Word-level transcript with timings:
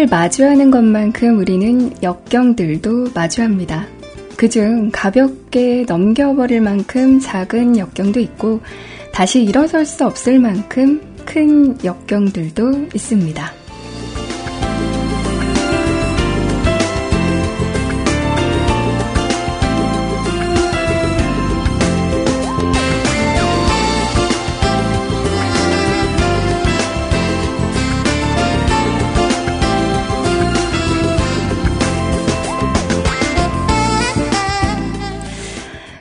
행복을 0.00 0.06
마주하는 0.06 0.70
것만큼 0.70 1.38
우리는 1.38 1.92
역경들도 2.02 3.08
마주합니다. 3.14 3.86
그중 4.36 4.90
가볍게 4.92 5.84
넘겨버릴 5.86 6.62
만큼 6.62 7.20
작은 7.20 7.76
역경도 7.76 8.20
있고 8.20 8.60
다시 9.12 9.42
일어설 9.42 9.84
수 9.84 10.06
없을 10.06 10.38
만큼 10.38 11.02
큰 11.26 11.76
역경들도 11.84 12.88
있습니다. 12.94 13.59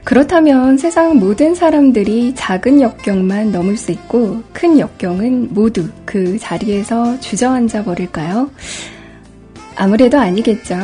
그렇다면 0.09 0.75
세상 0.79 1.19
모든 1.19 1.53
사람들이 1.53 2.33
작은 2.33 2.81
역경만 2.81 3.51
넘을 3.51 3.77
수 3.77 3.91
있고 3.91 4.41
큰 4.53 4.79
역경은 4.79 5.53
모두 5.53 5.87
그 6.03 6.39
자리에서 6.39 7.19
주저앉아 7.19 7.83
버릴까요? 7.83 8.49
아무래도 9.75 10.17
아니겠죠. 10.17 10.75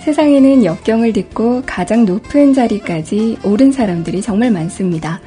세상에는 0.00 0.64
역경을 0.64 1.12
딛고 1.12 1.64
가장 1.66 2.06
높은 2.06 2.54
자리까지 2.54 3.40
오른 3.44 3.70
사람들이 3.70 4.22
정말 4.22 4.50
많습니다. 4.50 5.20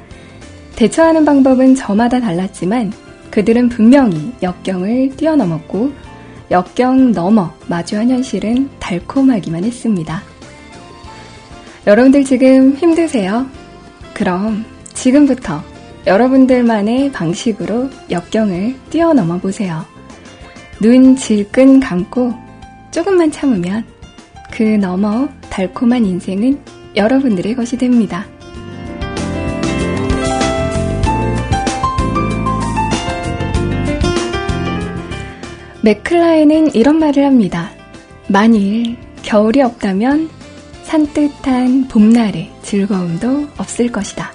대처하는 0.76 1.24
방법은 1.24 1.76
저마다 1.76 2.20
달랐지만 2.20 2.92
그들은 3.30 3.70
분명히 3.70 4.34
역경을 4.42 5.18
뛰어넘었고 5.18 5.92
역경 6.50 7.12
넘어 7.12 7.54
마주한 7.68 8.10
현실은 8.10 8.72
달콤하기만 8.80 9.64
했습니다. 9.66 10.35
여러분들 11.88 12.24
지금 12.24 12.74
힘드세요? 12.74 13.46
그럼 14.16 14.66
지금부터 14.96 15.64
여러분들만의 16.08 17.12
방식으로 17.12 17.92
역경을 18.10 18.76
뛰어넘어 18.90 19.38
보세요. 19.38 19.86
눈 20.82 21.16
질끈 21.16 21.80
감고 21.80 22.34
조금만 22.90 23.32
참으면 23.32 23.84
그 24.52 24.64
너머 24.64 25.30
달콤한 25.52 26.06
인생은 26.06 26.60
여러분들의 26.96 27.54
것이 27.56 27.78
됩니다. 27.78 28.26
맥클라인은 35.84 36.74
이런 36.74 36.98
말을 36.98 37.24
합니다. 37.24 37.70
만일 38.28 38.98
겨울이 39.22 39.62
없다면 39.62 40.35
산뜻한 40.86 41.88
봄날의 41.88 42.52
즐거움도 42.62 43.50
없을 43.58 43.92
것이다. 43.92 44.32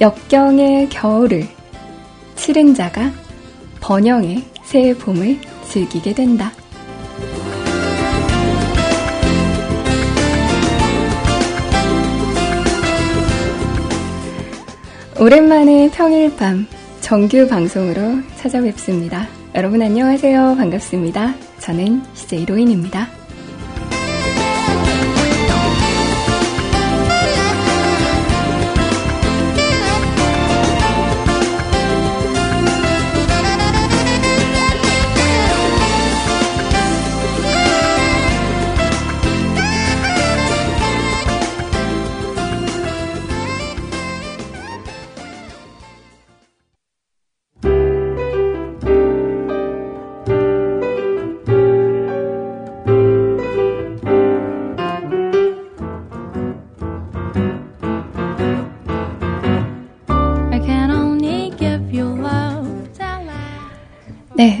역경의 0.00 0.88
겨울을 0.88 1.46
치른 2.36 2.74
자가 2.74 3.10
번영의 3.80 4.44
새 4.62 4.94
봄을 4.94 5.38
즐기게 5.68 6.14
된다. 6.14 6.52
오랜만에 15.20 15.90
평일 15.92 16.34
밤 16.36 16.66
정규 17.00 17.48
방송으로 17.48 18.22
찾아뵙습니다. 18.36 19.26
여러분 19.56 19.82
안녕하세요. 19.82 20.54
반갑습니다. 20.56 21.34
저는 21.58 22.02
CJ 22.14 22.46
로인입니다. 22.46 23.17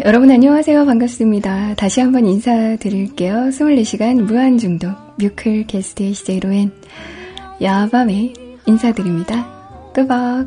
여러분 0.08 0.30
안녕하세요. 0.30 0.86
반갑습니다. 0.86 1.74
다시 1.74 2.00
한번 2.00 2.24
인사드릴게요. 2.24 3.50
24시간 3.50 4.22
무한중독 4.22 4.96
뮤클 5.18 5.66
게스트의 5.66 6.14
CJ로엔 6.14 6.72
야밤에 7.60 8.32
인사드립니다. 8.64 9.46
끄박 9.92 10.46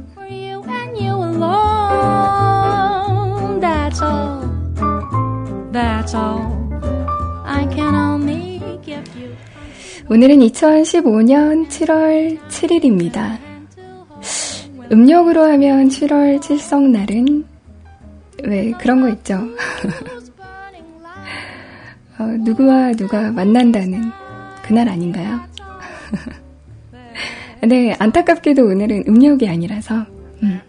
오늘은 10.09 10.39
2015년 10.39 11.67
7월 11.67 12.39
7일입니다. 12.49 13.37
음력으로 14.91 15.43
하면 15.43 15.87
7월 15.87 16.41
칠성날은 16.41 17.50
왜 18.43 18.71
그런 18.79 19.01
거 19.01 19.09
있죠. 19.09 19.35
어, 22.19 22.23
누구와 22.23 22.91
누가 22.93 23.31
만난다는 23.31 24.11
그날 24.63 24.89
아닌가요? 24.89 25.41
네, 27.67 27.95
안타깝게도 27.99 28.63
오늘은 28.63 29.05
음력이 29.07 29.47
아니라서 29.47 30.05
음, 30.43 30.59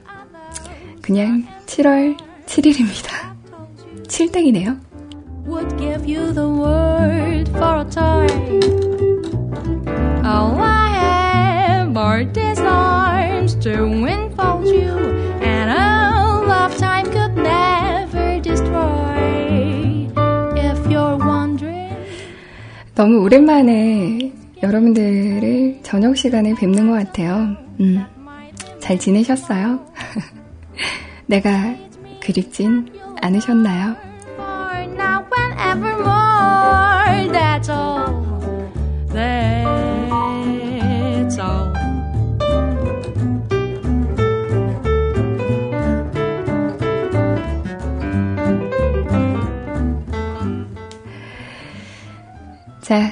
그냥 1.01 1.45
7월 1.67 2.17
7일입니다. 2.47 3.33
7땡이네요. 4.09 4.79
Would 5.47 5.77
give 5.77 6.07
너무 23.03 23.19
오랜만에 23.19 24.31
여러분들을 24.63 25.81
저녁 25.83 26.17
시간에 26.17 26.55
뵙는 26.55 26.89
것 26.89 27.05
같아요. 27.05 27.57
음, 27.81 28.01
잘 28.79 28.97
지내셨어요? 28.97 29.85
내가 31.27 31.75
그립진 32.21 32.87
않으셨나요? 33.21 33.97
자, 52.93 53.11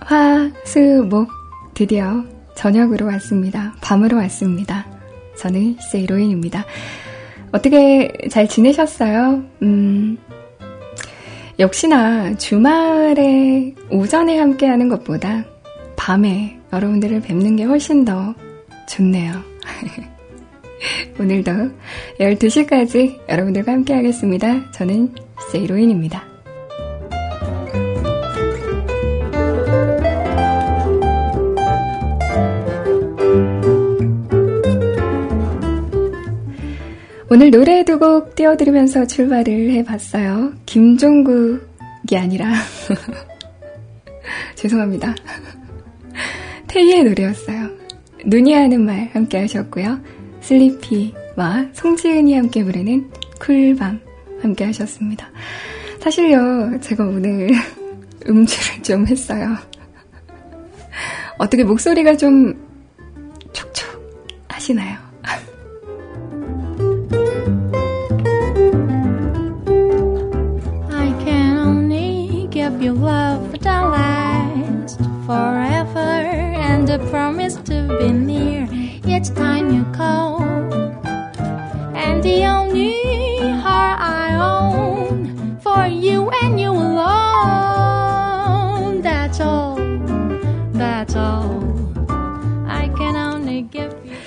화, 0.00 0.52
수, 0.64 0.78
목 1.08 1.26
드디어 1.72 2.22
저녁으로 2.54 3.06
왔습니다. 3.06 3.74
밤으로 3.80 4.18
왔습니다. 4.18 4.86
저는 5.38 5.78
세이로인입니다. 5.90 6.66
어떻게 7.52 8.12
잘 8.30 8.46
지내셨어요? 8.46 9.44
음, 9.62 10.18
역시나 11.58 12.36
주말에 12.36 13.74
오전에 13.90 14.38
함께하는 14.38 14.90
것보다 14.90 15.46
밤에 15.96 16.58
여러분들을 16.70 17.22
뵙는 17.22 17.56
게 17.56 17.64
훨씬 17.64 18.04
더 18.04 18.34
좋네요. 18.90 19.32
오늘도 21.18 21.50
12시까지 22.20 23.26
여러분들과 23.26 23.72
함께하겠습니다. 23.72 24.70
저는 24.72 25.14
세이로인입니다. 25.50 26.31
오늘 37.32 37.50
노래 37.50 37.82
두 37.82 37.98
곡 37.98 38.34
띄워드리면서 38.34 39.06
출발을 39.06 39.70
해봤어요. 39.70 40.52
김종국이 40.66 42.14
아니라 42.14 42.52
죄송합니다. 44.54 45.14
태희의 46.68 47.04
노래였어요. 47.04 47.70
눈이 48.26 48.52
하는 48.52 48.84
말 48.84 49.08
함께 49.14 49.38
하셨고요. 49.38 49.98
슬리피와 50.42 51.68
송지은이 51.72 52.34
함께 52.36 52.62
부르는 52.64 53.10
쿨밤 53.40 53.98
함께 54.42 54.66
하셨습니다. 54.66 55.30
사실요, 56.00 56.78
제가 56.82 57.02
오늘 57.02 57.48
음주를 58.28 58.82
좀 58.82 59.06
했어요. 59.06 59.56
어떻게 61.38 61.64
목소리가 61.64 62.14
좀 62.14 62.52
촉촉 63.54 63.88
하시나요? 64.48 65.11
only 72.81 72.81
give 72.81 72.81
you 72.83 72.93
love 72.93 73.59
that 73.59 73.81
lasts 73.81 74.97
forever 75.25 75.99
and 75.99 76.89
a 76.89 76.97
promise 77.09 77.55
to 77.55 77.87
be 77.99 78.11
near 78.11 78.67
each 79.05 79.29
time 79.35 79.71
you 79.73 79.83
call. 79.93 80.41
And 81.95 82.23
the 82.23 82.45
only 82.45 83.39
heart 83.61 83.99
I 83.99 84.35
own 84.35 85.59
for 85.61 85.85
you 85.85 86.29
and 86.41 86.59
you 86.59 86.71
alone. 86.71 87.01
That's 89.01 89.39
all. 89.39 89.77
That's 90.73 91.15
all. 91.15 91.63
I 92.67 92.89
can 92.97 93.15
only 93.15 93.61
give 93.63 93.93
you. 94.05 94.17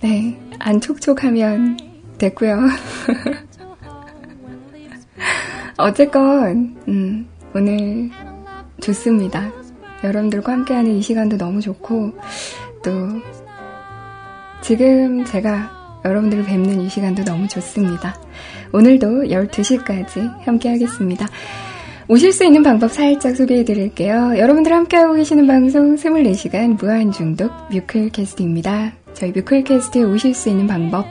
네, 0.00 0.38
안 0.60 0.80
촉촉하면 0.80 1.76
됐고요. 2.18 2.68
어쨌건 5.78 6.76
음, 6.88 7.28
오늘 7.55 8.09
좋습니다. 8.81 9.51
여러분들과 10.03 10.51
함께하는 10.51 10.95
이 10.95 11.01
시간도 11.01 11.37
너무 11.37 11.61
좋고 11.61 12.11
또 12.83 12.91
지금 14.61 15.23
제가 15.25 16.01
여러분들을 16.03 16.43
뵙는 16.45 16.81
이 16.81 16.89
시간도 16.89 17.23
너무 17.23 17.47
좋습니다. 17.47 18.15
오늘도 18.73 19.25
12시까지 19.25 20.43
함께 20.43 20.69
하겠습니다. 20.69 21.27
오실 22.07 22.33
수 22.33 22.43
있는 22.43 22.63
방법 22.63 22.91
살짝 22.91 23.35
소개해 23.35 23.63
드릴게요. 23.63 24.33
여러분들 24.37 24.73
함께하고 24.73 25.13
계시는 25.13 25.45
방송 25.47 25.95
24시간 25.95 26.77
무한중독 26.77 27.51
뮤클캐스트입니다. 27.71 28.91
저희 29.13 29.31
뮤클캐스트에 29.31 30.03
오실 30.03 30.33
수 30.33 30.49
있는 30.49 30.67
방법 30.67 31.05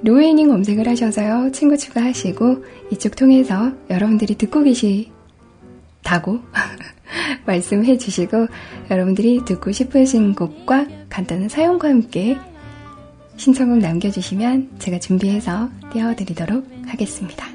로에닝 0.04 0.50
검색을 0.50 0.88
하셔서요. 0.88 1.52
친구 1.52 1.76
추가하시고 1.78 2.64
이쪽 2.92 3.16
통해서 3.16 3.72
여러분들이 3.90 4.36
듣고 4.36 4.64
계시다고 4.64 6.40
말씀해 7.48 7.98
주시고 7.98 8.48
여러분들이 8.92 9.44
듣고 9.46 9.72
싶으신 9.72 10.36
곡과 10.36 10.86
간단한 11.10 11.50
사연과 11.50 11.90
함께 11.90 12.38
신청곡 13.38 13.78
남겨주시면 13.80 14.80
제가 14.80 15.00
준비해서 15.00 15.70
띄워드리도록 15.94 16.68
하겠습니다. 16.88 17.46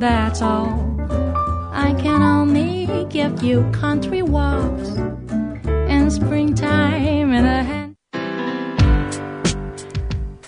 That's 0.00 0.40
all. 0.40 0.96
I 1.74 1.94
can 2.00 2.22
only 2.22 2.86
give 3.10 3.42
you 3.42 3.70
country 3.72 4.22
walks 4.22 4.98
springtime 6.10 7.32
in 7.32 7.44
a 7.44 7.64
hand. 7.64 7.94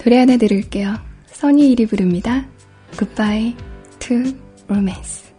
노래 0.02 0.18
하나 0.18 0.36
들을게요. 0.36 0.96
써니 1.26 1.70
일이 1.70 1.86
부릅니다. 1.86 2.51
Goodbye 2.96 3.54
to 4.00 4.34
Romance. 4.68 5.32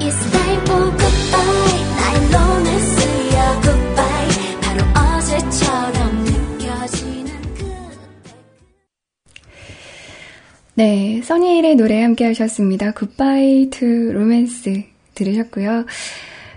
It's 0.00 0.30
time 0.30 0.60
for 0.66 0.90
goodbye 0.90 1.84
나의 1.96 2.30
로맨스야 2.32 3.62
goodbye 3.62 4.60
바로 4.60 4.78
어제처럼 5.16 6.24
느껴지는 6.24 7.28
그 7.54 7.64
네, 10.74 11.20
써니일의 11.22 11.76
노래 11.76 12.02
함께 12.02 12.26
하셨습니다. 12.26 12.92
Goodbye 12.92 13.70
to 13.70 13.88
Romance 14.10 14.84
들으셨고요. 15.14 15.86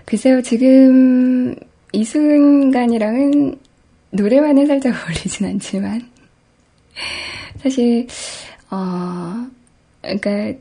글쎄요, 0.04 0.42
지금 0.42 1.54
이 1.92 2.04
순간이랑은 2.04 3.58
노래만은 4.10 4.66
살짝 4.66 4.94
어울리진 5.06 5.46
않지만 5.46 6.08
사실 7.62 8.06
어 8.70 9.46
그러니까 10.02 10.58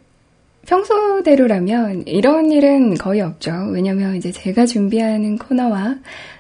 평소대로라면 0.66 2.04
이런 2.08 2.52
일은 2.52 2.96
거의 2.96 3.22
없죠. 3.22 3.52
왜냐면 3.72 4.16
이제 4.16 4.32
제가 4.32 4.66
준비하는 4.66 5.38
코너와 5.38 5.96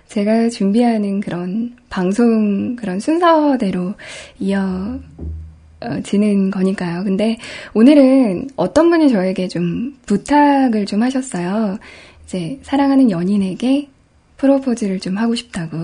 제가 0.08 0.50
준비하는 0.50 1.20
그런 1.20 1.75
방송 1.89 2.75
그런 2.75 3.00
순서대로 3.00 3.94
이어 4.39 5.00
어, 5.82 6.01
지는 6.04 6.51
거니까요. 6.51 7.04
근데 7.06 7.38
오늘은 7.74 8.50
어떤 8.56 8.89
분이 8.89 9.10
저에게 9.10 9.48
좀 9.48 9.98
부탁을 10.06 10.86
좀 10.86 11.04
하셨어요. 11.04 11.80
이제 12.25 12.60
사랑하는 12.63 13.10
연인에게 13.10 13.88
프로포즈를 14.38 15.00
좀 15.00 15.18
하고 15.18 15.36
싶다고. 15.36 15.78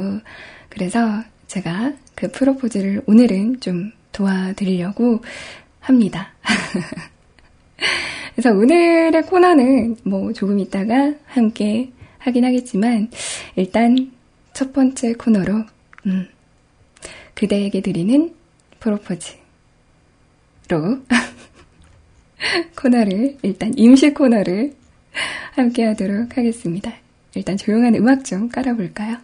그래서 0.70 1.24
제가 1.48 1.94
그 2.14 2.30
프로포즈를 2.32 3.04
오늘은 3.06 3.60
좀 3.62 3.92
도와드리려고 4.16 5.22
합니다. 5.82 6.34
그래서 8.34 8.52
오늘의 8.52 9.22
코너는 9.24 9.98
뭐 10.04 10.32
조금 10.32 10.60
있다가 10.60 11.14
함께 11.26 11.92
하긴 12.20 12.46
하겠지만 12.46 13.10
일단 13.56 14.12
첫 14.54 14.72
번째 14.72 15.14
코너로 15.14 15.64
음, 16.06 16.28
그대에게 17.34 17.82
드리는 17.82 18.34
프로포즈로 18.80 19.36
코너를 22.76 23.38
일단 23.42 23.74
임시 23.76 24.14
코너를 24.14 24.74
함께 25.52 25.86
하도록 25.86 26.38
하겠습니다. 26.38 26.94
일단 27.36 27.58
조용한 27.58 27.96
음악 27.96 28.24
좀 28.24 28.50
깔아볼까요? 28.50 29.18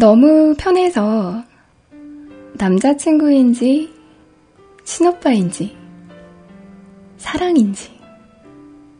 너무 0.00 0.54
편해서 0.56 1.44
남자친구인지 2.54 3.92
친오빠인지 4.82 5.76
사랑인지 7.18 8.00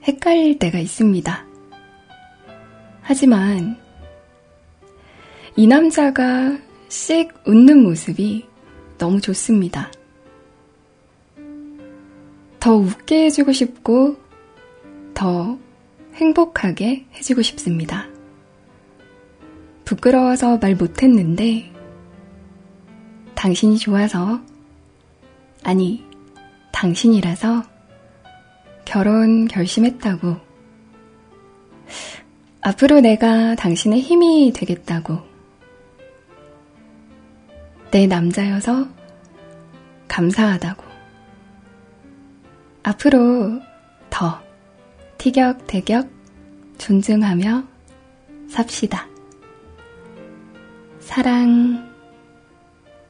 헷갈릴 0.06 0.58
때가 0.58 0.78
있습니다. 0.78 1.46
하지만 3.00 3.78
이 5.56 5.66
남자가 5.66 6.58
씩 6.90 7.32
웃는 7.46 7.82
모습이 7.82 8.46
너무 8.98 9.22
좋습니다. 9.22 9.90
더 12.60 12.74
웃게 12.74 13.24
해주고 13.24 13.52
싶고, 13.52 14.18
더 15.14 15.58
행복하게 16.16 17.06
해주고 17.14 17.40
싶습니다. 17.40 18.09
부끄러워서 19.90 20.58
말 20.58 20.76
못했는데, 20.76 21.68
당신이 23.34 23.76
좋아서, 23.78 24.40
아니, 25.64 26.06
당신이라서 26.70 27.64
결혼 28.84 29.48
결심했다고. 29.48 30.36
앞으로 32.60 33.00
내가 33.00 33.56
당신의 33.56 34.00
힘이 34.00 34.52
되겠다고. 34.54 35.18
내 37.90 38.06
남자여서 38.06 38.86
감사하다고. 40.06 40.84
앞으로 42.84 43.60
더 44.08 44.40
티격태격 45.18 46.08
존중하며 46.78 47.64
삽시다. 48.48 49.10
사랑, 51.00 51.90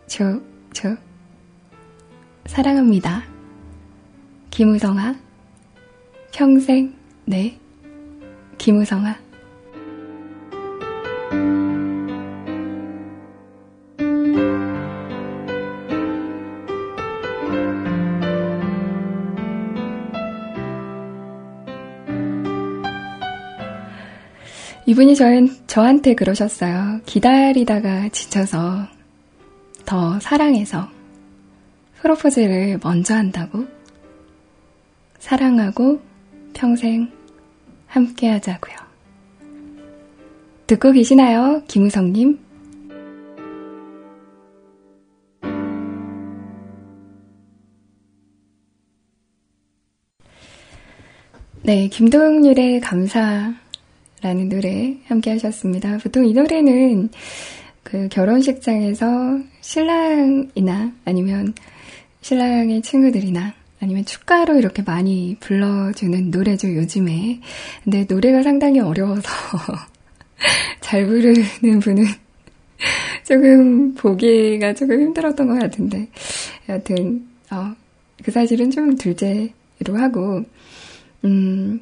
조, 0.07 0.41
조, 0.73 0.97
사랑합니다. 2.47 3.25
김우성아, 4.51 5.15
평생, 6.33 6.95
네, 7.27 7.59
김우성아. 8.59 9.30
이분이 25.00 25.16
저, 25.16 25.25
저한테 25.66 26.14
그러셨어요. 26.14 27.00
기다리다가 27.07 28.11
지쳐서 28.11 28.87
더 29.87 30.21
사랑해서 30.21 30.90
프로포즈를 32.02 32.78
먼저 32.83 33.14
한다고? 33.14 33.66
사랑하고 35.19 36.02
평생 36.52 37.11
함께 37.87 38.28
하자고요. 38.28 38.76
듣고 40.66 40.92
계시나요? 40.92 41.62
김우성님? 41.66 42.38
네, 51.62 51.88
김동률의 51.88 52.80
감사 52.83 53.54
라는 54.23 54.49
노래 54.49 54.97
함께 55.07 55.31
하셨습니다. 55.31 55.99
보통 55.99 56.27
이 56.27 56.33
노래는 56.33 57.09
그 57.83 58.09
결혼식장에서 58.09 59.41
신랑이나 59.61 60.93
아니면 61.05 61.55
신랑의 62.21 62.83
친구들이나 62.83 63.55
아니면 63.81 64.05
축가로 64.05 64.59
이렇게 64.59 64.83
많이 64.83 65.37
불러주는 65.41 66.31
노래죠, 66.31 66.75
요즘에. 66.75 67.41
근데 67.83 68.05
노래가 68.09 68.43
상당히 68.43 68.79
어려워서 68.81 69.23
잘 70.81 71.07
부르는 71.07 71.81
분은 71.81 72.05
조금 73.25 73.95
보기가 73.95 74.75
조금 74.75 75.00
힘들었던 75.00 75.47
것 75.47 75.59
같은데. 75.59 76.09
여하튼, 76.69 77.27
어, 77.50 77.75
그 78.23 78.31
사실은 78.31 78.71
좀 78.71 78.97
둘째로 78.97 79.97
하고, 79.97 80.45
음, 81.25 81.81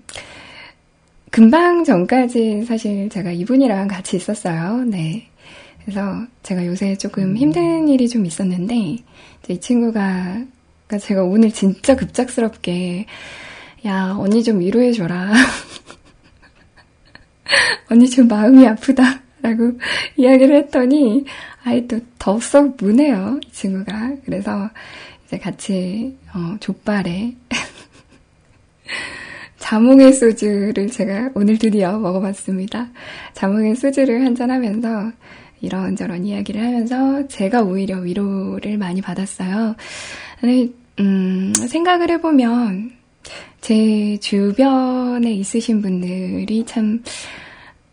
금방 1.31 1.85
전까지 1.85 2.65
사실 2.65 3.09
제가 3.09 3.33
이분이랑 3.33 3.89
같이 3.89 4.17
있었어요. 4.17 4.85
네. 4.85 5.29
그래서 5.83 6.27
제가 6.43 6.67
요새 6.67 6.97
조금 6.97 7.37
힘든 7.37 7.89
일이 7.89 8.09
좀 8.09 8.27
있었는데, 8.27 8.99
이 9.49 9.61
친구가 9.61 10.45
그러니까 10.87 11.07
제가 11.07 11.23
오늘 11.23 11.51
진짜 11.51 11.97
급작스럽게 11.97 13.07
야 13.87 14.15
언니 14.19 14.43
좀 14.43 14.61
위로해 14.61 14.93
줘라. 14.93 15.33
언니 17.91 18.09
좀 18.09 18.29
마음이 18.29 18.67
아프다. 18.67 19.23
라고 19.41 19.79
이야기를 20.17 20.57
했더니 20.57 21.25
아이 21.63 21.87
또 21.87 22.01
더썩 22.19 22.77
무네요. 22.79 23.39
이 23.47 23.53
친구가. 23.53 24.17
그래서 24.25 24.69
이제 25.27 25.39
같이 25.39 26.17
어, 26.35 26.57
족발에 26.61 27.35
자몽의 29.69 30.15
소주를 30.15 30.89
제가 30.89 31.33
오늘 31.35 31.59
드디어 31.59 31.99
먹어봤습니다. 31.99 32.89
자몽의 33.35 33.77
소주를 33.77 34.25
한잔하면서 34.25 35.13
이런저런 35.61 36.25
이야기를 36.25 36.59
하면서 36.59 37.29
제가 37.29 37.65
오히려 37.65 37.99
위로를 37.99 38.79
많이 38.79 39.03
받았어요. 39.03 39.77
근데, 40.41 40.73
음, 41.01 41.53
생각을 41.53 42.11
해보면 42.13 42.93
제 43.61 44.17
주변에 44.23 45.33
있으신 45.33 45.83
분들이 45.83 46.65
참, 46.65 47.03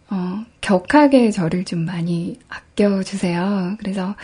어, 0.10 0.46
격하게 0.62 1.32
저를 1.32 1.65
좀 1.65 1.84
많이 1.84 2.39
아껴주세요. 2.48 3.75
그래서 3.79 4.15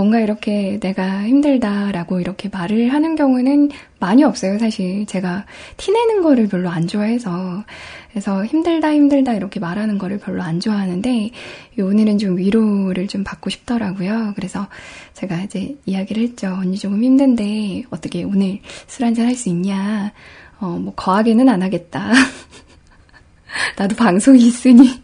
뭔가 0.00 0.18
이렇게 0.18 0.80
내가 0.80 1.26
힘들다라고 1.26 2.20
이렇게 2.20 2.48
말을 2.48 2.90
하는 2.90 3.16
경우는 3.16 3.68
많이 3.98 4.24
없어요, 4.24 4.58
사실. 4.58 5.04
제가 5.04 5.44
티내는 5.76 6.22
거를 6.22 6.48
별로 6.48 6.70
안 6.70 6.86
좋아해서. 6.86 7.64
그래서 8.10 8.42
힘들다, 8.46 8.94
힘들다 8.94 9.34
이렇게 9.34 9.60
말하는 9.60 9.98
거를 9.98 10.16
별로 10.16 10.42
안 10.42 10.58
좋아하는데, 10.58 11.32
오늘은 11.78 12.16
좀 12.16 12.38
위로를 12.38 13.08
좀 13.08 13.24
받고 13.24 13.50
싶더라고요. 13.50 14.32
그래서 14.36 14.68
제가 15.12 15.42
이제 15.42 15.76
이야기를 15.84 16.22
했죠. 16.22 16.46
언니 16.58 16.78
조금 16.78 17.04
힘든데, 17.04 17.82
어떻게 17.90 18.24
오늘 18.24 18.60
술 18.86 19.04
한잔 19.04 19.26
할 19.26 19.34
수 19.34 19.50
있냐. 19.50 20.14
어, 20.60 20.78
뭐, 20.80 20.94
거하게는 20.94 21.46
안 21.46 21.62
하겠다. 21.62 22.10
나도 23.76 23.96
방송이 23.96 24.46
있으니, 24.46 24.98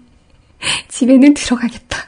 집에는 0.89 1.35
들어가겠다. 1.35 2.07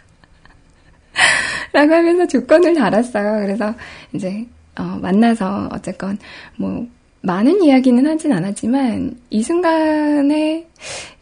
라고 1.73 1.93
하면서 1.93 2.27
조건을 2.27 2.75
달았어요. 2.75 3.47
그래서 3.47 3.75
이제, 4.13 4.47
어, 4.77 4.83
만나서 5.01 5.69
어쨌건 5.73 6.19
뭐, 6.57 6.87
많은 7.21 7.63
이야기는 7.63 8.07
하진 8.07 8.33
않았지만, 8.33 9.17
이 9.31 9.43
순간에 9.43 10.67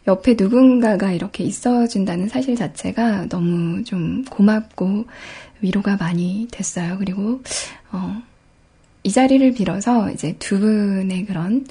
옆에 0.07 0.37
누군가가 0.39 1.13
이렇게 1.13 1.43
있어준다는 1.43 2.29
사실 2.29 2.55
자체가 2.55 3.29
너무 3.29 3.83
좀 3.85 4.25
고맙고 4.25 5.07
위로가 5.63 5.97
많이 5.97 6.47
됐어요. 6.51 6.97
그리고, 6.99 7.43
어, 7.93 8.23
이 9.03 9.11
자리를 9.11 9.53
빌어서 9.53 10.11
이제 10.11 10.37
두 10.39 10.61
분의 10.61 11.27
그런 11.27 11.67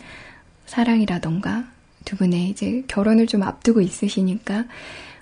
사랑이라던가, 0.66 1.66
두 2.04 2.16
분의 2.18 2.50
이제 2.50 2.84
결혼을 2.88 3.28
좀 3.28 3.44
앞두고 3.44 3.82
있으시니까, 3.82 4.66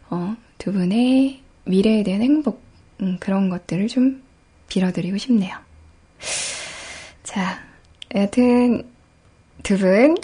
어, 0.09 0.35
두 0.57 0.71
분의 0.71 1.39
미래에 1.65 2.03
대한 2.03 2.21
행복, 2.21 2.62
음, 3.03 3.17
그런 3.19 3.49
것들을 3.49 3.87
좀 3.87 4.23
빌어드리고 4.67 5.17
싶네요. 5.17 5.55
자, 7.23 7.59
여튼 8.15 8.83
두 9.63 9.77
분 9.77 10.15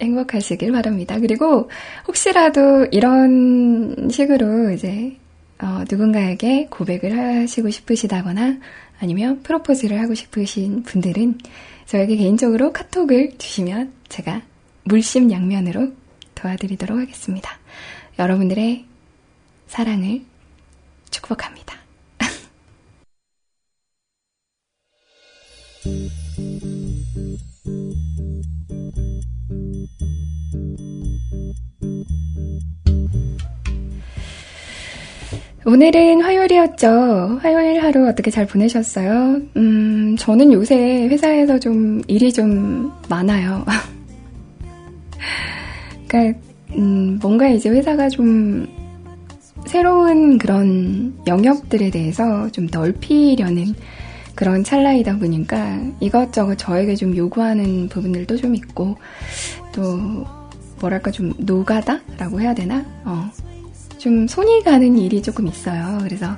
행복하시길 0.00 0.72
바랍니다. 0.72 1.18
그리고 1.18 1.70
혹시라도 2.06 2.86
이런 2.90 4.08
식으로 4.10 4.70
이제 4.70 5.16
어, 5.58 5.84
누군가에게 5.90 6.66
고백을 6.66 7.18
하시고 7.18 7.70
싶으시다거나 7.70 8.58
아니면 9.00 9.42
프로포즈를 9.42 9.98
하고 10.00 10.14
싶으신 10.14 10.82
분들은 10.82 11.38
저에게 11.86 12.16
개인적으로 12.16 12.72
카톡을 12.72 13.38
주시면 13.38 13.92
제가 14.08 14.42
물심양면으로 14.84 15.92
도와드리도록 16.34 16.98
하겠습니다. 16.98 17.58
여러분들의 18.18 18.84
사랑을 19.66 20.22
축복합니다. 21.10 21.85
오늘은 35.68 36.22
화요일이었죠. 36.22 37.40
화요일 37.42 37.82
하루 37.82 38.08
어떻게 38.08 38.30
잘 38.30 38.46
보내셨어요? 38.46 39.40
음, 39.56 40.14
저는 40.16 40.52
요새 40.52 41.08
회사에서 41.08 41.58
좀 41.58 42.00
일이 42.06 42.32
좀 42.32 42.92
많아요. 43.08 43.64
그러니까, 46.06 46.38
음, 46.76 47.18
뭔가 47.20 47.48
이제 47.48 47.68
회사가 47.68 48.08
좀 48.08 48.68
새로운 49.66 50.38
그런 50.38 51.12
영역들에 51.26 51.90
대해서 51.90 52.48
좀 52.52 52.68
넓히려는 52.70 53.74
그런 54.36 54.62
찰나이다 54.62 55.16
보니까 55.16 55.80
이것저것 55.98 56.56
저에게 56.56 56.94
좀 56.94 57.16
요구하는 57.16 57.88
부분들도 57.88 58.36
좀 58.36 58.54
있고 58.54 58.96
또 59.72 60.24
뭐랄까 60.78 61.10
좀 61.10 61.32
노가다라고 61.38 62.40
해야 62.40 62.54
되나? 62.54 62.84
어, 63.04 63.30
좀 63.96 64.28
손이 64.28 64.62
가는 64.62 64.96
일이 64.98 65.22
조금 65.22 65.48
있어요. 65.48 65.98
그래서 66.02 66.36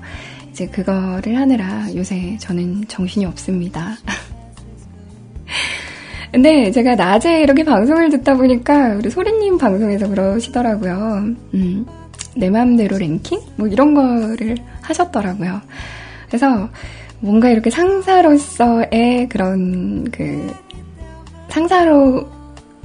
이제 0.50 0.68
그거를 0.68 1.36
하느라 1.36 1.92
요새 1.96 2.36
저는 2.38 2.86
정신이 2.86 3.26
없습니다. 3.26 3.96
근데 6.30 6.70
제가 6.70 6.94
낮에 6.94 7.42
이렇게 7.42 7.64
방송을 7.64 8.10
듣다 8.10 8.36
보니까 8.36 8.94
우리 8.94 9.10
소리님 9.10 9.58
방송에서 9.58 10.08
그러시더라고요. 10.08 11.34
음, 11.54 11.86
내 12.36 12.48
마음대로 12.48 12.96
랭킹? 12.96 13.40
뭐 13.56 13.66
이런 13.66 13.94
거를 13.94 14.56
하셨더라고요. 14.82 15.60
그래서 16.28 16.68
뭔가 17.20 17.50
이렇게 17.50 17.70
상사로서의 17.70 19.28
그런 19.28 20.04
그 20.10 20.54
상사로 21.48 22.28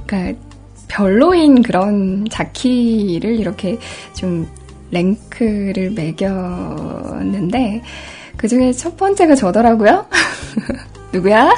그러니까 0.06 0.40
별로인 0.88 1.62
그런 1.62 2.26
자키를 2.30 3.36
이렇게 3.36 3.78
좀 4.14 4.46
랭크를 4.90 5.90
매겼는데 5.92 7.82
그 8.36 8.48
중에 8.48 8.72
첫 8.72 8.96
번째가 8.96 9.34
저더라고요. 9.34 10.06
누구야? 11.12 11.52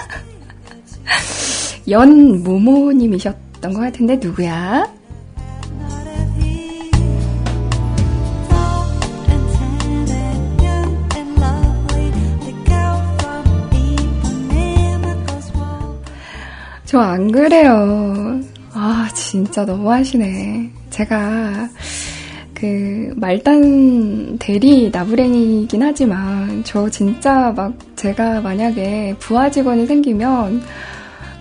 연 1.91 2.43
모모님이셨던 2.43 3.73
것 3.73 3.81
같은데 3.81 4.17
누구야? 4.17 4.87
저 16.97 17.01
안 17.01 17.31
그래요. 17.31 18.41
아, 18.73 19.07
진짜 19.15 19.67
너무하시네. 19.67 20.71
제가 20.89 21.69
그 22.55 23.13
말단 23.17 24.39
대리 24.39 24.89
나부랭이긴 24.91 25.83
하지만 25.83 26.63
저 26.65 26.89
진짜 26.89 27.53
막 27.55 27.75
제가 27.97 28.41
만약에 28.41 29.15
부하 29.19 29.51
직원이 29.51 29.85
생기면 29.85 30.63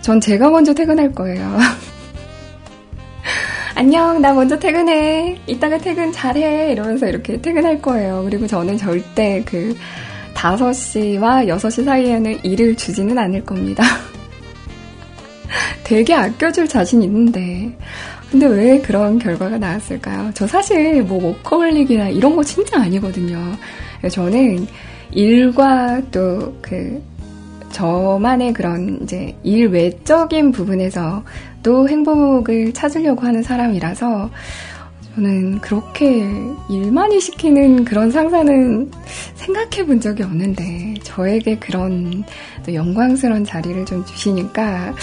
전 0.02 0.20
제가 0.20 0.50
먼저 0.50 0.74
퇴근할 0.74 1.10
거예요. 1.12 1.56
안녕, 3.74 4.20
나 4.20 4.34
먼저 4.34 4.58
퇴근해. 4.58 5.38
이따가 5.46 5.78
퇴근 5.78 6.12
잘해. 6.12 6.72
이러면서 6.72 7.06
이렇게 7.06 7.40
퇴근할 7.40 7.80
거예요. 7.80 8.24
그리고 8.24 8.46
저는 8.46 8.76
절대 8.76 9.42
그 9.46 9.74
5시와 10.34 11.48
6시 11.48 11.86
사이에는 11.86 12.44
일을 12.44 12.76
주지는 12.76 13.16
않을 13.16 13.42
겁니다. 13.46 13.84
되게 15.84 16.14
아껴줄 16.14 16.68
자신 16.68 17.02
있는데. 17.02 17.76
근데 18.30 18.46
왜 18.46 18.80
그런 18.80 19.18
결과가 19.18 19.56
나왔을까요? 19.56 20.32
저 20.34 20.46
사실 20.46 21.02
뭐 21.02 21.24
워커홀릭이나 21.24 22.08
이런 22.08 22.34
거 22.34 22.42
진짜 22.42 22.80
아니거든요. 22.80 23.38
저는 24.10 24.66
일과 25.12 26.00
또 26.10 26.52
그 26.60 27.00
저만의 27.76 28.52
그런 28.52 29.00
이제 29.02 29.36
일 29.42 29.68
외적인 29.68 30.52
부분에서 30.52 31.22
또 31.62 31.88
행복을 31.88 32.72
찾으려고 32.72 33.22
하는 33.26 33.42
사람이라서 33.42 34.30
저는 35.14 35.60
그렇게 35.60 36.26
일만이 36.70 37.20
시키는 37.20 37.84
그런 37.84 38.10
상사는 38.10 38.90
생각해 39.34 39.86
본 39.86 40.00
적이 40.00 40.22
없는데 40.22 40.94
저에게 41.02 41.58
그런 41.58 42.24
또 42.64 42.72
영광스러운 42.72 43.44
자리를 43.44 43.84
좀 43.84 44.04
주시니까 44.04 44.94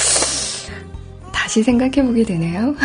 다시 1.44 1.62
생각해 1.62 2.02
보게 2.06 2.24
되네요. 2.24 2.74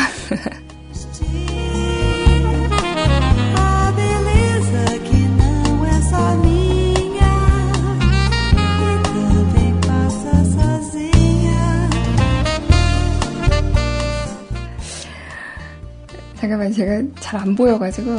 잠깐만 16.40 16.73
제가 16.73 17.03
잘 17.21 17.40
안 17.40 17.55
보여가지고 17.55 18.11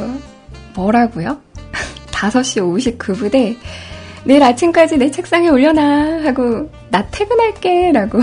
뭐라고요? 0.74 1.38
5시 2.12 2.96
59분에 2.98 3.56
내일 4.24 4.42
아침까지 4.42 4.96
내 4.96 5.10
책상에 5.10 5.50
올려놔 5.50 6.24
하고 6.24 6.70
나 6.88 7.06
퇴근할게 7.10 7.92
라고 7.92 8.20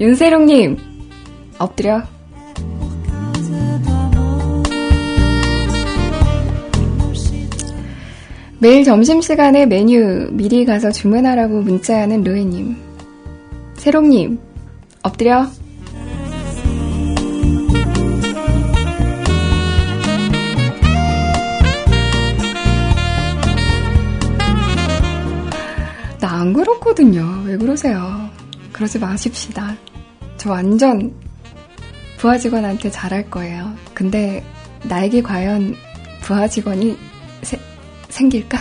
윤세롱님 0.00 0.76
엎드려 1.58 2.02
매일 8.58 8.82
점심시간에 8.82 9.66
메뉴 9.66 10.28
미리 10.32 10.64
가서 10.64 10.90
주문하라고 10.90 11.60
문자하는 11.62 12.24
루에님 12.24 12.76
세롱님 13.76 14.38
엎드려 15.02 15.46
안 26.44 26.52
그렇거든요. 26.52 27.42
왜 27.46 27.56
그러세요? 27.56 28.23
그러지 28.74 28.98
마십시다. 28.98 29.76
저 30.36 30.50
완전 30.50 31.14
부하 32.18 32.36
직원한테 32.36 32.90
잘할 32.90 33.30
거예요. 33.30 33.72
근데 33.94 34.44
나에게 34.82 35.22
과연 35.22 35.76
부하 36.20 36.48
직원이 36.48 36.98
세, 37.42 37.58
생길까? 38.08 38.58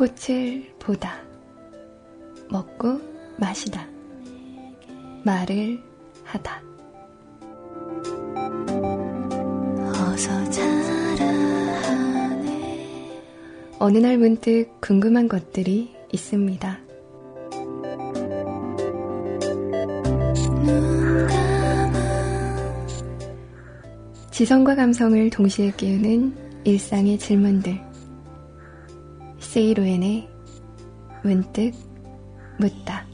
꽃을 0.00 0.64
보다. 0.78 1.20
먹고 2.48 2.98
마시다. 3.36 3.86
말을 5.22 5.78
하다. 6.24 6.62
어느 13.78 13.98
날 13.98 14.16
문득 14.16 14.70
궁금한 14.80 15.28
것들이 15.28 15.94
있습니다. 16.12 16.80
지성과 24.30 24.76
감성을 24.76 25.28
동시에 25.28 25.74
깨우는 25.76 26.34
일상의 26.64 27.18
질문들. 27.18 27.89
세이로엔의 29.40 30.28
문득 31.24 31.72
묻다. 32.58 33.09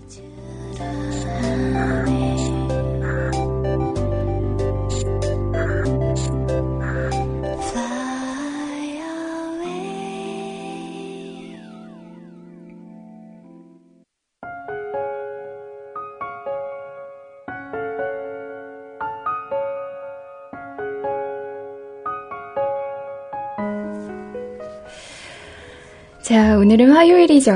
오늘은 26.56 26.90
화요일이죠. 26.90 27.52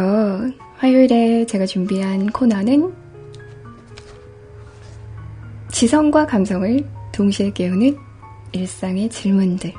화요일에 0.77 1.47
제가 1.47 1.65
준비한 1.65 2.27
코너는 2.27 2.93
지성과 5.73 6.27
감성을 6.27 6.85
동시에 7.11 7.51
깨우는 7.53 7.97
일상의 8.53 9.09
질문들. 9.09 9.73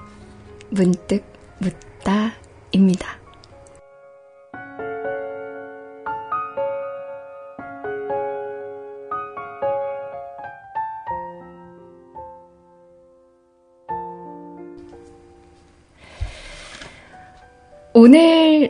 문득 0.72 1.24
묻다입니다. 1.60 3.21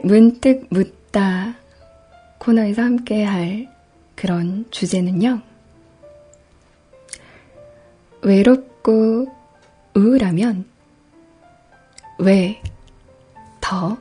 문득 0.04 0.68
묻다 0.70 1.56
코너에서 2.40 2.82
함께 2.82 3.24
할 3.24 3.68
그런 4.16 4.66
주제는요. 4.72 5.42
외롭고 8.22 9.28
우울하면 9.96 10.66
왜 12.20 12.62
더 13.72 13.98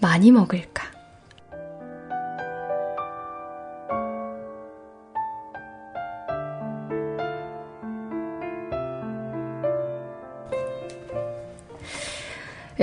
많이 0.00 0.32
먹을까? 0.32 0.90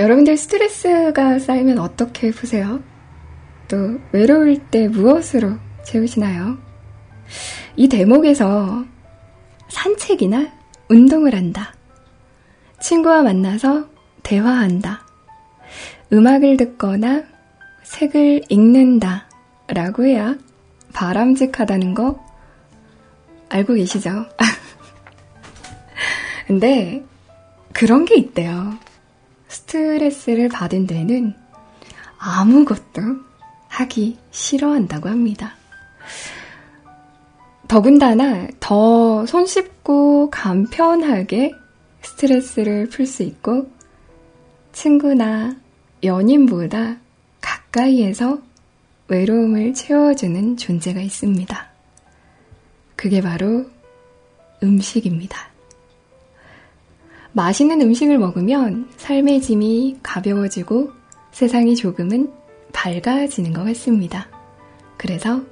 여러분들 0.06 0.36
스트레스가 0.36 1.40
쌓이면 1.40 1.80
어떻게 1.80 2.30
푸세요? 2.30 2.80
또 3.66 3.98
외로울 4.12 4.56
때 4.70 4.86
무엇으로 4.86 5.56
채우시나요? 5.84 6.58
이 7.74 7.88
대목에서 7.88 8.84
산책이나 9.68 10.52
운동을 10.88 11.34
한다. 11.34 11.74
친구와 12.78 13.24
만나서 13.24 13.88
대화한다. 14.22 15.04
음악을 16.12 16.56
듣거나 16.56 17.24
책을 17.82 18.42
읽는다. 18.48 19.26
라고 19.66 20.04
해야 20.04 20.36
바람직하다는 20.92 21.94
거 21.94 22.24
알고 23.48 23.74
계시죠? 23.74 24.26
근데 26.46 27.04
그런 27.72 28.04
게 28.04 28.14
있대요. 28.14 28.85
스트레스를 29.76 30.48
받은 30.48 30.86
데는 30.86 31.34
아무것도 32.18 33.02
하기 33.68 34.18
싫어한다고 34.30 35.10
합니다. 35.10 35.54
더군다나 37.68 38.48
더 38.58 39.26
손쉽고 39.26 40.30
간편하게 40.30 41.52
스트레스를 42.00 42.88
풀 42.88 43.06
수 43.06 43.22
있고 43.22 43.70
친구나 44.72 45.54
연인보다 46.02 46.96
가까이에서 47.42 48.38
외로움을 49.08 49.74
채워주는 49.74 50.56
존재가 50.56 51.00
있습니다. 51.00 51.68
그게 52.96 53.20
바로 53.20 53.66
음식입니다. 54.62 55.55
맛있는 57.36 57.82
음식을 57.82 58.16
먹으면 58.16 58.88
삶의 58.96 59.42
짐이 59.42 59.98
가벼워지고 60.02 60.90
세상이 61.32 61.76
조금은 61.76 62.32
밝아지는 62.72 63.52
것 63.52 63.62
같습니다. 63.64 64.26
그래서 64.96 65.42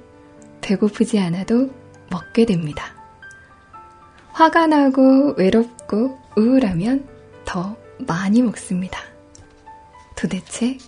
배고프지 0.61 1.19
않아도 1.19 1.69
먹게 2.09 2.47
됩니다. 2.47 2.85
화가 4.31 4.65
나고 4.65 5.35
외롭고 5.37 6.17
우울하면 6.35 7.07
더 7.45 7.77
많이 7.99 8.41
먹습니다. 8.41 8.99
도대체 10.17 10.79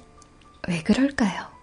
왜 0.68 0.82
그럴까요? 0.82 1.57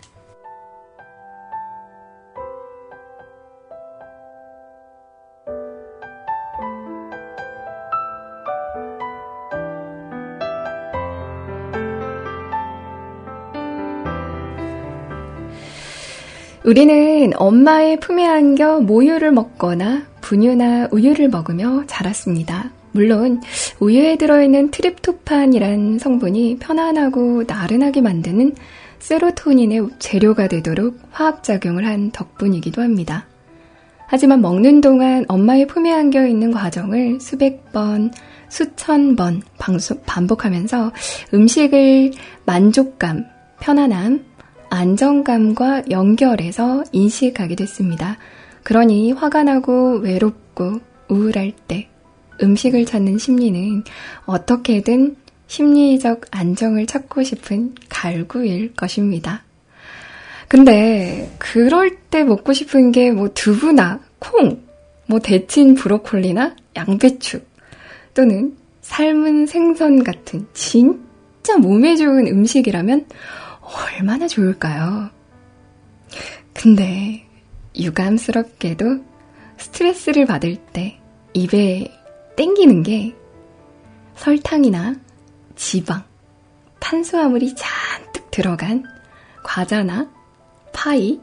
우리는 16.64 17.33
엄마의 17.37 18.00
품에 18.00 18.27
안겨 18.27 18.81
모유를 18.81 19.33
먹거나 19.33 20.05
분유나 20.22 20.88
우유를 20.92 21.29
먹으며 21.29 21.85
자랐습니다. 21.87 22.70
물론 22.92 23.42
우유에 23.81 24.16
들어있는 24.16 24.70
트립토판이란 24.70 25.98
성분이 25.98 26.57
편안하고 26.61 27.44
나른하게 27.46 28.00
만드는 28.00 28.55
세로토닌의 28.98 29.90
재료가 29.98 30.48
되도록 30.48 30.98
화학작용을 31.11 31.85
한 31.85 32.11
덕분이기도 32.12 32.81
합니다. 32.81 33.27
하지만 34.07 34.40
먹는 34.40 34.81
동안 34.81 35.27
엄마의 35.29 35.66
품에 35.66 35.92
안겨 35.92 36.27
있는 36.27 36.50
과정을 36.50 37.20
수백 37.20 37.72
번, 37.72 38.11
수천 38.48 39.16
번 39.16 39.42
반복하면서 40.07 40.92
음식을 41.35 42.12
만족감, 42.46 43.27
편안함, 43.61 44.24
안정감과 44.75 45.85
연결해서 45.91 46.85
인식하게 46.93 47.55
됐습니다. 47.57 48.19
그러니 48.63 49.13
화가 49.13 49.45
나고 49.45 49.99
외롭고 49.99 50.81
우울할 51.09 51.53
때 51.69 51.89
음식을 52.43 52.85
찾는 52.85 53.19
심리는 53.19 53.85
어떻게든 54.27 55.17
심리적 55.47 56.23
안정을 56.31 56.87
찾고 56.87 57.23
싶은 57.23 57.75
갈구일 57.89 58.75
것입니다. 58.75 59.43
근데 60.49 61.31
그럴 61.39 61.97
때 62.11 62.25
먹고 62.25 62.53
싶은 62.53 62.93
게 62.93 63.11
뭐 63.11 63.29
두부나 63.33 64.01
콩, 64.19 64.63
뭐 65.07 65.19
데친 65.21 65.75
브로콜리나 65.75 66.57
양배추 66.77 67.41
또는 68.15 68.57
삶은 68.81 69.47
생선 69.47 70.03
같은 70.03 70.47
진짜 70.55 71.57
몸에 71.59 71.97
좋은 71.97 72.27
음식이라면 72.27 73.07
얼마나 73.64 74.29
좋을까요? 74.29 75.11
근데 76.53 77.27
유감스럽게도 77.77 79.05
스트레스를 79.57 80.27
받을 80.27 80.57
때 80.57 81.00
입에 81.33 81.90
땡기는 82.37 82.83
게 82.83 83.16
설탕이나 84.16 84.94
지방, 85.57 86.05
탄수화물이 86.81 87.55
잔뜩 87.55 88.31
들어간 88.31 88.85
과자나 89.42 90.11
파이, 90.72 91.20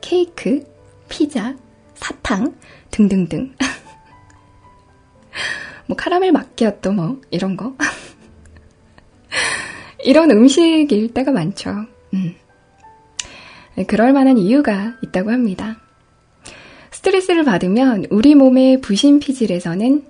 케이크, 0.00 0.64
피자, 1.08 1.54
사탕 1.94 2.56
등등등. 2.90 3.54
뭐 5.86 5.96
카라멜 5.96 6.32
마키아또 6.32 6.92
뭐 6.92 7.20
이런 7.30 7.56
거. 7.56 7.74
이런 10.04 10.30
음식일 10.30 11.12
때가 11.12 11.32
많죠. 11.32 11.86
음. 12.12 12.34
그럴 13.86 14.12
만한 14.12 14.38
이유가 14.38 14.94
있다고 15.02 15.32
합니다. 15.32 15.80
스트레스를 16.92 17.44
받으면 17.44 18.06
우리 18.10 18.34
몸의 18.34 18.80
부신피질에서는 18.80 20.04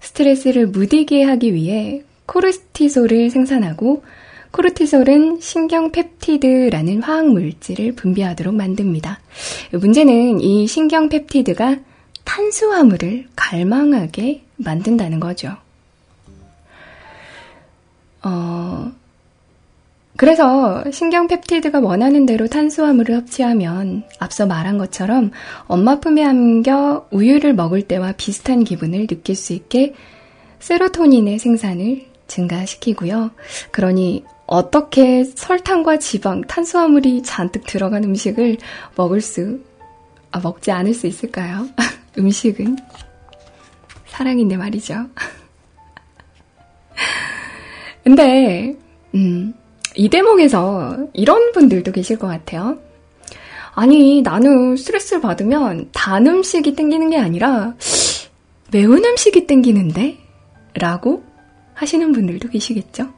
스트레스를 0.00 0.68
무디게 0.68 1.24
하기 1.24 1.52
위해 1.52 2.04
코르티솔을 2.26 3.30
생산하고 3.30 4.04
코르티솔은 4.50 5.40
신경펩티드라는 5.40 7.02
화학 7.02 7.26
물질을 7.26 7.92
분비하도록 7.92 8.54
만듭니다. 8.54 9.20
문제는 9.72 10.40
이 10.40 10.66
신경펩티드가 10.66 11.78
탄수화물을 12.24 13.26
갈망하게 13.34 14.42
만든다는 14.56 15.20
거죠. 15.20 15.56
어, 18.22 18.92
그래서 20.18 20.82
신경펩티드가 20.90 21.78
원하는 21.78 22.26
대로 22.26 22.48
탄수화물을 22.48 23.14
섭취하면 23.14 24.02
앞서 24.18 24.46
말한 24.46 24.76
것처럼 24.76 25.30
엄마 25.68 26.00
품에 26.00 26.24
안겨 26.24 27.06
우유를 27.12 27.54
먹을 27.54 27.82
때와 27.82 28.14
비슷한 28.16 28.64
기분을 28.64 29.06
느낄 29.06 29.36
수 29.36 29.52
있게 29.52 29.94
세로토닌의 30.58 31.38
생산을 31.38 32.06
증가시키고요. 32.26 33.30
그러니 33.70 34.24
어떻게 34.46 35.22
설탕과 35.22 36.00
지방, 36.00 36.40
탄수화물이 36.40 37.22
잔뜩 37.22 37.64
들어간 37.64 38.02
음식을 38.02 38.56
먹을 38.96 39.20
수, 39.20 39.60
아, 40.32 40.40
먹지 40.40 40.72
않을 40.72 40.94
수 40.94 41.06
있을까요? 41.06 41.68
음식은 42.18 42.76
사랑인데 44.06 44.56
말이죠. 44.56 45.06
근데, 48.02 48.74
음, 49.14 49.54
이 49.94 50.08
대목에서 50.08 51.06
이런 51.12 51.52
분들도 51.52 51.92
계실 51.92 52.18
것 52.18 52.26
같아요. 52.26 52.78
아니, 53.74 54.22
나는 54.22 54.76
스트레스를 54.76 55.20
받으면 55.20 55.90
단 55.92 56.26
음식이 56.26 56.74
땡기는 56.74 57.10
게 57.10 57.18
아니라 57.18 57.74
매운 58.70 59.04
음식이 59.04 59.46
땡기는데? 59.46 60.18
라고 60.74 61.22
하시는 61.74 62.12
분들도 62.12 62.48
계시겠죠? 62.48 63.08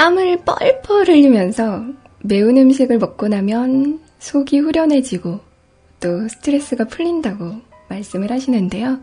땀을 0.00 0.38
뻘뻘 0.46 1.08
흘리면서 1.08 1.84
매운 2.22 2.56
음식을 2.56 2.96
먹고 2.96 3.28
나면 3.28 4.00
속이 4.18 4.60
후련해지고 4.60 5.40
또 6.00 6.26
스트레스가 6.26 6.84
풀린다고 6.86 7.60
말씀을 7.90 8.32
하시는데요. 8.32 9.00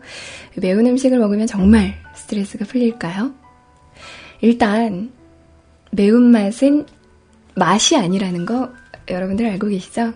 매운 0.56 0.88
음식을 0.88 1.20
먹으면 1.20 1.46
정말 1.46 1.94
스트레스가 2.16 2.64
풀릴까요? 2.64 3.30
일단 4.40 5.12
매운맛은 5.92 6.86
맛이 7.54 7.96
아니라는 7.96 8.44
거 8.44 8.72
여러분들 9.08 9.46
알고 9.46 9.68
계시죠? 9.68 10.12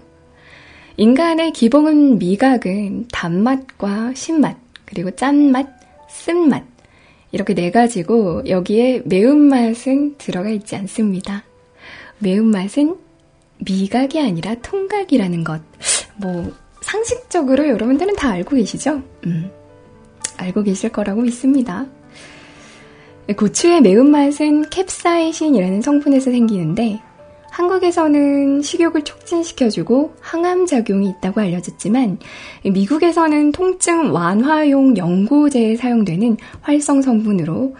인간의 0.96 1.52
기본 1.52 2.18
미각은 2.18 3.06
단맛과 3.12 4.14
신맛, 4.14 4.56
그리고 4.84 5.12
짠맛, 5.12 5.64
쓴맛, 6.08 6.71
이렇게 7.32 7.54
네 7.54 7.70
가지고 7.70 8.42
여기에 8.46 9.02
매운맛은 9.06 10.16
들어가 10.18 10.50
있지 10.50 10.76
않습니다. 10.76 11.44
매운맛은 12.18 12.96
미각이 13.58 14.20
아니라 14.20 14.54
통각이라는 14.56 15.42
것. 15.42 15.60
뭐, 16.16 16.52
상식적으로 16.82 17.68
여러분들은 17.68 18.16
다 18.16 18.30
알고 18.30 18.56
계시죠? 18.56 19.02
음, 19.26 19.50
알고 20.36 20.62
계실 20.62 20.90
거라고 20.90 21.22
믿습니다. 21.22 21.86
고추의 23.36 23.80
매운맛은 23.80 24.68
캡사이신이라는 24.68 25.80
성분에서 25.80 26.30
생기는데, 26.30 27.00
한국에서는 27.52 28.62
식욕을 28.62 29.02
촉진시켜주고 29.04 30.14
항암 30.20 30.64
작용이 30.64 31.10
있다고 31.10 31.42
알려졌지만 31.42 32.18
미국에서는 32.64 33.52
통증 33.52 34.14
완화용 34.14 34.96
연고제에 34.96 35.76
사용되는 35.76 36.38
활성 36.62 37.02
성분으로 37.02 37.76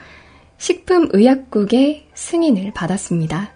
식품의약국의 0.59 2.09
승인을 2.13 2.73
받았습니다. 2.75 3.53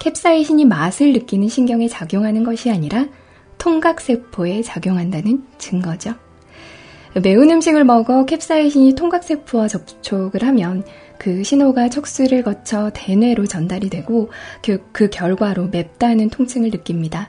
캡사이신이 0.00 0.64
맛을 0.64 1.12
느끼는 1.12 1.48
신경에 1.48 1.88
작용하는 1.88 2.42
것이 2.42 2.70
아니라 2.70 3.06
통각세포에 3.58 4.62
작용한다는 4.62 5.44
증거죠. 5.58 6.14
매운 7.22 7.50
음식을 7.50 7.84
먹어 7.84 8.24
캡사이신이 8.24 8.94
통각세포와 8.94 9.68
접촉을 9.68 10.42
하면 10.42 10.84
그 11.20 11.44
신호가 11.44 11.90
척수를 11.90 12.42
거쳐 12.42 12.90
대뇌로 12.94 13.44
전달이 13.44 13.90
되고 13.90 14.30
그, 14.64 14.82
그 14.90 15.10
결과로 15.10 15.66
맵다는 15.66 16.30
통증을 16.30 16.70
느낍니다. 16.70 17.28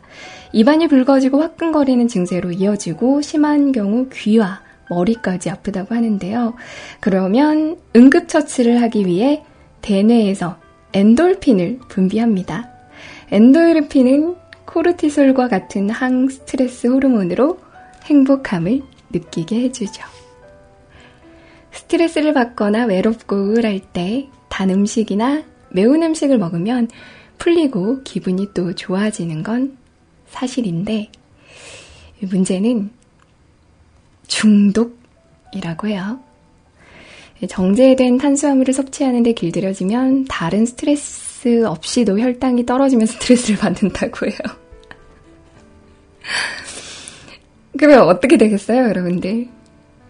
입안이 0.53 0.87
붉어지고 0.87 1.41
화끈거리는 1.41 2.07
증세로 2.07 2.53
이어지고 2.53 3.21
심한 3.21 3.73
경우 3.73 4.07
귀와 4.13 4.61
머리까지 4.89 5.49
아프다고 5.49 5.93
하는데요. 5.93 6.53
그러면 7.01 7.75
응급처치를 7.93 8.81
하기 8.83 9.07
위해 9.07 9.43
대뇌에서 9.81 10.57
엔돌핀을 10.93 11.79
분비합니다. 11.89 12.69
엔돌핀은 13.31 14.35
코르티솔과 14.63 15.49
같은 15.49 15.89
항스트레스 15.89 16.87
호르몬으로 16.87 17.59
행복함을 18.05 18.83
느끼게 19.11 19.63
해주죠. 19.63 20.20
스트레스를 21.71 22.33
받거나 22.33 22.85
외롭고 22.85 23.35
우울할 23.35 23.79
때 23.79 24.29
단 24.51 24.69
음식이나 24.69 25.43
매운 25.69 26.03
음식을 26.03 26.37
먹으면 26.37 26.89
풀리고 27.39 28.03
기분이 28.03 28.49
또 28.53 28.75
좋아지는 28.75 29.41
건 29.41 29.77
사실인데 30.27 31.09
문제는 32.19 32.91
중독이라고 34.27 35.87
해요. 35.87 36.19
정제된 37.47 38.19
탄수화물을 38.19 38.71
섭취하는데 38.73 39.31
길들여지면 39.33 40.25
다른 40.25 40.65
스트레스 40.65 41.65
없이도 41.65 42.19
혈당이 42.19 42.65
떨어지면 42.65 43.07
스트레스를 43.07 43.57
받는다고 43.57 44.27
해요. 44.27 44.37
그러면 47.79 48.01
어떻게 48.01 48.37
되겠어요, 48.37 48.83
여러분들? 48.89 49.47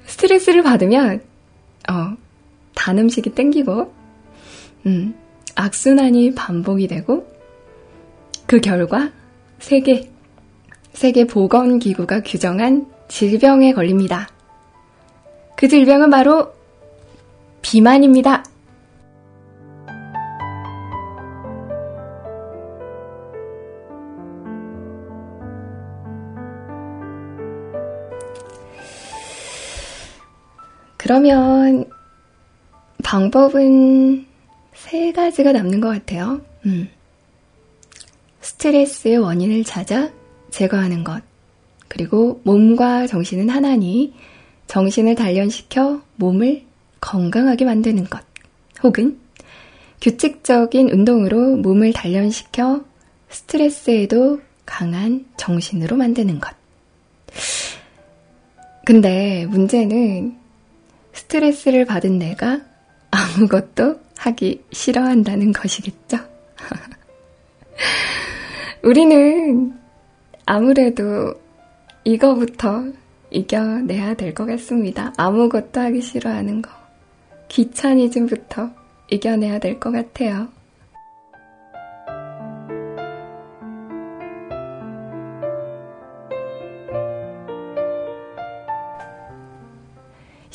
스트레스를 0.08 0.64
받으면 0.64 1.22
어, 1.90 2.16
단 2.76 2.98
음식이 3.00 3.32
땡기고, 3.32 3.94
음, 4.86 5.16
악순환이 5.56 6.36
반복이 6.36 6.88
되고, 6.88 7.28
그 8.46 8.60
결과 8.60 9.12
세계, 9.60 10.12
세계 10.94 11.26
보건기구가 11.26 12.22
규정한 12.24 12.86
질병에 13.08 13.74
걸립니다. 13.74 14.28
그 15.56 15.68
질병은 15.68 16.10
바로 16.10 16.54
비만입니다. 17.62 18.44
그러면 31.02 31.86
방법은 33.04 34.24
세 34.76 35.12
가지가 35.12 35.52
남는 35.52 35.82
것 35.82 35.88
같아요. 35.88 36.42
음. 36.68 36.90
스트레스의 38.42 39.18
원인을 39.18 39.64
찾아 39.64 40.12
제거하는 40.52 41.04
것. 41.04 41.24
그리고 41.88 42.40
몸과 42.44 43.08
정신은 43.08 43.50
하나니 43.50 44.14
정신을 44.68 45.16
단련시켜 45.16 46.04
몸을 46.18 46.66
건강하게 47.00 47.66
만드는 47.66 48.04
것. 48.04 48.22
혹은 48.84 49.18
규칙적인 50.02 50.92
운동으로 50.92 51.58
몸을 51.58 51.94
단련시켜 51.94 52.86
스트레스에도 53.28 54.40
강한 54.68 55.26
정신으로 55.36 55.96
만드는 55.96 56.40
것. 56.40 56.56
근데 58.86 59.48
문제는 59.48 60.41
스트레스를 61.32 61.86
받은 61.86 62.20
내가 62.20 62.60
아무것도 63.10 64.02
하기 64.18 64.64
싫어한다는 64.74 65.54
것이겠죠? 65.54 66.18
우리는 68.84 69.74
아무래도 70.46 71.34
이거부터 72.04 72.84
이겨내야 73.30 74.16
될 74.16 74.34
것 74.34 74.46
같습니다. 74.46 75.14
아무것도 75.18 75.80
하기 75.80 76.02
싫어하는 76.02 76.62
거. 76.62 76.70
귀차니즘부터 77.48 78.70
이겨내야 79.10 79.60
될 79.60 79.80
것 79.80 79.92
같아요. 79.92 80.50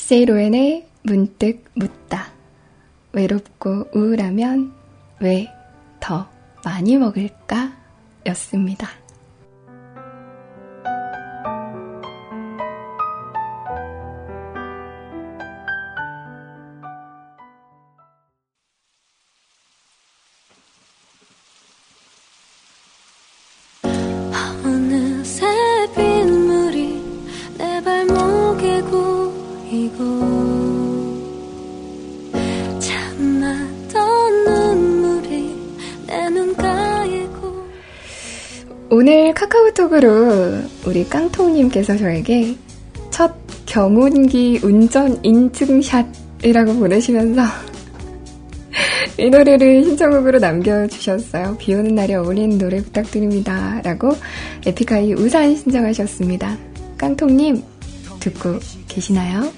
세이로엔의 0.07 0.87
문득 1.03 1.65
묻다. 1.73 2.31
외롭고 3.11 3.89
우울하면 3.93 4.73
왜 5.19 5.49
더 5.99 6.29
많이 6.63 6.97
먹을까? 6.97 7.73
였습니다. 8.27 8.87
우리 40.87 41.03
깡통님께서 41.09 41.97
저에게 41.97 42.55
첫 43.11 43.35
경운기 43.65 44.57
운전 44.63 45.19
인증샷이라고 45.21 46.75
보내시면서 46.75 47.41
이 49.19 49.29
노래를 49.29 49.83
신청곡으로 49.83 50.39
남겨주셨어요. 50.39 51.57
비 51.57 51.73
오는 51.73 51.93
날에 51.93 52.15
어울리는 52.15 52.57
노래 52.57 52.81
부탁드립니다. 52.81 53.81
라고 53.83 54.15
에픽하이 54.65 55.13
우산 55.13 55.57
신청하셨습니다. 55.57 56.57
깡통님, 56.97 57.61
듣고 58.21 58.57
계시나요? 58.87 59.51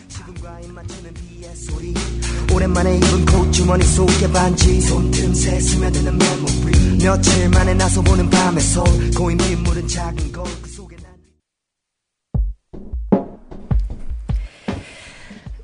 오랜만에 2.52 2.98
입은 2.98 3.26
콧 3.26 3.52
주머니 3.52 3.84
속에 3.84 4.32
반지 4.32 4.82
손틈새 4.82 5.60
스며드는 5.60 6.18
메모리 6.18 6.98
며칠 7.04 7.50
만에 7.50 7.76
나서 7.76 8.02
보는 8.02 8.28
밤의 8.32 8.64
솔 8.64 8.84
고인 9.16 9.38
빗물은 9.38 9.88
작은 9.88 10.32
거 10.32 10.44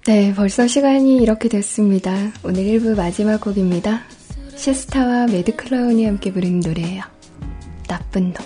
네, 0.05 0.35
벌써 0.35 0.67
시간이 0.67 1.17
이렇게 1.17 1.49
됐습니다. 1.49 2.11
오늘 2.43 2.63
1부 2.65 2.95
마지막 2.95 3.41
곡입니다. 3.41 4.03
시스타와 4.55 5.25
매드클라운이 5.25 6.05
함께 6.05 6.31
부르는 6.31 6.59
노래예요. 6.59 7.01
나쁜 7.87 8.31
놈. 8.31 8.45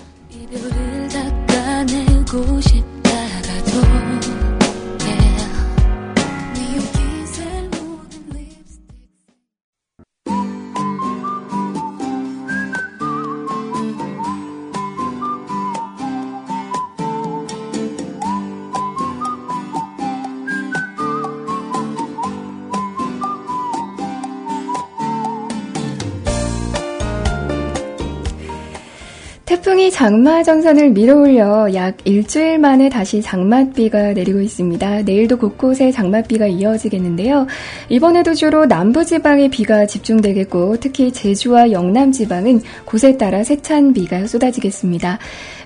태풍이 29.60 29.92
장마 29.92 30.42
전선을 30.42 30.92
밀어올려 30.92 31.74
약 31.74 31.98
일주일 32.06 32.60
만에 32.60 32.88
다시 32.88 33.22
장맛비가 33.22 34.14
내리고 34.14 34.40
있습니다. 34.40 35.02
내일도 35.02 35.38
곳곳에 35.38 35.92
장맛비가 35.92 36.48
이어지겠는데요. 36.48 37.46
이번에도 37.90 38.34
주로 38.34 38.66
남부지방에 38.66 39.50
비가 39.50 39.86
집중되겠고 39.86 40.78
특히 40.80 41.12
제주와 41.12 41.74
영남지방은 41.74 42.62
곳에 42.86 43.18
따라 43.18 43.44
세찬 43.44 43.92
비가 43.92 44.26
쏟아지겠습니다. 44.28 45.20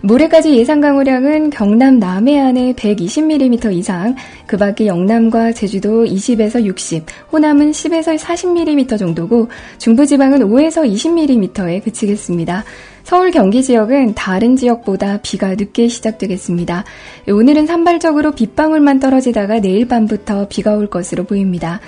모레까지 0.06 0.58
예상 0.58 0.82
강우량은 0.82 1.50
경남 1.50 1.98
남해안에 1.98 2.74
120mm 2.74 3.72
이상, 3.74 4.16
그 4.46 4.58
밖에 4.58 4.86
영남과 4.86 5.54
제주도 5.54 6.04
20에서 6.04 6.62
60, 6.62 7.06
호남은 7.32 7.72
10에서 7.72 8.18
40mm 8.18 9.00
정도고 9.00 9.48
중부지방은 9.78 10.40
5에서 10.40 10.86
20mm에 10.86 11.82
그치겠습니다. 11.82 12.66
서울 13.04 13.32
경기 13.32 13.64
지역은 13.64 14.14
다른 14.14 14.58
지역보다 14.58 15.20
비가 15.22 15.56
늦게 15.56 15.88
시작되겠습니다. 15.88 16.84
오늘은 17.30 17.66
산발적으로 17.66 18.32
빗방울만 18.32 19.00
떨어지다가 19.00 19.62
내일 19.62 19.88
밤부터 19.88 20.48
비가 20.50 20.76
올 20.76 20.88
것으로 20.88 21.24
보입니다. 21.24 21.80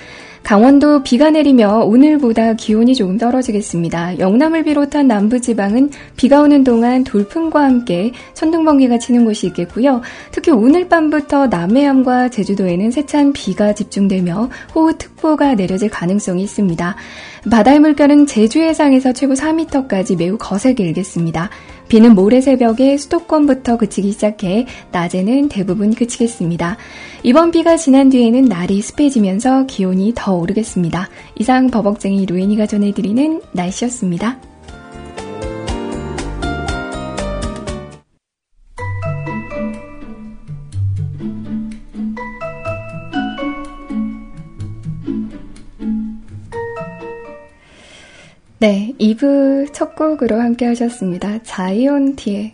강원도 0.45 1.01
비가 1.01 1.31
내리며 1.31 1.85
오늘보다 1.85 2.53
기온이 2.53 2.93
조금 2.93 3.17
떨어지겠습니다. 3.17 4.19
영남을 4.19 4.63
비롯한 4.63 5.07
남부지방은 5.07 5.89
비가 6.17 6.41
오는 6.41 6.63
동안 6.63 7.03
돌풍과 7.03 7.63
함께 7.63 8.11
천둥번개가 8.35 8.99
치는 8.99 9.25
곳이 9.25 9.47
있겠고요. 9.47 10.01
특히 10.29 10.51
오늘 10.51 10.87
밤부터 10.87 11.47
남해안과 11.47 12.29
제주도에는 12.29 12.91
세찬 12.91 13.33
비가 13.33 13.73
집중되며 13.73 14.51
호우특보가 14.75 15.55
내려질 15.55 15.89
가능성이 15.89 16.43
있습니다. 16.43 16.95
바다의 17.49 17.79
물결은 17.79 18.27
제주 18.27 18.59
해상에서 18.59 19.13
최고 19.13 19.33
4m까지 19.33 20.15
매우 20.15 20.37
거세게 20.37 20.83
일겠습니다. 20.83 21.49
비는 21.87 22.15
모레 22.15 22.41
새벽에 22.41 22.97
수도권부터 22.97 23.77
그치기 23.77 24.11
시작해 24.11 24.65
낮에는 24.91 25.49
대부분 25.49 25.93
그치겠습니다. 25.93 26.77
이번 27.23 27.51
비가 27.51 27.77
지난 27.77 28.09
뒤에는 28.09 28.45
날이 28.45 28.81
습해지면서 28.81 29.65
기온이 29.65 30.13
더 30.15 30.35
오르겠습니다. 30.35 31.09
이상 31.39 31.69
버벅쟁이 31.69 32.25
루인이가 32.25 32.65
전해드리는 32.65 33.41
날씨였습니다. 33.51 34.39
네, 48.57 48.93
2부 48.99 49.73
첫 49.73 49.95
곡으로 49.95 50.39
함께 50.39 50.65
하셨습니다. 50.67 51.43
자이온티의 51.43 52.53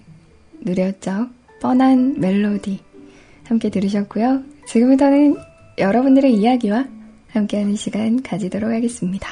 노래였죠. 0.62 1.28
뻔한 1.62 2.20
멜로디. 2.20 2.80
함께 3.44 3.70
들으셨고요. 3.70 4.42
지금부터는 4.66 5.38
여러분들의 5.78 6.34
이야기와 6.34 6.88
함께하는 7.30 7.76
시간 7.76 8.24
가지도록 8.24 8.72
하겠습니다. 8.72 9.30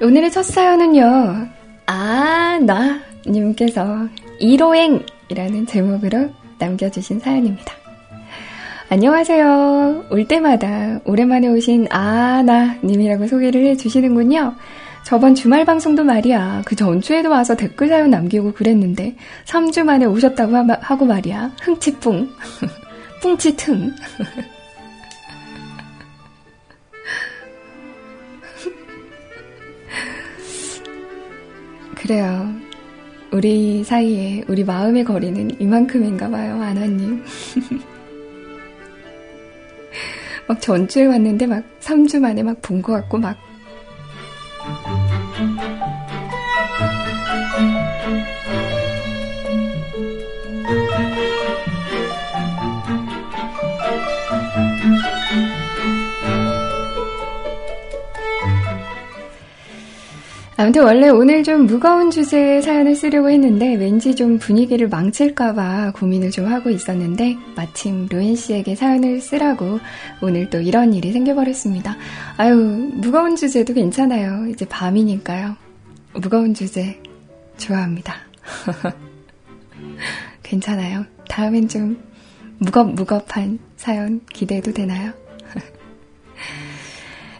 오늘의 0.00 0.30
첫 0.30 0.42
사연은요. 0.42 1.48
아, 1.86 2.58
나 2.62 3.00
님께서 3.26 4.08
1호행 4.40 5.04
이라는 5.28 5.66
제목으로 5.66 6.30
남겨주신 6.58 7.20
사연입니다. 7.20 7.72
안녕하세요. 8.90 10.06
올 10.10 10.26
때마다 10.26 11.00
오랜만에 11.04 11.48
오신 11.48 11.88
아나님이라고 11.90 13.26
소개를 13.26 13.66
해주시는군요. 13.66 14.54
저번 15.04 15.34
주말 15.34 15.64
방송도 15.64 16.04
말이야. 16.04 16.62
그 16.64 16.74
전주에도 16.74 17.30
와서 17.30 17.54
댓글 17.54 17.88
사연 17.88 18.10
남기고 18.10 18.52
그랬는데 18.54 19.16
3주 19.46 19.84
만에 19.84 20.06
오셨다고 20.06 20.56
하- 20.56 20.66
하고 20.80 21.04
말이야. 21.04 21.52
흥치뿡. 21.62 22.28
뿡치퉁. 23.22 23.92
그래요. 31.96 32.54
우리 33.42 33.84
사이에 33.84 34.42
우리 34.48 34.64
마음의 34.64 35.04
거리는 35.04 35.60
이만큼인가 35.60 36.28
봐요, 36.28 36.60
아나님. 36.60 37.22
막 40.48 40.60
전주에 40.60 41.06
왔는데 41.06 41.46
막 41.46 41.62
3주 41.78 42.18
만에 42.18 42.42
막 42.42 42.60
본 42.60 42.82
것 42.82 42.94
같고 42.94 43.18
막 43.18 43.38
아무튼 60.60 60.82
원래 60.82 61.08
오늘 61.08 61.44
좀 61.44 61.66
무거운 61.66 62.10
주제의 62.10 62.62
사연을 62.62 62.96
쓰려고 62.96 63.30
했는데 63.30 63.76
왠지 63.76 64.16
좀 64.16 64.40
분위기를 64.40 64.88
망칠까봐 64.88 65.92
고민을 65.92 66.32
좀 66.32 66.46
하고 66.46 66.68
있었는데 66.68 67.36
마침 67.54 68.08
로인 68.10 68.34
씨에게 68.34 68.74
사연을 68.74 69.20
쓰라고 69.20 69.78
오늘 70.20 70.50
또 70.50 70.60
이런 70.60 70.92
일이 70.92 71.12
생겨버렸습니다. 71.12 71.96
아유, 72.38 72.56
무거운 72.56 73.36
주제도 73.36 73.72
괜찮아요. 73.72 74.48
이제 74.48 74.66
밤이니까요. 74.66 75.54
무거운 76.14 76.54
주제 76.54 77.00
좋아합니다. 77.56 78.16
괜찮아요. 80.42 81.04
다음엔 81.28 81.68
좀 81.68 82.02
무겁, 82.58 82.94
무겁한 82.94 83.60
사연 83.76 84.20
기대해도 84.32 84.72
되나요? 84.72 85.12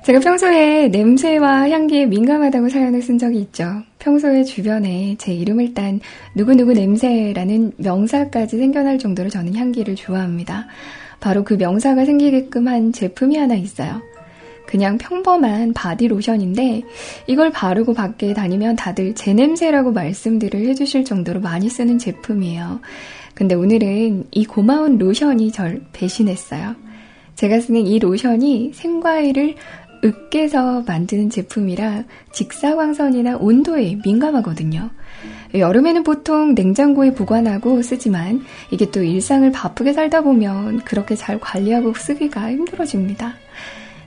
제가 0.09 0.21
평소에 0.21 0.89
냄새와 0.89 1.69
향기에 1.69 2.07
민감하다고 2.07 2.71
사연을 2.71 3.03
쓴 3.03 3.19
적이 3.19 3.41
있죠. 3.41 3.83
평소에 3.99 4.43
주변에 4.43 5.17
제 5.19 5.35
이름을 5.35 5.75
딴 5.75 6.01
누구누구 6.35 6.73
냄새라는 6.73 7.73
명사까지 7.77 8.57
생겨날 8.57 8.99
정도로 8.99 9.29
저는 9.29 9.55
향기를 9.55 9.97
좋아합니다. 9.97 10.67
바로 11.21 11.45
그 11.45 11.53
명사가 11.53 12.07
생기게끔 12.07 12.69
한 12.69 12.91
제품이 12.91 13.37
하나 13.37 13.55
있어요. 13.55 14.01
그냥 14.67 14.97
평범한 14.97 15.75
바디 15.75 16.09
로션인데 16.09 16.85
이걸 17.27 17.51
바르고 17.51 17.93
밖에 17.93 18.33
다니면 18.33 18.77
다들 18.77 19.15
제 19.15 19.35
냄새라고 19.35 19.93
말씀들을 19.93 20.69
해주실 20.69 21.05
정도로 21.05 21.41
많이 21.41 21.69
쓰는 21.69 21.99
제품이에요. 21.99 22.81
근데 23.35 23.55
오늘은 23.55 24.29
이 24.31 24.47
고마운 24.47 24.97
로션이 24.97 25.53
절 25.53 25.83
배신했어요. 25.93 26.77
제가 27.35 27.61
쓰는 27.61 27.87
이 27.87 27.99
로션이 27.99 28.73
생과일을 28.75 29.55
으깨서 30.05 30.85
만드는 30.87 31.31
제품이라 31.31 32.05
직사광선이나 32.33 33.37
온도에 33.39 33.99
민감하거든요. 34.05 34.91
여름에는 35.55 36.03
보통 36.03 36.55
냉장고에 36.55 37.15
보관하고 37.15 37.83
쓰지만 37.83 38.43
이게 38.71 38.91
또 38.91 39.03
일상을 39.03 39.51
바쁘게 39.51 39.93
살다 39.93 40.21
보면 40.21 40.81
그렇게 40.85 41.15
잘 41.15 41.41
관리하고 41.41 41.95
쓰기가 41.95 42.51
힘들어집니다. 42.51 43.35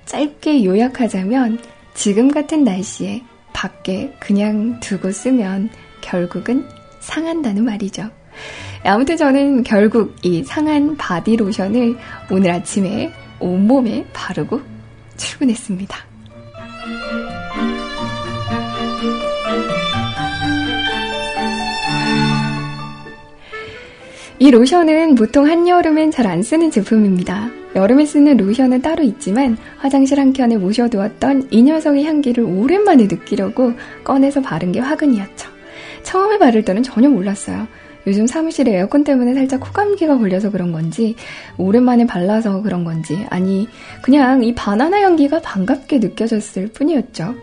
짧게 0.05 0.63
요약하자면 0.63 1.59
지금 1.93 2.31
같은 2.31 2.63
날씨에 2.63 3.23
밖에 3.53 4.13
그냥 4.19 4.79
두고 4.79 5.11
쓰면 5.11 5.69
결국은 6.01 6.65
상한다는 6.99 7.65
말이죠. 7.65 8.09
아무튼 8.83 9.17
저는 9.17 9.63
결국 9.63 10.15
이 10.23 10.43
상한 10.43 10.95
바디로션을 10.97 11.97
오늘 12.31 12.51
아침에 12.51 13.11
온몸에 13.39 14.05
바르고 14.13 14.61
출근했습니다. 15.22 15.97
이 24.39 24.49
로션은 24.49 25.15
보통 25.15 25.45
한여름엔 25.47 26.09
잘 26.09 26.26
안 26.26 26.41
쓰는 26.41 26.72
제품입니다. 26.72 27.49
여름에 27.76 28.05
쓰는 28.05 28.38
로션은 28.38 28.82
따로 28.82 29.03
있지만 29.03 29.55
화장실 29.78 30.19
한 30.19 30.34
켠에 30.34 30.57
모셔두었던 30.57 31.49
이 31.51 31.61
녀석의 31.61 32.03
향기를 32.03 32.43
오랜만에 32.43 33.03
느끼려고 33.03 33.74
꺼내서 34.03 34.41
바른 34.41 34.72
게 34.72 34.80
화근이었죠. 34.80 35.49
처음에 36.03 36.39
바를 36.39 36.65
때는 36.65 36.82
전혀 36.82 37.07
몰랐어요. 37.09 37.67
요즘 38.08 38.28
사무실에 38.28 38.78
에어컨 38.78 39.04
때문에 39.04 39.34
살짝 39.34 39.60
코감기가 39.62 40.18
걸려서 40.18 40.49
그런 40.49 40.72
건지, 40.72 41.16
오랜만에 41.58 42.06
발라서 42.06 42.62
그런 42.62 42.84
건지, 42.84 43.26
아니, 43.30 43.68
그냥 44.02 44.43
이 44.43 44.54
바나나 44.56 45.02
향기가 45.02 45.39
반갑게 45.41 45.99
느껴졌을 45.99 46.68
뿐이었죠. 46.68 47.36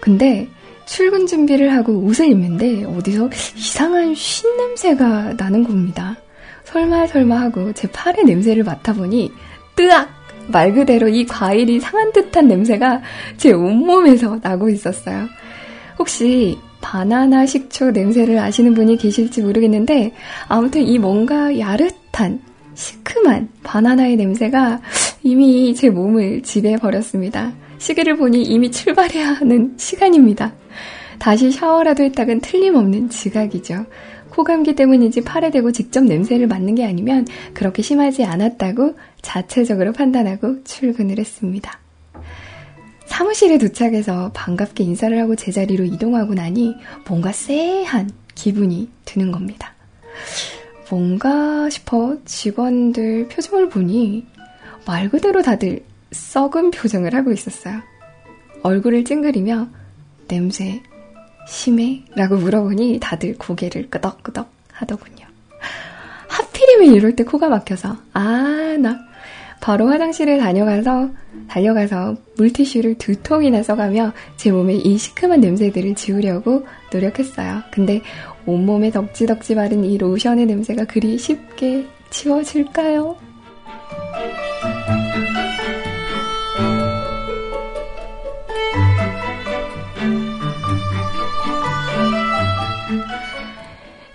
근데, 0.00 0.48
출근 0.84 1.26
준비를 1.26 1.72
하고 1.72 1.94
옷을 1.94 2.26
입는데, 2.26 2.84
어디서 2.84 3.30
이상한 3.56 4.14
쉰 4.14 4.56
냄새가 4.56 5.34
나는 5.38 5.64
겁니다. 5.64 6.16
설마 6.64 7.06
설마 7.06 7.40
하고 7.40 7.72
제 7.72 7.88
팔의 7.90 8.24
냄새를 8.24 8.64
맡아보니, 8.64 9.32
뜨악! 9.76 10.22
말 10.48 10.72
그대로 10.72 11.08
이 11.08 11.24
과일이 11.24 11.78
상한 11.78 12.12
듯한 12.12 12.48
냄새가 12.48 13.00
제 13.36 13.52
온몸에서 13.52 14.40
나고 14.42 14.68
있었어요. 14.68 15.28
혹시 15.98 16.58
바나나 16.82 17.46
식초 17.46 17.92
냄새를 17.92 18.38
아시는 18.38 18.74
분이 18.74 18.98
계실지 18.98 19.40
모르겠는데 19.40 20.12
아무튼 20.48 20.82
이 20.82 20.98
뭔가 20.98 21.58
야릇한 21.58 22.42
시큼한 22.74 23.48
바나나의 23.62 24.16
냄새가 24.16 24.82
이미 25.22 25.74
제 25.74 25.88
몸을 25.88 26.42
지배해 26.42 26.76
버렸습니다. 26.76 27.52
시계를 27.78 28.16
보니 28.16 28.42
이미 28.42 28.70
출발해야 28.70 29.32
하는 29.32 29.74
시간입니다. 29.78 30.52
다시 31.18 31.50
샤워라도 31.50 32.02
했다간 32.04 32.40
틀림없는 32.40 33.08
지각이죠. 33.08 33.86
코감기 34.30 34.74
때문인지 34.74 35.22
팔에 35.22 35.50
대고 35.50 35.72
직접 35.72 36.02
냄새를 36.04 36.46
맡는 36.46 36.74
게 36.74 36.84
아니면 36.84 37.26
그렇게 37.54 37.82
심하지 37.82 38.24
않았다고 38.24 38.96
자체적으로 39.20 39.92
판단하고 39.92 40.64
출근을 40.64 41.18
했습니다. 41.18 41.81
사무실에 43.06 43.58
도착해서 43.58 44.30
반갑게 44.32 44.84
인사를 44.84 45.18
하고 45.20 45.36
제자리로 45.36 45.84
이동하고 45.84 46.34
나니 46.34 46.74
뭔가 47.06 47.32
쎄한 47.32 48.10
기분이 48.34 48.90
드는 49.04 49.32
겁니다. 49.32 49.72
뭔가 50.90 51.68
싶어 51.70 52.16
직원들 52.24 53.28
표정을 53.28 53.68
보니 53.68 54.26
말 54.86 55.08
그대로 55.08 55.42
다들 55.42 55.84
썩은 56.10 56.70
표정을 56.70 57.14
하고 57.14 57.32
있었어요. 57.32 57.80
얼굴을 58.62 59.04
찡그리며 59.04 59.68
냄새 60.28 60.82
심해? 61.48 62.02
라고 62.14 62.36
물어보니 62.36 63.00
다들 63.00 63.36
고개를 63.38 63.90
끄덕끄덕 63.90 64.50
하더군요. 64.72 65.26
하필이면 66.28 66.94
이럴 66.94 67.16
때 67.16 67.24
코가 67.24 67.48
막혀서 67.48 67.96
아, 68.12 68.76
나 68.78 68.98
바로 69.62 69.86
화장실에 69.86 70.38
다녀가서 70.38 71.10
달려가서 71.48 72.16
물티슈를 72.36 72.98
두 72.98 73.14
통이나 73.22 73.62
써가며 73.62 74.12
제 74.36 74.50
몸에 74.50 74.74
이 74.74 74.98
시큼한 74.98 75.40
냄새들을 75.40 75.94
지우려고 75.94 76.66
노력했어요. 76.92 77.62
근데 77.70 78.02
온몸에 78.44 78.90
덕지덕지 78.90 79.54
바른 79.54 79.84
이 79.84 79.96
로션의 79.98 80.46
냄새가 80.46 80.86
그리 80.86 81.16
쉽게 81.16 81.86
지워질까요? 82.10 83.16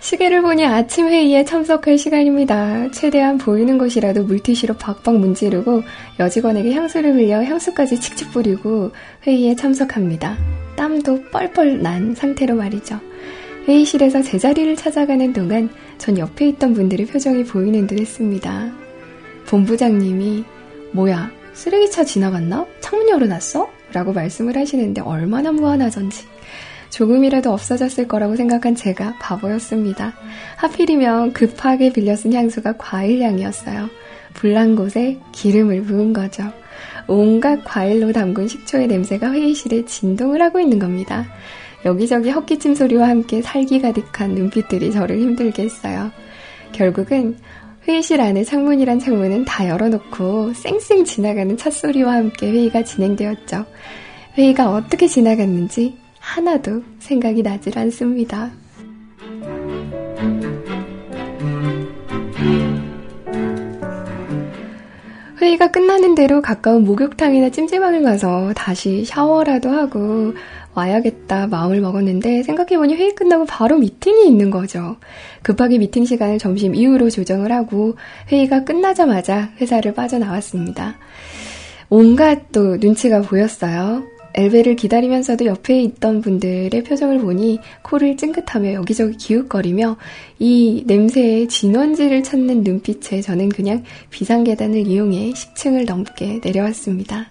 시계를 0.08 0.40
보니 0.40 0.64
아침 0.64 1.06
회의에 1.06 1.44
참석할 1.44 1.98
시간입니다. 1.98 2.90
최대한 2.92 3.36
보이는 3.36 3.76
것이라도 3.76 4.24
물티슈로 4.24 4.78
박박 4.78 5.18
문지르고 5.18 5.82
여직원에게 6.18 6.72
향수를 6.72 7.14
흘려 7.14 7.44
향수까지 7.44 8.00
칙칙 8.00 8.32
뿌리고 8.32 8.90
회의에 9.26 9.54
참석합니다. 9.54 10.38
땀도 10.76 11.24
뻘뻘 11.24 11.82
난 11.82 12.14
상태로 12.14 12.54
말이죠. 12.54 12.98
회의실에서 13.66 14.22
제자리를 14.22 14.76
찾아가는 14.76 15.30
동안 15.34 15.68
전 15.98 16.16
옆에 16.16 16.48
있던 16.48 16.72
분들의 16.72 17.04
표정이 17.04 17.44
보이는 17.44 17.86
듯 17.86 18.00
했습니다. 18.00 18.72
본부장님이 19.46 20.42
뭐야 20.92 21.30
쓰레기차 21.52 22.04
지나갔나? 22.04 22.64
창문 22.80 23.10
열어놨어? 23.10 23.68
라고 23.92 24.14
말씀을 24.14 24.56
하시는데 24.56 25.02
얼마나 25.02 25.52
무한하던지 25.52 26.24
조금이라도 26.90 27.52
없어졌을 27.52 28.08
거라고 28.08 28.36
생각한 28.36 28.74
제가 28.74 29.14
바보였습니다. 29.20 30.14
하필이면 30.56 31.32
급하게 31.32 31.92
빌려 31.92 32.16
쓴 32.16 32.32
향수가 32.32 32.76
과일향이었어요. 32.78 33.88
불난 34.34 34.76
곳에 34.76 35.18
기름을 35.32 35.82
부은 35.82 36.12
거죠. 36.12 36.44
온갖 37.06 37.60
과일로 37.64 38.12
담근 38.12 38.48
식초의 38.48 38.86
냄새가 38.86 39.32
회의실에 39.32 39.84
진동을 39.84 40.42
하고 40.42 40.60
있는 40.60 40.78
겁니다. 40.78 41.26
여기저기 41.84 42.30
헛기침 42.30 42.74
소리와 42.74 43.08
함께 43.08 43.40
살기 43.40 43.80
가득한 43.80 44.34
눈빛들이 44.34 44.92
저를 44.92 45.18
힘들게 45.18 45.64
했어요. 45.64 46.10
결국은 46.72 47.36
회의실 47.86 48.20
안에 48.20 48.44
창문이란 48.44 48.98
창문은 48.98 49.46
다 49.46 49.66
열어놓고 49.66 50.52
쌩쌩 50.52 51.04
지나가는 51.04 51.56
찻소리와 51.56 52.12
함께 52.12 52.50
회의가 52.50 52.84
진행되었죠. 52.84 53.64
회의가 54.36 54.70
어떻게 54.70 55.06
지나갔는지 55.06 55.96
하나도 56.28 56.82
생각이 56.98 57.42
나질 57.42 57.78
않습니다. 57.78 58.50
회의가 65.40 65.70
끝나는 65.70 66.14
대로 66.14 66.42
가까운 66.42 66.84
목욕탕이나 66.84 67.50
찜질방을 67.50 68.02
가서 68.02 68.52
다시 68.54 69.04
샤워라도 69.06 69.70
하고 69.70 70.34
와야겠다 70.74 71.46
마음을 71.46 71.80
먹었는데 71.80 72.42
생각해보니 72.42 72.94
회의 72.94 73.14
끝나고 73.14 73.46
바로 73.46 73.78
미팅이 73.78 74.28
있는 74.28 74.50
거죠. 74.50 74.96
급하게 75.42 75.78
미팅 75.78 76.04
시간을 76.04 76.38
점심 76.38 76.74
이후로 76.74 77.08
조정을 77.08 77.52
하고 77.52 77.96
회의가 78.30 78.64
끝나자마자 78.64 79.50
회사를 79.60 79.94
빠져나왔습니다. 79.94 80.96
온갖 81.88 82.52
또 82.52 82.76
눈치가 82.76 83.22
보였어요. 83.22 84.17
엘베를 84.34 84.76
기다리면서도 84.76 85.46
옆에 85.46 85.80
있던 85.82 86.20
분들의 86.20 86.82
표정을 86.84 87.18
보니 87.18 87.60
코를 87.82 88.16
찡긋하며 88.16 88.72
여기저기 88.74 89.16
기웃거리며 89.16 89.96
이 90.38 90.84
냄새의 90.86 91.48
진원지를 91.48 92.22
찾는 92.22 92.62
눈빛에 92.62 93.20
저는 93.20 93.48
그냥 93.48 93.82
비상계단을 94.10 94.86
이용해 94.86 95.32
10층을 95.32 95.86
넘게 95.86 96.40
내려왔습니다. 96.44 97.30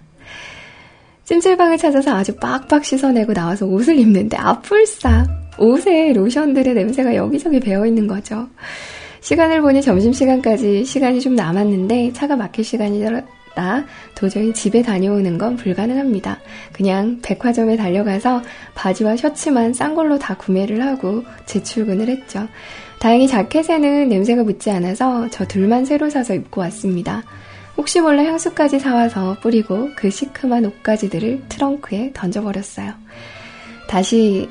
찜질방을 1.24 1.76
찾아서 1.76 2.14
아주 2.14 2.34
빡빡 2.36 2.84
씻어내고 2.84 3.34
나와서 3.34 3.66
옷을 3.66 3.98
입는데 3.98 4.36
아뿔싸 4.38 5.26
옷에 5.58 6.12
로션들의 6.14 6.74
냄새가 6.74 7.14
여기저기 7.14 7.60
배어있는 7.60 8.06
거죠. 8.06 8.48
시간을 9.20 9.60
보니 9.60 9.82
점심시간까지 9.82 10.84
시간이 10.84 11.20
좀 11.20 11.34
남았는데 11.34 12.12
차가 12.12 12.36
막힐 12.36 12.64
시간이 12.64 13.00
없다. 13.58 13.84
도저히 14.14 14.54
집에 14.54 14.82
다녀오는 14.82 15.36
건 15.36 15.56
불가능합니다. 15.56 16.38
그냥 16.72 17.18
백화점에 17.20 17.76
달려가서 17.76 18.42
바지와 18.74 19.16
셔츠만 19.16 19.74
싼 19.74 19.96
걸로 19.96 20.18
다 20.18 20.36
구매를 20.36 20.86
하고 20.86 21.24
재출근을 21.46 22.08
했죠. 22.08 22.46
다행히 23.00 23.26
자켓에는 23.26 24.08
냄새가 24.08 24.44
묻지 24.44 24.70
않아서 24.70 25.28
저 25.30 25.44
둘만 25.44 25.84
새로 25.84 26.08
사서 26.08 26.34
입고 26.34 26.60
왔습니다. 26.62 27.24
혹시 27.76 28.00
몰라 28.00 28.24
향수까지 28.24 28.78
사와서 28.78 29.36
뿌리고 29.40 29.90
그 29.96 30.10
시큼한 30.10 30.64
옷가지들을 30.64 31.42
트렁크에 31.48 32.12
던져버렸어요. 32.14 32.92
다시 33.88 34.48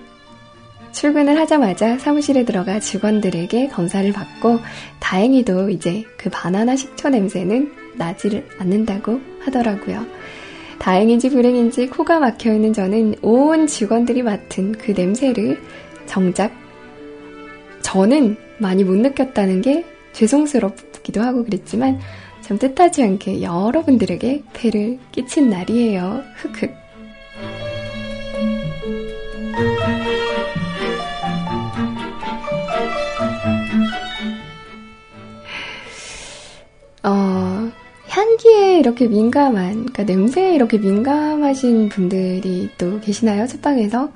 출근을 0.94 1.38
하자마자 1.38 1.98
사무실에 2.00 2.46
들어가 2.46 2.80
직원들에게 2.80 3.68
검사를 3.68 4.12
받고 4.12 4.60
다행히도 5.00 5.70
이제 5.70 6.06
그 6.18 6.30
바나나 6.30 6.76
식초 6.76 7.10
냄새는 7.10 7.87
나지를 7.98 8.48
않는다고 8.60 9.20
하더라고요. 9.42 10.06
다행인지 10.80 11.30
불행인지 11.30 11.88
코가 11.88 12.20
막혀 12.20 12.54
있는 12.54 12.74
저는 12.74 13.16
온 13.22 13.68
직원들이 13.68 14.24
맡은 14.24 14.74
그 14.74 14.92
냄새를 14.92 15.60
정작 16.06 16.52
저는 17.82 18.38
많이 18.60 18.84
못 18.84 18.96
느꼈다는 18.96 19.62
게 19.62 19.86
죄송스럽기도 20.14 21.22
하고 21.22 21.44
그랬지만 21.44 22.00
참 22.42 22.58
뜻하지 22.58 23.04
않게 23.04 23.42
여러분들에게 23.42 24.44
폐를 24.54 25.00
끼친 25.12 25.50
날이에요. 25.50 26.24
흑흑. 26.36 26.72
이렇게 38.88 39.08
민감한, 39.08 39.86
그러니까 39.86 40.04
냄새에 40.04 40.56
이렇게 40.56 40.78
민감하신 40.78 41.90
분들이 41.90 42.70
또 42.78 43.00
계시나요? 43.02 43.46
책방에서? 43.46 44.10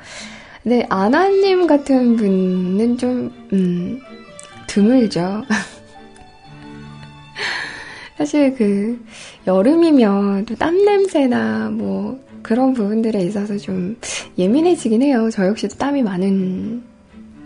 근데 0.63 0.85
아나님 0.89 1.67
같은 1.67 2.15
분은 2.15 2.97
좀, 2.97 3.31
음, 3.51 3.99
드물죠. 4.67 5.43
사실 8.17 8.55
그, 8.55 9.03
여름이면 9.45 10.45
또 10.45 10.55
땀 10.55 10.85
냄새나 10.85 11.69
뭐, 11.71 12.17
그런 12.41 12.73
부분들에 12.73 13.19
있어서 13.23 13.57
좀 13.57 13.97
예민해지긴 14.37 15.01
해요. 15.01 15.29
저 15.31 15.45
역시도 15.47 15.75
땀이 15.77 16.01
많은 16.01 16.81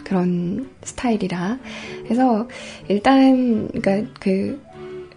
그런 0.04 0.70
스타일이라. 0.84 1.58
그래서 2.04 2.48
일단, 2.88 3.68
그니까 3.70 4.04
그, 4.20 4.62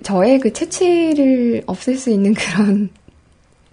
저의 0.02 0.38
그 0.40 0.52
채취를 0.52 1.62
없앨 1.66 1.96
수 1.96 2.10
있는 2.10 2.34
그런, 2.34 2.88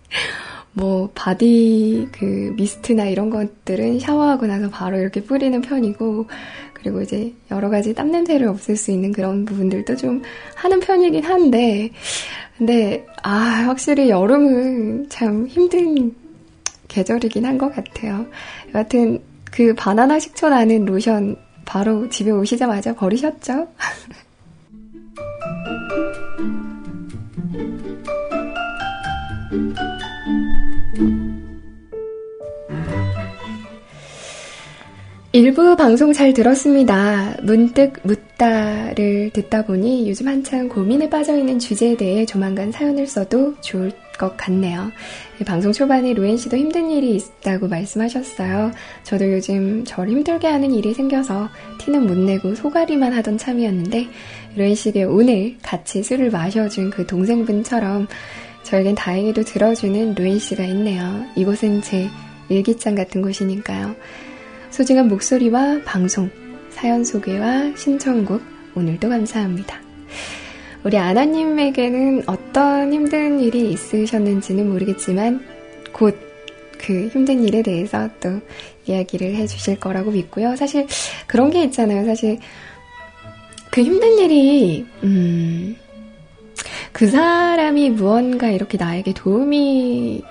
뭐, 0.74 1.10
바디 1.16 2.10
그 2.12 2.54
미스트나 2.58 3.06
이런 3.06 3.30
것들은 3.30 4.00
샤워하고 4.00 4.46
나서 4.48 4.70
바로 4.70 4.98
이렇게 5.00 5.22
뿌리는 5.24 5.60
편이고, 5.62 6.28
그리고 6.74 7.02
이제 7.02 7.34
여러 7.52 7.70
가지 7.70 7.94
땀 7.94 8.12
냄새를 8.12 8.48
없앨 8.48 8.76
수 8.76 8.92
있는 8.92 9.12
그런 9.12 9.46
부분들도 9.46 9.96
좀 9.96 10.22
하는 10.56 10.80
편이긴 10.80 11.24
한데, 11.24 11.92
근데, 12.58 13.06
아, 13.24 13.30
확실히 13.68 14.10
여름은 14.10 15.10
참 15.10 15.48
힘든 15.48 16.14
계절이긴 16.88 17.46
한 17.46 17.58
것 17.58 17.74
같아요. 17.74 18.26
여하튼, 18.74 19.20
그 19.52 19.74
바나나 19.76 20.20
식초 20.20 20.50
나는 20.50 20.86
로션 20.86 21.38
바로 21.66 22.08
집에 22.10 22.30
오시자마자 22.32 22.94
버리셨죠? 22.96 23.68
일부 35.36 35.76
방송 35.76 36.14
잘 36.14 36.34
들었습니다. 36.34 37.36
문득 37.44 38.00
묻다를 38.04 39.32
듣다 39.34 39.66
보니 39.66 40.10
요즘 40.10 40.30
한창 40.30 40.70
고민에 40.70 41.10
빠져있는 41.10 41.60
주제에 41.60 41.98
대해 41.98 42.26
조만간 42.26 42.72
사연을 42.72 43.06
써도 43.06 43.54
좋을 43.60 43.92
것 44.18 44.38
같네요. 44.38 44.94
방송 45.46 45.74
초반에 45.74 46.14
로엔 46.14 46.38
씨도 46.38 46.56
힘든 46.56 46.90
일이 46.90 47.18
있다고 47.18 47.68
말씀하셨어요. 47.68 48.72
저도 49.04 49.30
요즘 49.34 49.84
저를 49.84 50.14
힘들게 50.14 50.48
하는 50.48 50.74
일이 50.74 50.94
생겨서 50.94 51.50
티는 51.80 52.08
못 52.08 52.18
내고 52.18 52.56
소가리만 52.56 53.12
하던 53.12 53.38
참이었는데 53.38 54.08
로엔 54.56 54.74
씨에게 54.74 55.04
오늘 55.04 55.58
같이 55.62 56.02
술을 56.02 56.32
마셔준 56.32 56.92
그 56.92 57.06
동생분처럼 57.06 58.08
저에겐 58.64 58.96
다행히도 58.96 59.44
들어주는 59.44 60.16
로엔 60.16 60.40
씨가 60.40 60.64
있네요. 60.64 61.26
이곳은 61.36 61.82
제 61.82 62.08
일기장 62.48 62.96
같은 62.96 63.22
곳이니까요. 63.22 63.96
소중한 64.76 65.08
목소리와 65.08 65.82
방송, 65.86 66.30
사연 66.70 67.04
소개와 67.04 67.76
신청곡 67.76 68.42
오늘도 68.76 69.08
감사합니다. 69.08 69.80
우리 70.84 70.98
아나님에게는 70.98 72.24
어떤 72.28 72.92
힘든 72.92 73.40
일이 73.40 73.72
있으셨는지는 73.72 74.70
모르겠지만 74.70 75.44
곧 75.94 76.26
그 76.86 77.08
힘든 77.08 77.44
일에 77.44 77.64
대해서 77.64 78.10
또 78.20 78.40
이야기를 78.86 79.36
해주실 79.36 79.80
거라고 79.80 80.12
믿고요. 80.12 80.56
사실 80.56 80.86
그런 81.26 81.50
게 81.50 81.64
있잖아요. 81.64 82.06
사실 82.06 82.38
그 83.72 83.82
힘든 83.82 84.20
일이 84.20 84.86
음, 85.04 85.76
그 86.92 87.08
사람이 87.08 87.90
무언가 87.92 88.50
이렇게 88.50 88.78
나에게 88.78 89.14
도움이 89.14 90.24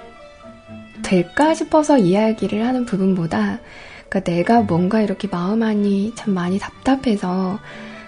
될까 1.02 1.54
싶어서 1.54 1.98
이야기를 1.98 2.64
하는 2.64 2.86
부분보다 2.86 3.58
그러니까 4.14 4.20
내가 4.20 4.60
뭔가 4.62 5.00
이렇게 5.02 5.26
마음 5.26 5.64
안이 5.64 6.12
참 6.14 6.34
많이 6.34 6.60
답답해서 6.60 7.58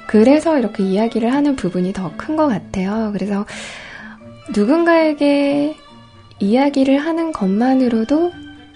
그래서 0.06 0.56
이렇게 0.56 0.84
이야기를 0.84 1.32
하는 1.32 1.56
부분이 1.56 1.92
더 1.92 2.12
큰 2.16 2.36
것 2.36 2.46
같아요. 2.46 3.10
그래서 3.12 3.44
누군가에게 4.54 5.74
이야기를 6.38 6.98
하는 6.98 7.32
것만으로도 7.32 8.30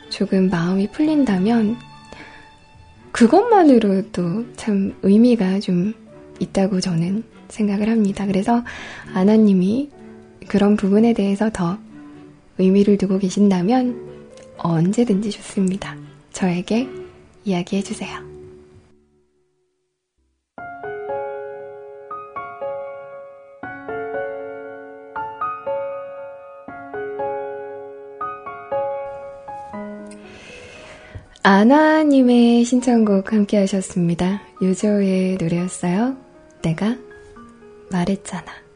조금 0.09 0.51
마음이 0.51 0.91
풀린다면 0.91 1.77
그것만으로도 3.13 4.47
참 4.57 4.97
의미가 5.03 5.61
좀 5.61 5.95
있다고 6.41 6.81
저는 6.81 7.23
생각을 7.49 7.89
합니다. 7.89 8.27
그래서 8.27 8.65
아나님이 9.15 9.89
그런 10.49 10.75
부분에 10.75 11.13
대해서 11.13 11.49
더 11.53 11.79
의미를 12.59 12.99
두고 12.99 13.19
계신다면 13.19 14.01
언제든지 14.59 15.31
좋습니다. 15.31 15.97
저에게 16.33 16.89
이야기해주세요. 17.45 18.31
아나님의 31.43 32.65
신청곡 32.65 33.33
함께 33.33 33.57
하셨습니다. 33.59 34.43
유조의 34.61 35.39
노래였어요. 35.41 36.17
내가 36.63 36.97
말했잖아. 37.91 38.70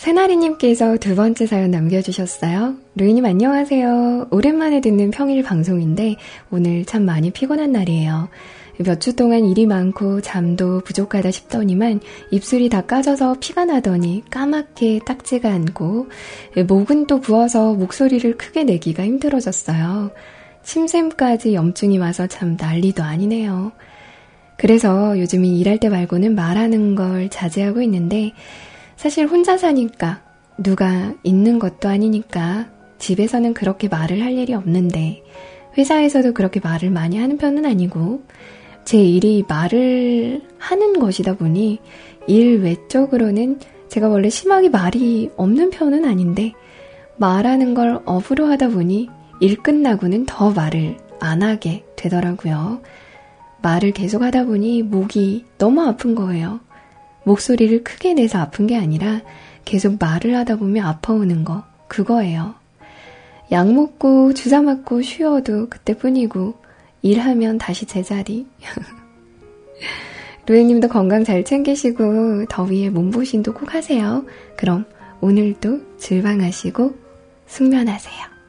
새나리님께서 0.00 0.96
두 0.96 1.14
번째 1.14 1.44
사연 1.44 1.70
남겨주셨어요. 1.72 2.74
루이님 2.94 3.26
안녕하세요. 3.26 4.28
오랜만에 4.30 4.80
듣는 4.80 5.10
평일 5.10 5.42
방송인데 5.42 6.16
오늘 6.50 6.86
참 6.86 7.04
많이 7.04 7.30
피곤한 7.30 7.70
날이에요. 7.72 8.30
몇 8.78 8.98
주 8.98 9.14
동안 9.14 9.44
일이 9.44 9.66
많고 9.66 10.22
잠도 10.22 10.80
부족하다 10.80 11.30
싶더니만 11.30 12.00
입술이 12.30 12.70
다 12.70 12.80
까져서 12.80 13.36
피가 13.40 13.66
나더니 13.66 14.24
까맣게 14.30 15.00
딱지가 15.04 15.52
않고 15.52 16.06
목은 16.66 17.06
또 17.06 17.20
부어서 17.20 17.74
목소리를 17.74 18.38
크게 18.38 18.64
내기가 18.64 19.04
힘들어졌어요. 19.04 20.12
침샘까지 20.62 21.52
염증이 21.52 21.98
와서 21.98 22.26
참 22.26 22.56
난리도 22.58 23.02
아니네요. 23.02 23.72
그래서 24.56 25.18
요즘은 25.20 25.44
일할 25.44 25.76
때 25.78 25.90
말고는 25.90 26.34
말하는 26.34 26.94
걸 26.94 27.28
자제하고 27.28 27.82
있는데 27.82 28.32
사실 29.00 29.26
혼자 29.26 29.56
사니까 29.56 30.20
누가 30.58 31.14
있는 31.22 31.58
것도 31.58 31.88
아니니까 31.88 32.66
집에서는 32.98 33.54
그렇게 33.54 33.88
말을 33.88 34.22
할 34.22 34.36
일이 34.36 34.52
없는데 34.52 35.22
회사에서도 35.78 36.34
그렇게 36.34 36.60
말을 36.60 36.90
많이 36.90 37.16
하는 37.16 37.38
편은 37.38 37.64
아니고 37.64 38.22
제 38.84 38.98
일이 39.02 39.42
말을 39.48 40.42
하는 40.58 40.98
것이다 40.98 41.38
보니 41.38 41.78
일 42.26 42.60
외적으로는 42.60 43.60
제가 43.88 44.10
원래 44.10 44.28
심하게 44.28 44.68
말이 44.68 45.30
없는 45.34 45.70
편은 45.70 46.04
아닌데 46.04 46.52
말하는 47.16 47.72
걸 47.72 48.02
업으로 48.04 48.48
하다 48.48 48.68
보니 48.68 49.08
일 49.40 49.56
끝나고는 49.62 50.26
더 50.26 50.50
말을 50.50 50.98
안 51.20 51.42
하게 51.42 51.86
되더라고요. 51.96 52.82
말을 53.62 53.92
계속 53.92 54.20
하다 54.20 54.44
보니 54.44 54.82
목이 54.82 55.46
너무 55.56 55.80
아픈 55.80 56.14
거예요. 56.14 56.60
목소리를 57.30 57.84
크게 57.84 58.14
내서 58.14 58.38
아픈 58.38 58.66
게 58.66 58.76
아니라 58.76 59.20
계속 59.64 59.98
말을 60.00 60.34
하다 60.36 60.56
보면 60.56 60.84
아파오는 60.84 61.44
거, 61.44 61.62
그거예요. 61.86 62.54
약 63.52 63.72
먹고 63.72 64.34
주사 64.34 64.62
맞고 64.62 65.02
쉬어도 65.02 65.68
그때뿐이고 65.68 66.54
일하면 67.02 67.58
다시 67.58 67.86
제자리. 67.86 68.46
루에님도 70.46 70.88
건강 70.88 71.22
잘 71.22 71.44
챙기시고 71.44 72.46
더위에 72.46 72.90
몸보신도 72.90 73.54
꼭 73.54 73.74
하세요. 73.74 74.24
그럼 74.56 74.84
오늘도 75.20 75.98
질방하시고 75.98 76.96
숙면하세요. 77.46 78.39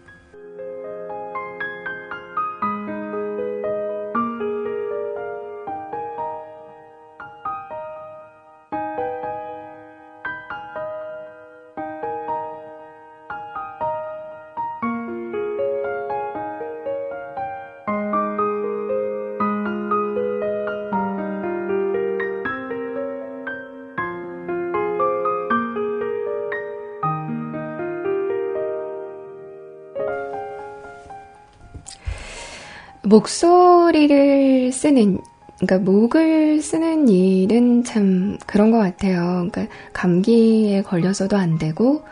목소리를 33.12 34.72
쓰는, 34.72 35.20
그러니까 35.59 35.80
목을 35.80 36.62
쓰는 36.62 37.09
일은 37.09 37.84
참 37.84 38.38
그런 38.47 38.72
것 38.72 38.78
같아요. 38.78 39.47
그러니까 39.51 39.68
감기에 39.91 40.82
걸려서도 40.84 41.36
안 41.36 41.57
되고, 41.57 42.03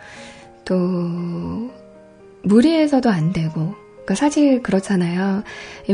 또 0.65 0.75
무리해서도 2.43 3.09
안 3.09 3.31
되고, 3.31 3.73
그러니까 3.93 4.15
사실 4.15 4.61
그렇잖아요. 4.61 5.43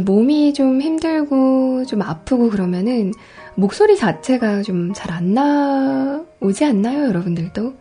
몸이 0.03 0.53
좀 0.55 0.81
힘들고 0.81 1.85
좀 1.85 2.01
아프고 2.01 2.49
그러면은 2.49 3.13
목소리 3.55 3.97
자체가 3.97 4.63
좀 4.63 4.91
잘 4.93 5.11
안 5.11 5.33
나오지 5.35 6.65
않나요, 6.65 7.05
여러분들도? 7.09 7.73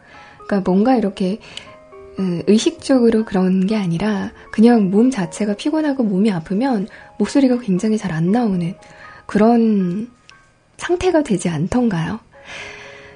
그러니까 0.47 0.71
뭔가 0.71 0.95
이렇게 0.97 1.39
의식적으로 2.47 3.25
그런 3.25 3.67
게 3.67 3.75
아니라 3.75 4.31
그냥 4.53 4.91
몸 4.91 5.11
자체가 5.11 5.55
피곤하고 5.55 6.05
몸이 6.05 6.31
아프면 6.31 6.87
목소리가 7.19 7.59
굉장히 7.61 7.99
잘 7.99 8.13
안 8.13 8.31
나오는 8.31 8.75
그런 9.27 10.09
상태가 10.77 11.23
되지 11.23 11.49
않던가요? 11.49 12.21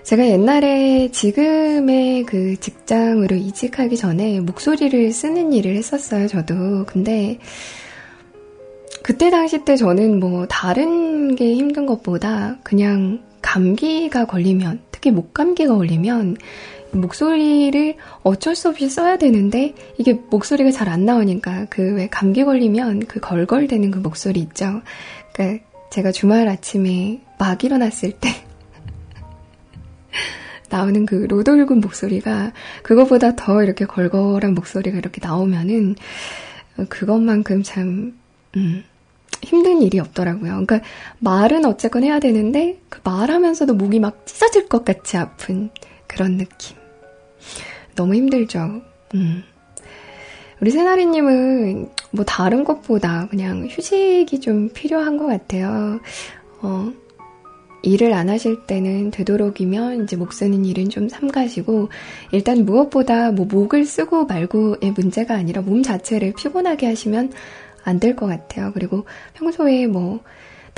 제가 0.04 0.26
옛날에 0.26 1.10
지금의 1.10 2.24
그 2.24 2.58
직장으로 2.58 3.36
이직하기 3.36 3.96
전에 3.96 4.40
목소리를 4.40 5.12
쓰는 5.12 5.52
일을 5.52 5.76
했었어요, 5.76 6.28
저도. 6.28 6.86
근데 6.86 7.38
그때 9.02 9.30
당시 9.30 9.64
때 9.64 9.76
저는 9.76 10.18
뭐 10.18 10.46
다른 10.46 11.36
게 11.36 11.54
힘든 11.54 11.84
것보다 11.84 12.56
그냥 12.62 13.22
감기가 13.42 14.24
걸리면, 14.24 14.80
특히 14.90 15.10
목감기가 15.10 15.76
걸리면 15.76 16.36
목소리를 16.92 17.96
어쩔 18.22 18.54
수 18.56 18.68
없이 18.68 18.88
써야 18.88 19.18
되는데 19.18 19.74
이게 19.98 20.14
목소리가 20.14 20.70
잘 20.70 20.88
안 20.88 21.04
나오니까 21.04 21.66
그 21.70 21.94
왜 21.96 22.08
감기 22.08 22.44
걸리면 22.44 23.06
그 23.06 23.20
걸걸대는 23.20 23.90
그 23.90 23.98
목소리 23.98 24.40
있죠. 24.40 24.82
그러니까 25.32 25.64
제가 25.90 26.12
주말 26.12 26.48
아침에 26.48 27.20
막 27.38 27.62
일어났을 27.64 28.12
때 28.12 28.28
나오는 30.70 31.06
그 31.06 31.26
로돌군 31.28 31.80
목소리가 31.80 32.52
그거보다 32.82 33.36
더 33.36 33.62
이렇게 33.62 33.86
걸걸한 33.86 34.54
목소리가 34.54 34.98
이렇게 34.98 35.20
나오면은 35.22 35.96
그것만큼 36.88 37.62
참 37.62 38.18
음, 38.56 38.84
힘든 39.42 39.82
일이 39.82 39.98
없더라고요. 39.98 40.50
그러니까 40.50 40.80
말은 41.18 41.64
어쨌건 41.64 42.04
해야 42.04 42.20
되는데 42.20 42.80
그 42.88 43.00
말하면서도 43.04 43.74
목이 43.74 44.00
막 44.00 44.26
찢어질 44.26 44.68
것 44.68 44.84
같이 44.84 45.16
아픈 45.16 45.70
그런 46.06 46.36
느낌. 46.38 46.76
너무 47.94 48.14
힘들죠. 48.14 48.82
음. 49.14 49.42
우리 50.60 50.70
새나리님은 50.70 51.88
뭐 52.10 52.24
다른 52.24 52.64
것보다 52.64 53.28
그냥 53.28 53.66
휴식이 53.70 54.40
좀 54.40 54.70
필요한 54.70 55.16
것 55.16 55.26
같아요. 55.26 56.00
어, 56.62 56.92
일을 57.82 58.12
안 58.12 58.28
하실 58.28 58.66
때는 58.66 59.12
되도록이면 59.12 60.02
이제 60.04 60.16
목 60.16 60.32
쓰는 60.32 60.64
일은 60.64 60.88
좀 60.88 61.08
삼가시고 61.08 61.90
일단 62.32 62.64
무엇보다 62.64 63.30
뭐 63.30 63.46
목을 63.46 63.84
쓰고 63.84 64.26
말고의 64.26 64.92
문제가 64.96 65.34
아니라 65.34 65.62
몸 65.62 65.82
자체를 65.82 66.32
피곤하게 66.36 66.86
하시면 66.86 67.32
안 67.84 68.00
될 68.00 68.16
것 68.16 68.26
같아요. 68.26 68.72
그리고 68.74 69.04
평소에 69.34 69.86
뭐 69.86 70.20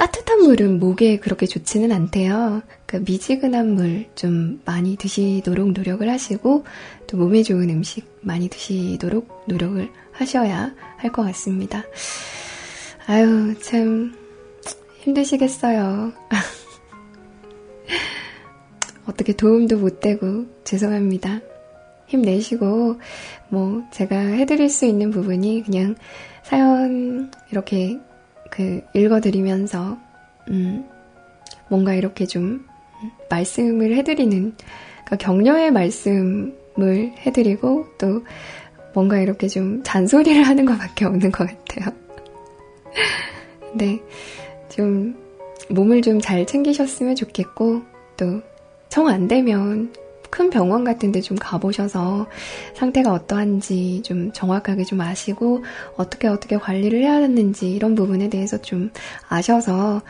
따뜻한 0.01 0.44
물은 0.44 0.80
목에 0.80 1.18
그렇게 1.18 1.44
좋지는 1.44 1.92
않대요. 1.92 2.62
그 2.86 3.03
미지근한 3.05 3.74
물 3.74 4.07
좀 4.14 4.62
많이 4.64 4.96
드시도록 4.96 5.72
노력을 5.72 6.09
하시고 6.09 6.64
또 7.07 7.16
몸에 7.18 7.42
좋은 7.42 7.68
음식 7.68 8.11
많이 8.22 8.48
드시도록 8.48 9.44
노력을 9.46 9.86
하셔야 10.12 10.72
할 10.96 11.12
것 11.12 11.22
같습니다. 11.24 11.84
아유, 13.09 13.55
참 13.61 14.14
힘드시겠어요. 15.01 16.14
어떻게 19.05 19.34
도움도 19.34 19.76
못 19.76 20.01
되고 20.01 20.46
죄송합니다. 20.64 21.40
힘내시고 22.07 22.98
뭐 23.51 23.82
제가 23.92 24.18
해드릴 24.18 24.70
수 24.70 24.86
있는 24.86 25.11
부분이 25.11 25.64
그냥 25.64 25.94
사연 26.42 27.30
이렇게 27.51 28.01
그 28.51 28.82
읽어드리면서 28.94 29.98
음 30.48 30.84
뭔가 31.68 31.94
이렇게 31.94 32.26
좀 32.26 32.66
말씀을 33.28 33.94
해드리는 33.96 34.55
그러니까 35.05 35.16
격려의 35.16 35.70
말씀을 35.70 36.53
해드리고 37.18 37.86
또 37.98 38.24
뭔가 38.92 39.18
이렇게 39.20 39.46
좀 39.48 39.82
잔소리를 39.84 40.42
하는 40.42 40.66
것밖에 40.66 41.05
없는 41.05 41.30
것 41.30 41.46
같아요. 41.46 41.94
네, 43.74 44.01
좀 44.68 45.14
몸을 45.68 46.03
좀 46.03 46.20
잘 46.20 46.44
챙기셨으면 46.46 47.14
좋겠고 47.14 47.82
또 48.16 48.42
정 48.90 49.07
안 49.09 49.28
되면 49.28 49.92
큰 50.30 50.50
병원 50.50 50.84
같은 50.84 51.12
데 51.12 51.20
좀 51.20 51.36
가보셔서 51.38 52.26
상태가 52.74 53.12
어떠한지 53.12 54.02
좀 54.04 54.32
정확하게 54.32 54.84
좀 54.84 55.00
아시고 55.00 55.64
어떻게 55.96 56.28
어떻게 56.28 56.56
관리를 56.56 57.02
해야 57.02 57.14
하는지 57.14 57.70
이런 57.70 57.94
부분에 57.94 58.28
대해서 58.30 58.60
좀 58.60 58.90
아셔서 59.28 60.00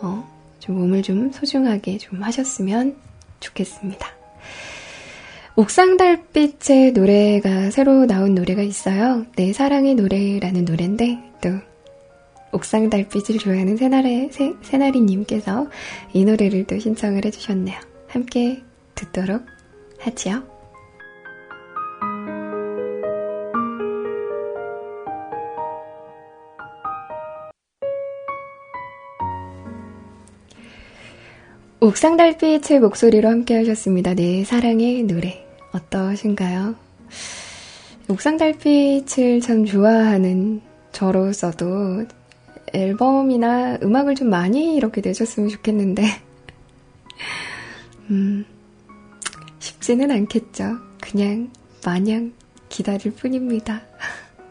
어, 0.00 0.28
좀 0.60 0.76
몸을 0.76 1.02
좀 1.02 1.32
소중하게 1.32 1.98
좀 1.98 2.22
하셨으면 2.22 2.96
좋겠습니다. 3.40 4.06
옥상 5.56 5.96
달빛의 5.96 6.92
노래가 6.92 7.70
새로 7.70 8.06
나온 8.06 8.34
노래가 8.34 8.62
있어요. 8.62 9.26
내 9.36 9.52
사랑의 9.52 9.94
노래라는 9.96 10.64
노래인데 10.64 11.18
또 11.42 11.50
옥상 12.52 12.88
달빛을 12.90 13.38
좋아하는 13.38 13.76
새나리, 13.76 14.30
새, 14.32 14.52
새나리님께서 14.62 15.68
이 16.12 16.24
노래를 16.24 16.66
또 16.66 16.78
신청을 16.78 17.24
해주셨네요. 17.24 17.78
함께 18.08 18.62
듣도록 18.94 19.42
하지요. 20.00 20.42
옥상 31.82 32.18
달빛의 32.18 32.80
목소리로 32.80 33.30
함께 33.30 33.56
하셨습니다. 33.56 34.14
네, 34.14 34.44
사랑의 34.44 35.02
노래. 35.04 35.46
어떠신가요? 35.72 36.74
옥상 38.08 38.36
달빛을 38.36 39.40
참 39.40 39.64
좋아하는 39.64 40.60
저로서도 40.92 42.04
앨범이나 42.74 43.78
음악을 43.82 44.14
좀 44.14 44.28
많이 44.28 44.76
이렇게 44.76 45.00
내셨으면 45.00 45.48
좋겠는데, 45.48 46.02
음, 48.10 48.44
쉽지는 49.60 50.10
않겠죠. 50.10 50.78
그냥 51.00 51.50
마냥 51.84 52.32
기다릴 52.68 53.12
뿐입니다. 53.12 53.82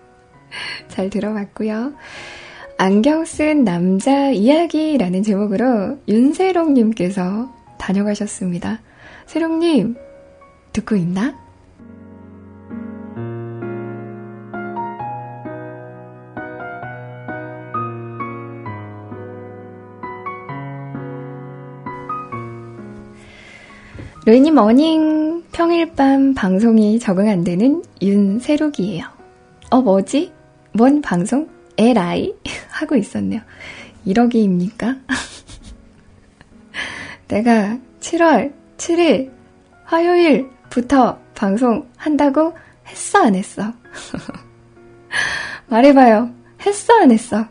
잘 0.88 1.10
들어봤고요. 1.10 1.94
안경 2.78 3.26
쓴 3.26 3.66
남자 3.66 4.30
이야기라는 4.30 5.24
제목으로 5.24 6.00
윤세롱님께서 6.08 7.54
다녀가셨습니다. 7.78 8.80
세롱님, 9.26 9.96
듣고 10.72 10.96
있나? 10.96 11.38
로이님 24.30 24.60
어닝 24.60 25.46
평일 25.52 25.96
밤 25.96 26.36
방송이 26.36 27.00
적응 27.00 27.30
안 27.30 27.44
되는 27.44 27.82
윤세록이에요. 28.00 29.04
어, 29.72 29.82
뭐지? 29.82 30.32
뭔 30.72 31.02
방송? 31.02 31.50
에라이? 31.78 32.36
하고 32.70 32.96
있었네요. 32.96 33.42
1억이입니까? 34.06 35.00
내가 37.28 37.80
7월 38.02 38.54
7일 38.78 39.32
화요일부터 39.86 41.18
방송한다고 41.34 42.54
했어, 42.86 43.24
안 43.24 43.34
했어? 43.34 43.74
말해봐요. 45.70 46.30
했어, 46.68 46.94
안 47.02 47.10
했어? 47.10 47.48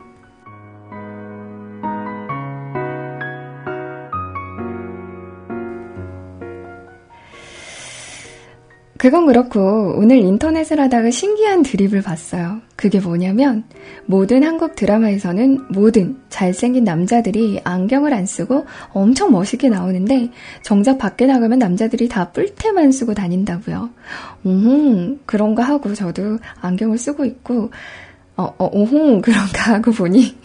그건 8.99 9.27
그렇고 9.27 9.95
오늘 9.97 10.19
인터넷을 10.19 10.81
하다가 10.81 11.13
신기한 11.13 11.63
드립을 11.63 12.03
봤어요. 12.03 12.61
그게 12.75 12.99
뭐냐면 12.99 13.63
모든 14.07 14.43
한국 14.43 14.75
드라마에서는 14.75 15.67
모든 15.71 16.21
잘생긴 16.29 16.83
남자들이 16.83 17.61
안경을 17.63 18.13
안 18.13 18.27
쓰고 18.27 18.67
엄청 18.93 19.31
멋있게 19.31 19.69
나오는데 19.69 20.31
정작 20.63 20.99
밖에 20.99 21.27
나가면 21.27 21.61
남자들이 21.61 22.09
다 22.09 22.33
뿔테만 22.33 22.91
쓰고 22.91 23.15
다닌다고요. 23.15 23.89
음, 24.47 25.21
그런가 25.27 25.63
하고 25.63 25.95
저도 25.95 26.39
안경을 26.61 26.99
쓰고 26.99 27.25
있고 27.25 27.71
어, 28.37 28.53
어, 28.59 28.69
오홍 28.73 29.23
그런가 29.23 29.75
하고 29.75 29.93
보니 29.93 30.37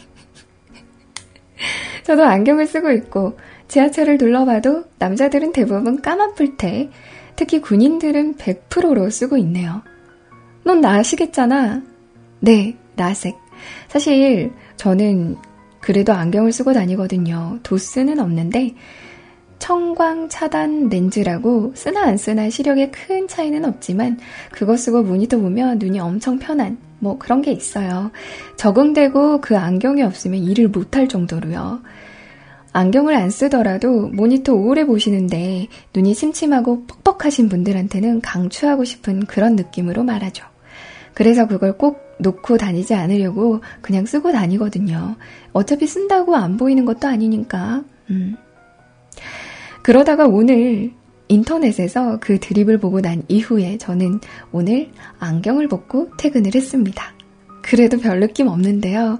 저도 2.04 2.24
안경을 2.24 2.68
쓰고 2.68 2.92
있고, 2.92 3.38
지하철을 3.68 4.18
둘러봐도 4.18 4.86
남자들은 5.00 5.54
대부분 5.54 6.02
까만 6.02 6.36
뿔테, 6.36 6.90
특히 7.36 7.60
군인들은 7.62 8.36
100%로 8.36 9.10
쓰고 9.10 9.38
있네요. 9.38 9.82
넌 10.64 10.82
나시겠잖아. 10.82 11.82
네, 12.40 12.76
나색. 12.96 13.36
사실 13.88 14.52
저는 14.78 15.38
그래도 15.80 16.14
안경을 16.14 16.52
쓰고 16.52 16.74
다니거든요. 16.74 17.60
도스는 17.64 18.20
없는데 18.20 18.76
청광 19.60 20.28
차단 20.30 20.90
렌즈라고 20.90 21.72
쓰나 21.76 22.04
안 22.04 22.18
쓰나 22.18 22.50
시력에 22.50 22.90
큰 22.90 23.28
차이는 23.28 23.64
없지만 23.64 24.20
그거 24.52 24.76
쓰고 24.76 25.04
모니터 25.04 25.38
보면 25.38 25.80
눈이 25.80 26.00
엄청 26.00 26.38
편한 26.38 26.78
뭐 27.00 27.18
그런 27.18 27.42
게 27.42 27.52
있어요. 27.52 28.12
적응되고 28.58 29.42
그 29.42 29.58
안경이 29.58 30.02
없으면 30.04 30.44
일을 30.44 30.70
못할 30.70 31.08
정도로요. 31.08 31.82
안경을 32.74 33.16
안 33.16 33.30
쓰더라도 33.30 34.10
모니터 34.10 34.54
오래 34.54 34.84
보시는데 34.86 35.68
눈이 35.96 36.16
침침하고 36.16 36.86
뻑뻑하신 36.88 37.48
분들한테는 37.48 38.22
강추하고 38.22 38.84
싶은 38.84 39.26
그런 39.26 39.56
느낌으로 39.56 40.04
말하죠. 40.04 40.46
그래서 41.14 41.48
그걸 41.48 41.78
꼭 41.78 42.02
놓고 42.18 42.58
다니지 42.58 42.96
않으려고 42.96 43.62
그냥 43.82 44.06
쓰고 44.06 44.32
다니거든요. 44.32 45.16
어차피 45.52 45.86
쓴다고 45.86 46.36
안 46.36 46.58
보이는 46.58 46.84
것도 46.86 47.08
아니니까. 47.08 47.84
음. 48.10 48.36
그러다가 49.84 50.26
오늘 50.26 50.92
인터넷에서 51.28 52.18
그 52.20 52.40
드립을 52.40 52.80
보고 52.80 53.02
난 53.02 53.24
이후에 53.28 53.78
저는 53.78 54.20
오늘 54.52 54.90
안경을 55.20 55.68
벗고 55.68 56.10
퇴근을 56.18 56.56
했습니다. 56.56 57.14
그래도 57.62 58.00
별 58.00 58.20
느낌 58.20 58.48
없는데요. 58.48 59.20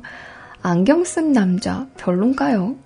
안경 0.62 1.04
쓴 1.04 1.34
남자 1.34 1.88
별론가요? 1.98 2.83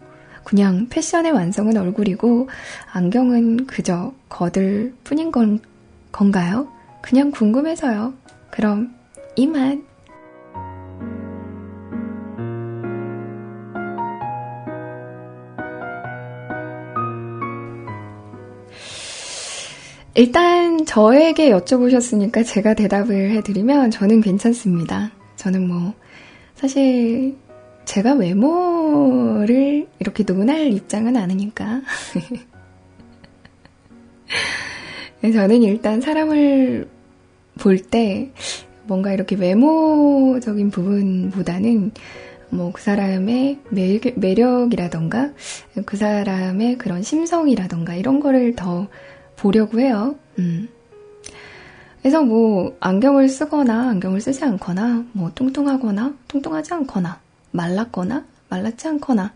그냥 0.47 0.87
패션의 0.87 1.33
완성은 1.33 1.75
얼굴이고 1.75 2.47
안경은 2.93 3.67
그저 3.67 4.13
거들 4.29 4.93
뿐인 5.03 5.29
건, 5.29 5.59
건가요? 6.13 6.69
그냥 7.01 7.31
궁금해서요. 7.31 8.13
그럼 8.49 8.95
이만. 9.35 9.83
일단 20.15 20.85
저에게 20.85 21.49
여쭤보셨으니까 21.51 22.45
제가 22.45 22.73
대답을 22.73 23.31
해드리면 23.31 23.91
저는 23.91 24.21
괜찮습니다. 24.21 25.11
저는 25.35 25.67
뭐 25.67 25.93
사실 26.55 27.35
제가 27.83 28.13
외모 28.13 28.76
를 29.45 29.87
이렇게 29.99 30.23
논할 30.23 30.71
입장은 30.71 31.15
아니니까. 31.15 31.81
저는 35.21 35.63
일단 35.63 36.01
사람을 36.01 36.87
볼 37.59 37.79
때 37.79 38.31
뭔가 38.85 39.13
이렇게 39.13 39.35
외모적인 39.35 40.71
부분보다는 40.71 41.91
뭐 42.49 42.71
그 42.71 42.81
사람의 42.81 43.59
매력, 43.69 44.73
이라던가 44.73 45.31
그 45.85 45.97
사람의 45.97 46.77
그런 46.77 47.03
심성이라던가 47.03 47.95
이런 47.95 48.19
거를 48.19 48.55
더 48.55 48.87
보려고 49.35 49.79
해요. 49.79 50.15
음. 50.39 50.69
그래서 52.01 52.23
뭐 52.23 52.75
안경을 52.79 53.27
쓰거나 53.27 53.89
안경을 53.89 54.21
쓰지 54.21 54.45
않거나 54.45 55.05
뭐 55.11 55.31
뚱뚱하거나 55.35 56.13
뚱뚱하지 56.27 56.73
않거나 56.73 57.19
말랐거나 57.51 58.25
말랐지 58.49 58.87
않거나 58.87 59.33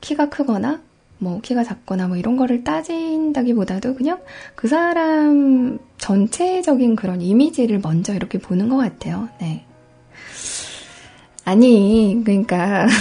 키가 0.00 0.28
크거나 0.28 0.80
뭐 1.18 1.40
키가 1.40 1.64
작거나 1.64 2.08
뭐 2.08 2.16
이런 2.16 2.36
거를 2.36 2.62
따진다기보다도 2.64 3.94
그냥 3.94 4.20
그 4.54 4.68
사람 4.68 5.78
전체적인 5.98 6.96
그런 6.96 7.22
이미지를 7.22 7.80
먼저 7.80 8.14
이렇게 8.14 8.38
보는 8.38 8.68
것 8.68 8.76
같아요. 8.76 9.28
네. 9.40 9.64
아니, 11.44 12.20
그러니까 12.24 12.86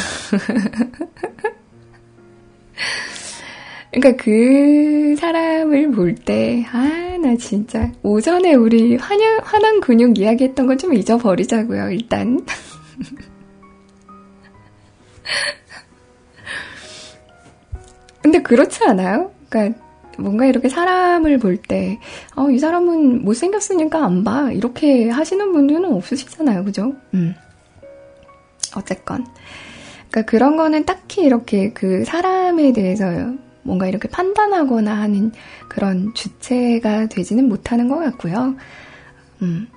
그러니까 3.92 4.24
그 4.24 5.16
사람을 5.18 5.92
볼 5.92 6.16
때, 6.16 6.66
아, 6.72 7.18
나 7.22 7.36
진짜 7.38 7.92
오전에 8.04 8.54
우리 8.54 8.98
환영, 8.98 9.40
환한 9.42 9.80
근육 9.80 10.20
이야기했던 10.20 10.68
거좀 10.68 10.94
잊어버리자고요, 10.94 11.92
일단. 11.92 12.46
근데 18.22 18.42
그렇지 18.42 18.84
않아요? 18.86 19.32
그러니까 19.50 19.80
뭔가 20.18 20.46
이렇게 20.46 20.70
사람을 20.70 21.38
볼 21.40 21.58
때, 21.58 22.00
어, 22.36 22.50
이 22.50 22.58
사람은 22.58 23.24
못생겼으니까 23.24 24.04
안 24.04 24.24
봐. 24.24 24.52
이렇게 24.52 25.10
하시는 25.10 25.52
분들은 25.52 25.86
없으시잖아요. 25.94 26.64
그죠? 26.64 26.94
음. 27.14 27.36
어쨌건. 28.76 29.26
그러니까 30.10 30.30
그런 30.30 30.58
거는 30.58 30.86
딱히 30.86 31.22
이렇게 31.24 31.72
그 31.74 32.04
사람에 32.06 32.74
대해서 32.74 33.06
뭔가 33.64 33.88
이렇게 33.88 34.08
판단하거나 34.08 34.94
하는 34.94 35.32
그런 35.68 36.14
주체가 36.14 37.08
되지는 37.08 37.50
못하는 37.50 37.90
것 37.90 37.98
같고요. 38.00 38.56
음. 39.42 39.68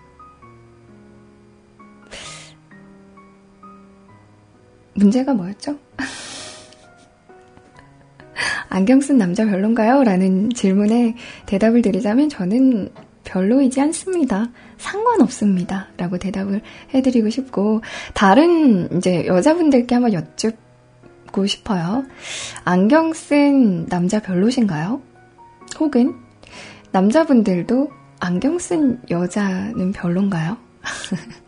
문제가 4.99 5.35
뭐였죠? 5.35 5.79
안경 8.69 9.01
쓴 9.01 9.19
남자 9.19 9.45
별론가요? 9.47 10.05
라는 10.05 10.51
질문에 10.51 11.17
대답을 11.47 11.83
드리자면 11.83 12.29
저는 12.29 12.91
별로이지 13.25 13.81
않습니다. 13.81 14.51
상관없습니다. 14.77 15.89
라고 15.97 16.19
대답을 16.19 16.63
해드리고 16.95 17.31
싶고, 17.31 17.83
다른 18.15 18.97
이제 18.97 19.27
여자분들께 19.27 19.95
한번 19.95 20.13
여쭙 20.13 20.57
묻고 21.29 21.47
싶어요. 21.47 22.05
안경 22.65 23.13
쓴 23.13 23.87
남자 23.87 24.21
별로신가요? 24.21 25.01
혹은 25.79 26.15
남자분들도 26.91 27.91
안경 28.21 28.59
쓴 28.59 29.01
여자는 29.11 29.93
별론가요? 29.93 30.57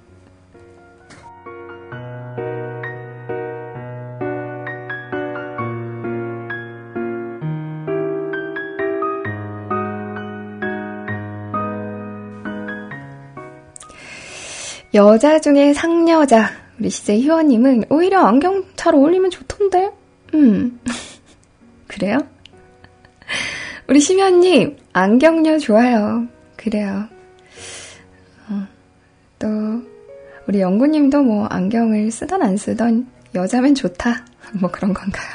여자 14.93 15.41
중에 15.41 15.73
상여자 15.73 16.51
우리 16.79 16.91
CJ 16.91 17.23
희원님은 17.23 17.85
오히려 17.91 18.25
안경 18.25 18.65
잘 18.75 18.95
어울리면 18.95 19.31
좋던데? 19.31 19.93
음. 20.35 20.81
그래요? 21.87 22.19
우리 23.87 24.01
심연님, 24.01 24.79
안경녀 24.93 25.59
좋아요. 25.59 26.27
그래요. 26.57 27.09
어, 28.49 28.67
또, 29.39 29.47
우리 30.47 30.61
영구님도 30.61 31.23
뭐 31.23 31.47
안경을 31.47 32.11
쓰던 32.11 32.43
안 32.43 32.57
쓰던 32.57 33.07
여자면 33.35 33.75
좋다. 33.75 34.25
뭐 34.61 34.71
그런 34.71 34.95
건가요? 34.95 35.29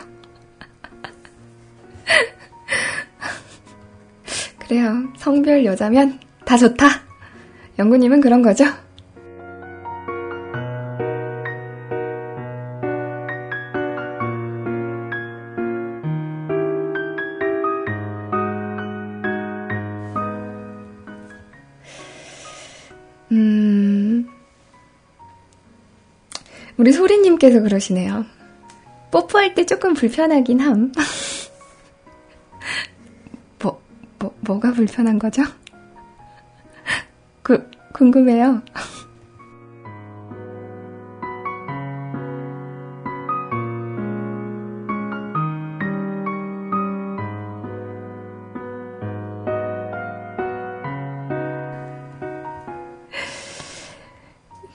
그래요. 4.60 5.14
성별 5.18 5.66
여자면 5.66 6.20
다 6.46 6.58
좋다. 6.58 6.88
영구님은 7.78 8.22
그런 8.22 8.42
거죠? 8.42 8.66
우리 26.86 26.94
소리님께서 26.94 27.62
그러시네요. 27.62 28.26
뽀뽀할 29.10 29.56
때 29.56 29.66
조금 29.66 29.96
불편하긴 29.96 30.60
함. 30.60 30.92
뭐, 33.58 33.82
뭐, 34.20 34.36
뭐가 34.42 34.72
불편한 34.72 35.18
거죠? 35.18 35.42
그, 37.42 37.68
궁금해요. 37.92 38.62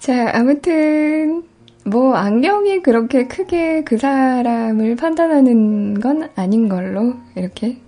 자, 0.00 0.32
아무튼 0.34 1.49
뭐, 1.90 2.14
안경이 2.14 2.82
그렇게 2.82 3.26
크게 3.26 3.82
그 3.82 3.98
사람을 3.98 4.94
판단하는 4.94 5.98
건 5.98 6.30
아닌 6.36 6.68
걸로, 6.68 7.14
이렇게, 7.34 7.78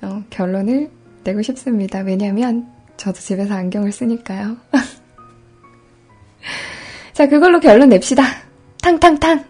어, 0.00 0.22
결론을 0.30 0.88
내고 1.24 1.42
싶습니다. 1.42 1.98
왜냐면, 2.00 2.68
저도 2.96 3.18
집에서 3.18 3.54
안경을 3.54 3.90
쓰니까요. 3.90 4.56
자, 7.12 7.28
그걸로 7.28 7.58
결론 7.58 7.88
냅시다. 7.88 8.22
탕탕탕! 8.80 9.47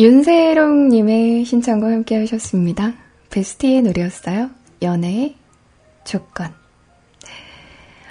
윤세롱님의 0.00 1.44
신청과 1.44 1.88
함께 1.88 2.16
하셨습니다. 2.20 2.94
베스티의 3.28 3.82
노래였어요. 3.82 4.48
연애의 4.80 5.36
조건. 6.04 6.54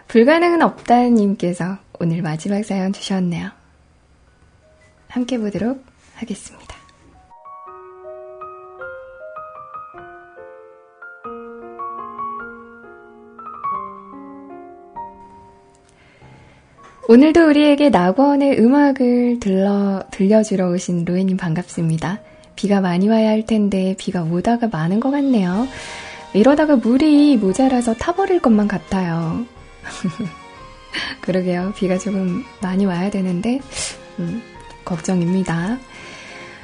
불가능은 0.07 0.61
없다님께서 0.61 1.79
오늘 1.99 2.21
마지막 2.21 2.63
사연 2.63 2.93
주셨네요. 2.93 3.49
함께 5.07 5.39
보도록 5.39 5.83
하겠습니다. 6.13 6.68
오늘도 17.07 17.47
우리에게 17.47 17.89
낙원의 17.89 18.59
음악을 18.59 19.39
들러, 19.39 20.03
들려주러 20.11 20.69
오신 20.69 21.05
로에님 21.05 21.37
반갑습니다. 21.37 22.19
비가 22.55 22.81
많이 22.81 23.07
와야 23.07 23.29
할 23.29 23.45
텐데 23.45 23.95
비가 23.97 24.21
오다가 24.23 24.67
많은 24.67 24.99
것 24.99 25.09
같네요. 25.09 25.67
이러다가 26.33 26.75
물이 26.75 27.37
모자라서 27.37 27.95
타버릴 27.95 28.41
것만 28.41 28.67
같아요. 28.67 29.45
그러게요. 31.21 31.73
비가 31.75 31.97
조금 31.97 32.43
많이 32.61 32.85
와야 32.85 33.09
되는데, 33.09 33.59
음, 34.19 34.41
걱정입니다. 34.85 35.79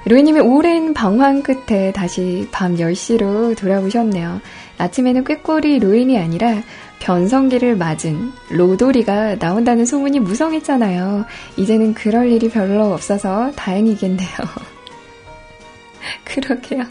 로이님의 0.05 0.41
오랜 0.43 0.93
방황 0.93 1.41
끝에 1.41 1.91
다시 1.91 2.47
밤 2.51 2.75
10시로 2.75 3.57
돌아오셨네요. 3.57 4.41
아침에는 4.77 5.23
꾀꼬리 5.23 5.79
로인이 5.79 6.17
아니라 6.17 6.61
변성기를 6.99 7.75
맞은 7.75 8.31
로돌이가 8.49 9.35
나온다는 9.35 9.85
소문이 9.85 10.19
무성했잖아요. 10.19 11.25
이제는 11.57 11.93
그럴 11.93 12.31
일이 12.31 12.49
별로 12.49 12.93
없어서 12.93 13.51
다행이겠네요. 13.55 14.29
그러게요. 16.25 16.83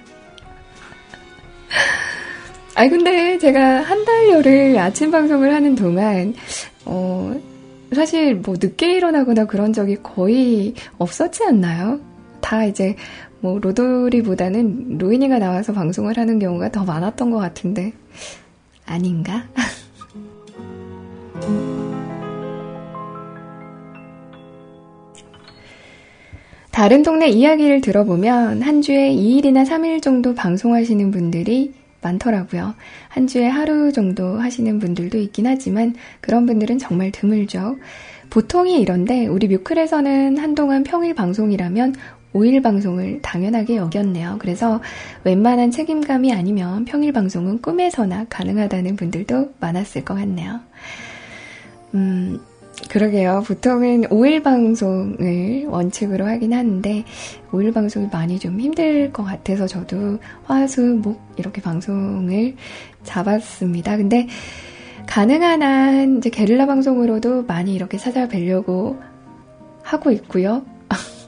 아니, 2.76 2.91
근데 2.91 3.39
제가 3.39 3.82
한 3.82 4.05
달여를 4.05 4.78
아침 4.78 5.11
방송을 5.11 5.55
하는 5.55 5.74
동안, 5.74 6.35
어, 6.85 7.35
사실 7.95 8.35
뭐 8.35 8.57
늦게 8.61 8.97
일어나거나 8.97 9.47
그런 9.47 9.72
적이 9.72 9.99
거의 10.03 10.74
없었지 10.99 11.45
않나요? 11.45 12.01
다 12.41 12.64
이제 12.64 12.97
뭐 13.45 13.59
로돌이보다는 13.59 14.97
로이니가 14.97 15.38
나와서 15.38 15.74
방송을 15.74 16.16
하는 16.16 16.38
경우가 16.38 16.72
더 16.72 16.82
많았던 16.82 17.30
것 17.30 17.36
같은데, 17.36 17.92
아닌가? 18.86 19.45
다른 26.70 27.03
동네 27.03 27.28
이야기를 27.28 27.82
들어보면 27.82 28.62
한 28.62 28.80
주에 28.80 29.14
2일이나 29.14 29.66
3일 29.66 30.01
정도 30.01 30.34
방송하시는 30.34 31.11
분들이 31.11 31.74
많더라고요. 32.01 32.74
한 33.09 33.26
주에 33.26 33.47
하루 33.47 33.92
정도 33.92 34.38
하시는 34.38 34.78
분들도 34.78 35.18
있긴 35.18 35.47
하지만 35.47 35.95
그런 36.22 36.47
분들은 36.47 36.78
정말 36.78 37.11
드물죠. 37.11 37.76
보통이 38.30 38.80
이런데 38.80 39.26
우리 39.26 39.49
뮤클에서는 39.49 40.38
한동안 40.38 40.82
평일 40.82 41.14
방송이라면 41.14 41.95
5일 42.35 42.62
방송을 42.62 43.22
당연하게 43.22 43.76
여겼네요. 43.76 44.37
그래서 44.41 44.80
웬만한 45.24 45.70
책임감이 45.70 46.32
아니면 46.32 46.85
평일 46.85 47.12
방송은 47.12 47.62
꿈에서나 47.62 48.26
가능하다는 48.28 48.97
분들도 48.97 49.55
많았을 49.61 50.05
것 50.05 50.14
같네요. 50.14 50.61
음, 51.95 52.41
그러게요. 52.91 53.45
보통은 53.47 54.03
5일 54.09 54.43
방송을 54.43 55.66
원칙으로 55.68 56.26
하긴 56.26 56.53
하는데, 56.53 57.05
5일 57.53 57.72
방송이 57.72 58.09
많이 58.12 58.39
좀 58.39 58.61
힘들 58.61 59.12
것 59.12 59.22
같아서 59.22 59.66
저도 59.66 60.18
화, 60.45 60.66
수, 60.66 60.82
목 60.82 61.20
이렇게 61.37 61.62
방송을 61.62 62.57
잡았습니다. 63.05 63.97
근데 63.97 64.26
가능한 65.07 65.62
한 65.62 66.18
이제 66.18 66.30
게릴라 66.30 66.66
방송으로도 66.66 67.45
많이 67.45 67.74
이렇게 67.74 67.97
찾아뵈려고 67.97 68.99
하고 69.82 70.11
있고요. 70.11 70.64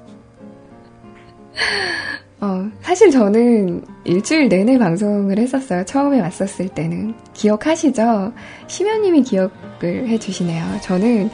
어, 2.40 2.70
사실 2.82 3.11
저는 3.11 3.84
일주일 4.04 4.48
내내 4.48 4.78
방송을 4.78 5.38
했었어요. 5.38 5.84
처음에 5.84 6.20
왔었을 6.20 6.68
때는. 6.68 7.14
기억하시죠? 7.34 8.32
심연님이 8.66 9.22
기억을 9.22 10.09
해주시네요. 10.09 10.80
저는 10.82 11.30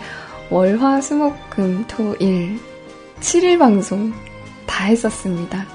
월, 0.51 0.79
화, 0.79 1.01
수, 1.01 1.17
목, 1.17 1.35
금, 1.51 1.85
토, 1.89 2.15
일, 2.21 2.59
7일 3.21 3.59
방송 3.59 4.13
다 4.67 4.85
했었습니다. 4.85 5.67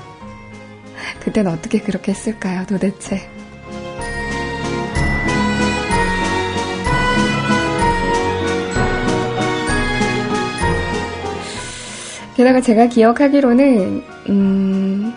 그땐 1.19 1.47
어떻게 1.47 1.79
그렇게 1.79 2.11
했을까요, 2.11 2.65
도대체? 2.65 3.29
게다가 12.38 12.61
제가 12.61 12.88
기억하기로는, 12.88 14.03
음, 14.29 15.13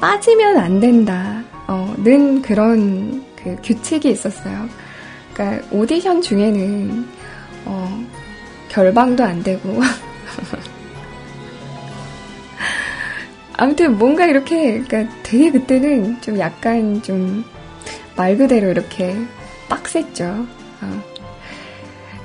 빠지면 0.00 0.56
안 0.56 0.80
된다. 0.80 1.42
어, 1.68 1.94
는 1.98 2.42
그런 2.42 3.24
그 3.36 3.56
규칙이 3.62 4.10
있었어요. 4.10 4.68
그러니까 5.32 5.64
오디션 5.70 6.22
중에는, 6.22 7.06
어, 7.66 8.04
결방도 8.68 9.22
안 9.22 9.42
되고. 9.42 9.78
아무튼 13.56 13.96
뭔가 13.96 14.26
이렇게, 14.26 14.80
그러니까 14.80 15.14
되게 15.22 15.52
그때는 15.52 16.20
좀 16.20 16.38
약간 16.38 17.00
좀 17.02 17.44
말 18.16 18.36
그대로 18.36 18.70
이렇게 18.70 19.16
빡셌죠. 19.68 20.46
어. 20.82 21.02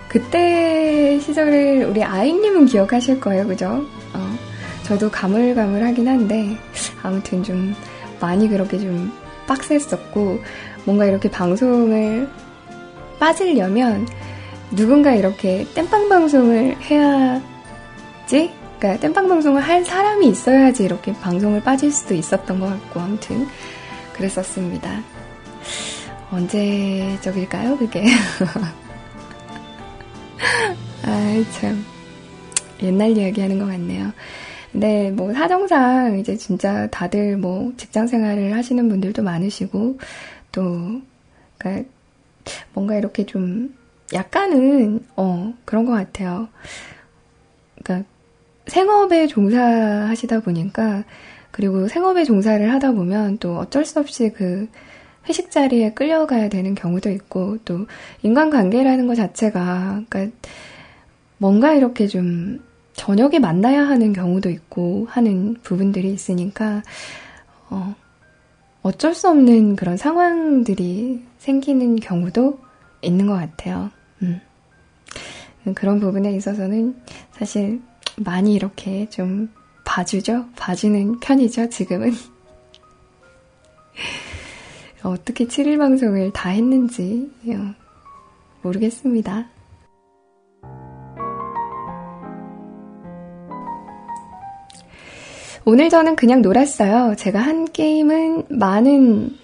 그때 0.08 1.20
시절을 1.20 1.86
우리 1.86 2.04
아이님은 2.04 2.66
기억하실 2.66 3.20
거예요, 3.20 3.48
그죠? 3.48 3.86
어, 4.90 4.94
저도 4.94 5.12
가물가물하긴 5.12 6.08
한데 6.08 6.58
아무튼 7.04 7.44
좀 7.44 7.76
많이 8.20 8.50
그렇게 8.50 8.80
좀 8.80 9.12
빡셌었고 9.48 10.40
뭔가 10.86 11.06
이렇게 11.06 11.30
방송을 11.30 12.28
빠지려면 13.20 14.08
누군가 14.72 15.14
이렇게 15.14 15.68
땜빵 15.76 16.10
방송을 16.10 16.78
해야지 16.82 18.52
그러니까 18.80 19.00
땜빵 19.00 19.28
방송을 19.28 19.62
할 19.62 19.86
사람이 19.86 20.28
있어야지 20.28 20.84
이렇게 20.84 21.14
방송을 21.14 21.62
빠질 21.62 21.92
수도 21.92 22.16
있었던 22.16 22.60
것 22.60 22.68
같고 22.68 23.00
아무튼 23.00 23.48
그랬었습니다. 24.14 25.02
언제 26.32 27.18
적일까요, 27.22 27.78
그게? 27.78 28.06
아이, 31.04 31.46
참. 31.52 31.84
옛날 32.82 33.18
이야기 33.18 33.42
하는 33.42 33.58
것 33.60 33.66
같네요. 33.66 34.12
근데 34.72 35.12
뭐 35.12 35.34
사정상 35.34 36.20
이제 36.20 36.36
진짜 36.36 36.88
다들 36.88 37.38
뭐 37.38 37.74
직장 37.78 38.08
생활을 38.08 38.56
하시는 38.56 38.88
분들도 38.88 39.24
많으시고 39.24 39.98
또 40.52 41.02
그러니까 41.58 41.90
뭔가 42.74 42.96
이렇게 42.96 43.26
좀 43.26 43.76
약간은 44.14 45.06
어 45.16 45.54
그런 45.66 45.86
것 45.86 45.94
같아요. 45.94 46.48
그러니까 47.82 48.08
생업에 48.68 49.28
종사하시다 49.28 50.42
보니까 50.42 51.04
그리고 51.52 51.88
생업에 51.88 52.24
종사를 52.24 52.72
하다 52.72 52.92
보면 52.92 53.40
또 53.40 53.58
어쩔 53.58 53.86
수 53.86 54.00
없이 54.00 54.32
그 54.32 54.68
회식 55.28 55.52
자리에 55.52 55.94
끌려가야 55.94 56.50
되는 56.50 56.76
경우도 56.76 57.10
있고 57.12 57.58
또 57.66 57.88
인간관계라는 58.22 59.08
것 59.08 59.16
자체가 59.16 60.04
그러니까 60.10 60.38
뭔가 61.38 61.74
이렇게 61.74 62.08
좀 62.08 62.60
저녁에 63.00 63.40
만나야 63.40 63.88
하는 63.88 64.12
경우도 64.12 64.50
있고 64.50 65.08
하는 65.10 65.56
부분들이 65.64 66.12
있으니까, 66.12 66.84
어, 67.70 67.96
어쩔 68.82 69.14
수 69.14 69.30
없는 69.30 69.78
그런 69.78 69.96
상황들이 69.96 71.24
생기는 71.38 71.96
경우도 71.96 72.60
있는 73.02 73.28
것 73.28 73.36
같아요. 73.36 73.90
음. 74.22 74.42
그런 75.76 76.02
부분에 76.02 76.34
있어서는 76.34 77.00
사실 77.32 77.82
많이 78.18 78.54
이렇게 78.54 79.10
좀 79.10 79.50
봐주죠. 79.86 80.48
봐주는 80.58 81.22
편이죠, 81.22 81.70
지금은. 81.70 82.12
어떻게 85.04 85.46
7일 85.46 85.78
방송을 85.78 86.34
다 86.34 86.50
했는지 86.50 87.32
어, 87.48 87.74
모르겠습니다. 88.62 89.48
오늘 95.66 95.90
저는 95.90 96.16
그냥 96.16 96.42
놀았어요. 96.42 97.16
제가 97.18 97.40
한 97.40 97.66
게임은 97.66 98.46
많은 98.50 99.38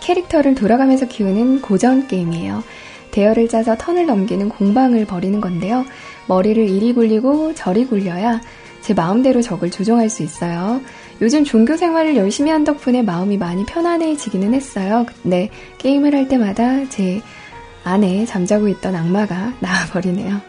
캐릭터를 0.00 0.54
돌아가면서 0.54 1.06
키우는 1.06 1.62
고전 1.62 2.08
게임이에요. 2.08 2.62
대열을 3.10 3.48
짜서 3.48 3.76
턴을 3.76 4.06
넘기는 4.06 4.48
공방을 4.48 5.04
벌이는 5.04 5.40
건데요. 5.40 5.84
머리를 6.26 6.68
이리 6.68 6.92
굴리고 6.92 7.54
저리 7.54 7.86
굴려야 7.86 8.40
제 8.82 8.94
마음대로 8.94 9.42
적을 9.42 9.70
조종할 9.70 10.08
수 10.08 10.22
있어요. 10.22 10.80
요즘 11.20 11.44
종교 11.44 11.76
생활을 11.76 12.16
열심히 12.16 12.50
한 12.50 12.64
덕분에 12.64 13.02
마음이 13.02 13.36
많이 13.36 13.66
편안해지기는 13.66 14.54
했어요. 14.54 15.04
근데 15.22 15.50
게임을 15.78 16.14
할 16.14 16.28
때마다 16.28 16.88
제 16.88 17.20
안에 17.84 18.24
잠자고 18.26 18.68
있던 18.68 18.94
악마가 18.94 19.54
나와버리네요. 19.60 20.40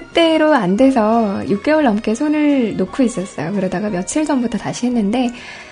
뜻대로 0.00 0.52
안 0.52 0.76
돼서 0.76 1.40
6개월 1.46 1.82
넘게 1.82 2.14
손을 2.14 2.76
놓고 2.76 3.02
있었어요. 3.02 3.52
그러다가 3.52 3.88
며칠 3.88 4.26
전부터 4.26 4.58
다시 4.58 4.86
했는데 4.86 5.30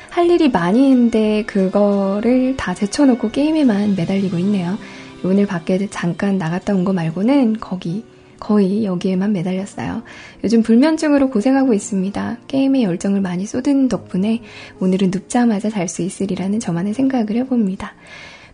할 0.08 0.30
일이 0.30 0.48
많이 0.48 0.88
있는데 0.88 1.42
그거를 1.44 2.56
다 2.56 2.72
제쳐놓고 2.72 3.30
게임에만 3.30 3.96
매달리고 3.96 4.38
있네요. 4.38 4.78
오늘 5.24 5.46
밖에 5.46 5.86
잠깐 5.90 6.38
나갔다 6.38 6.74
온 6.74 6.84
거 6.84 6.92
말고는 6.94 7.58
거기 7.60 8.04
거의 8.40 8.84
여기에만 8.84 9.32
매달렸어요. 9.32 10.02
요즘 10.42 10.62
불면증으로 10.62 11.28
고생하고 11.30 11.74
있습니다. 11.74 12.38
게임에 12.46 12.82
열정을 12.82 13.20
많이 13.20 13.46
쏟은 13.46 13.88
덕분에 13.88 14.40
오늘은 14.80 15.10
눕자마자 15.12 15.68
잘 15.68 15.88
수 15.88 16.00
있으리라는 16.02 16.60
저만의 16.60 16.94
생각을 16.94 17.36
해봅니다. 17.36 17.92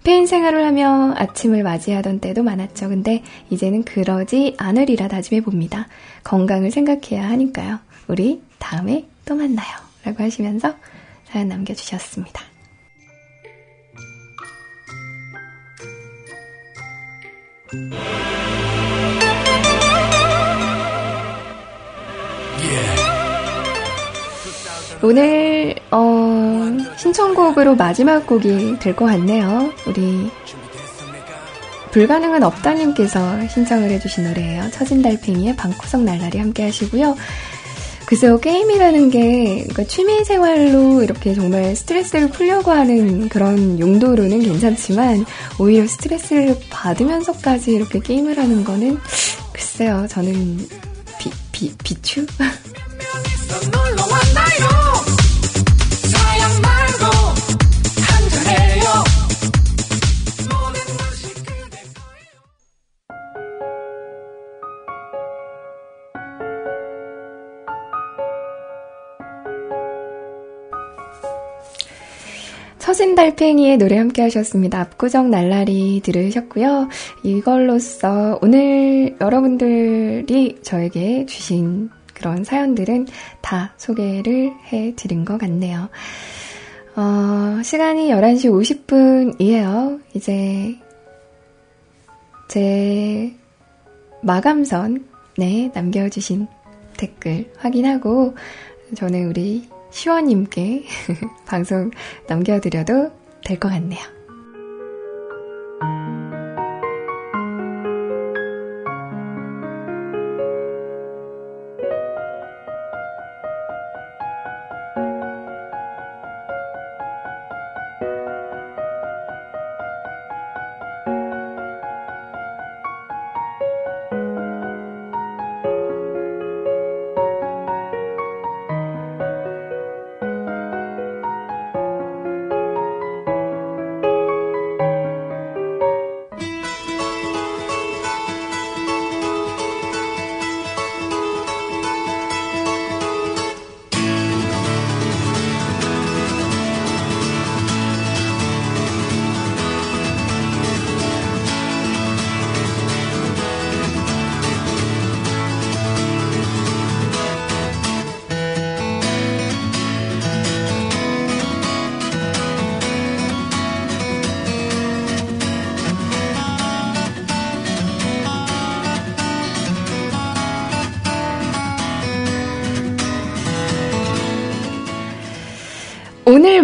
폐인 0.03 0.27
생활을 0.27 0.65
하며 0.65 1.15
아침을 1.17 1.63
맞이하던 1.63 2.21
때도 2.21 2.43
많았죠. 2.43 2.89
근데 2.89 3.23
이제는 3.51 3.85
그러지 3.85 4.55
않으리라 4.59 5.09
다짐해 5.09 5.43
봅니다. 5.43 5.89
건강을 6.25 6.71
생각해야 6.71 7.29
하니까요. 7.29 7.79
우리 8.09 8.43
다음에 8.59 9.07
또 9.25 9.35
만나요. 9.35 9.69
라고 10.05 10.23
하시면서 10.23 10.75
사연 11.25 11.49
남겨주셨습니다. 11.49 12.43
오늘 25.03 25.75
어, 25.91 26.67
신청곡으로 26.97 27.75
마지막 27.77 28.27
곡이 28.27 28.79
될 28.81 28.95
것 28.95 29.07
같네요. 29.07 29.73
우리 29.87 30.31
불가능은 31.93 32.43
없다님께서 32.43 33.49
신청을 33.49 33.91
해주신 33.91 34.25
노래예요. 34.25 34.71
처진 34.71 35.03
달팽이의 35.03 35.57
방구석 35.57 36.03
날라리 36.03 36.39
함께 36.39 36.65
하시고요. 36.65 37.17
글쎄요, 38.07 38.39
게임이라는 38.41 39.11
게, 39.11 39.45
그러니까 39.69 39.85
취미 39.85 40.25
생활로 40.25 41.01
이렇게 41.03 41.33
정말 41.33 41.77
스트레스를 41.77 42.29
풀려고 42.31 42.73
하는 42.73 43.29
그런 43.29 43.79
용도로는 43.79 44.41
괜찮지만, 44.43 45.25
오히려 45.61 45.87
스트레스를 45.87 46.57
받으면서까지 46.71 47.71
이렇게 47.73 48.01
게임을 48.01 48.37
하는 48.37 48.65
거는, 48.65 48.99
글쎄요, 49.53 50.07
저는, 50.11 50.59
비, 51.21 51.31
비, 51.53 51.73
비추? 51.85 52.27
처진 72.91 73.15
달팽이의 73.15 73.79
노래 73.79 73.99
함께 73.99 74.23
하셨습니다. 74.23 74.81
압구정 74.81 75.31
날라리 75.31 76.01
들으셨고요. 76.03 76.89
이걸로써 77.23 78.37
오늘 78.43 79.17
여러분들이 79.21 80.59
저에게 80.63 81.25
주신 81.27 81.89
그런 82.13 82.43
사연들은 82.43 83.07
다 83.43 83.75
소개를 83.77 84.53
해 84.73 84.93
드린 84.97 85.25
것 85.25 85.39
같네요. 85.39 85.89
어, 86.97 87.63
시간이 87.63 88.09
11시 88.09 88.89
50분이에요. 88.89 90.01
이제 90.15 90.75
제 92.49 93.33
마감선, 94.21 95.07
네, 95.39 95.71
남겨주신 95.73 96.49
댓글 96.97 97.53
확인하고 97.57 98.35
저는 98.97 99.29
우리 99.29 99.69
시원님께 99.91 100.85
방송 101.47 101.91
넘겨드려도 102.29 103.11
될 103.45 103.59
것 103.59 103.69
같네요. 103.69 104.20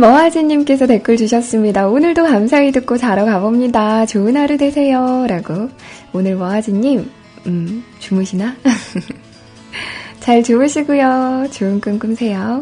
머하지님께서 0.07 0.87
댓글 0.87 1.17
주셨습니다. 1.17 1.89
오늘도 1.89 2.23
감사히 2.23 2.71
듣고 2.71 2.97
자러 2.97 3.25
가봅니다. 3.25 4.07
좋은 4.07 4.37
하루 4.37 4.57
되세요. 4.57 5.27
라고. 5.29 5.69
오늘 6.13 6.37
머하지님, 6.37 7.11
음, 7.47 7.85
주무시나? 7.99 8.55
잘 10.21 10.45
주무시고요. 10.45 11.49
좋은 11.51 11.81
꿈 11.81 11.99
꾸세요. 11.99 12.61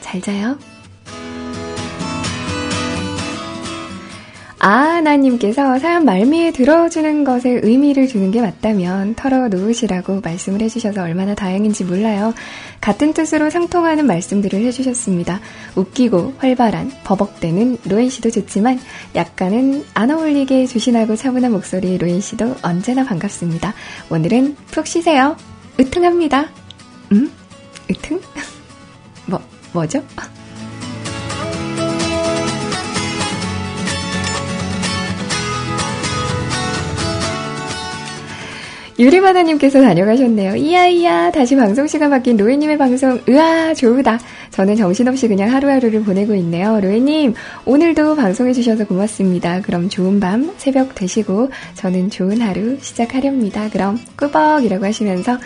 잘 0.00 0.20
자요. 0.20 0.56
아하나님께서 4.58 5.78
사연 5.78 6.04
말미에 6.04 6.52
들어주는 6.52 7.24
것에 7.24 7.60
의미를 7.62 8.08
주는 8.08 8.30
게 8.30 8.40
맞다면 8.40 9.14
털어놓으시라고 9.14 10.20
말씀을 10.22 10.62
해주셔서 10.62 11.02
얼마나 11.02 11.34
다행인지 11.34 11.84
몰라요. 11.84 12.32
같은 12.80 13.12
뜻으로 13.12 13.50
상통하는 13.50 14.06
말씀들을 14.06 14.60
해주셨습니다. 14.64 15.40
웃기고 15.74 16.34
활발한 16.38 16.90
버벅대는 17.04 17.78
로인 17.84 18.08
씨도 18.08 18.30
좋지만 18.30 18.80
약간은 19.14 19.84
안 19.94 20.10
어울리게 20.10 20.66
조신하고 20.66 21.16
차분한 21.16 21.52
목소리 21.52 21.98
로인 21.98 22.20
씨도 22.20 22.56
언제나 22.62 23.04
반갑습니다. 23.04 23.74
오늘은 24.10 24.56
푹 24.70 24.86
쉬세요. 24.86 25.36
으퉁합니다. 25.78 26.48
음? 27.12 27.30
으퉁? 27.90 28.20
뭐, 29.26 29.40
뭐죠? 29.72 30.02
유리바다님께서 38.98 39.82
다녀가셨네요. 39.82 40.56
이야, 40.56 40.86
이야, 40.86 41.30
다시 41.30 41.54
방송 41.54 41.86
시간 41.86 42.08
바뀐 42.08 42.36
로이님의 42.36 42.78
방송, 42.78 43.20
으아, 43.28 43.74
좋으다. 43.74 44.18
저는 44.50 44.76
정신없이 44.76 45.28
그냥 45.28 45.52
하루하루를 45.52 46.02
보내고 46.02 46.34
있네요. 46.36 46.80
로이님, 46.80 47.34
오늘도 47.66 48.16
방송해주셔서 48.16 48.86
고맙습니다. 48.86 49.60
그럼 49.60 49.90
좋은 49.90 50.18
밤, 50.18 50.50
새벽 50.56 50.94
되시고, 50.94 51.50
저는 51.74 52.08
좋은 52.08 52.40
하루 52.40 52.78
시작하렵니다. 52.80 53.68
그럼, 53.68 53.98
꾸벅이라고 54.16 54.86
하시면서, 54.86 55.38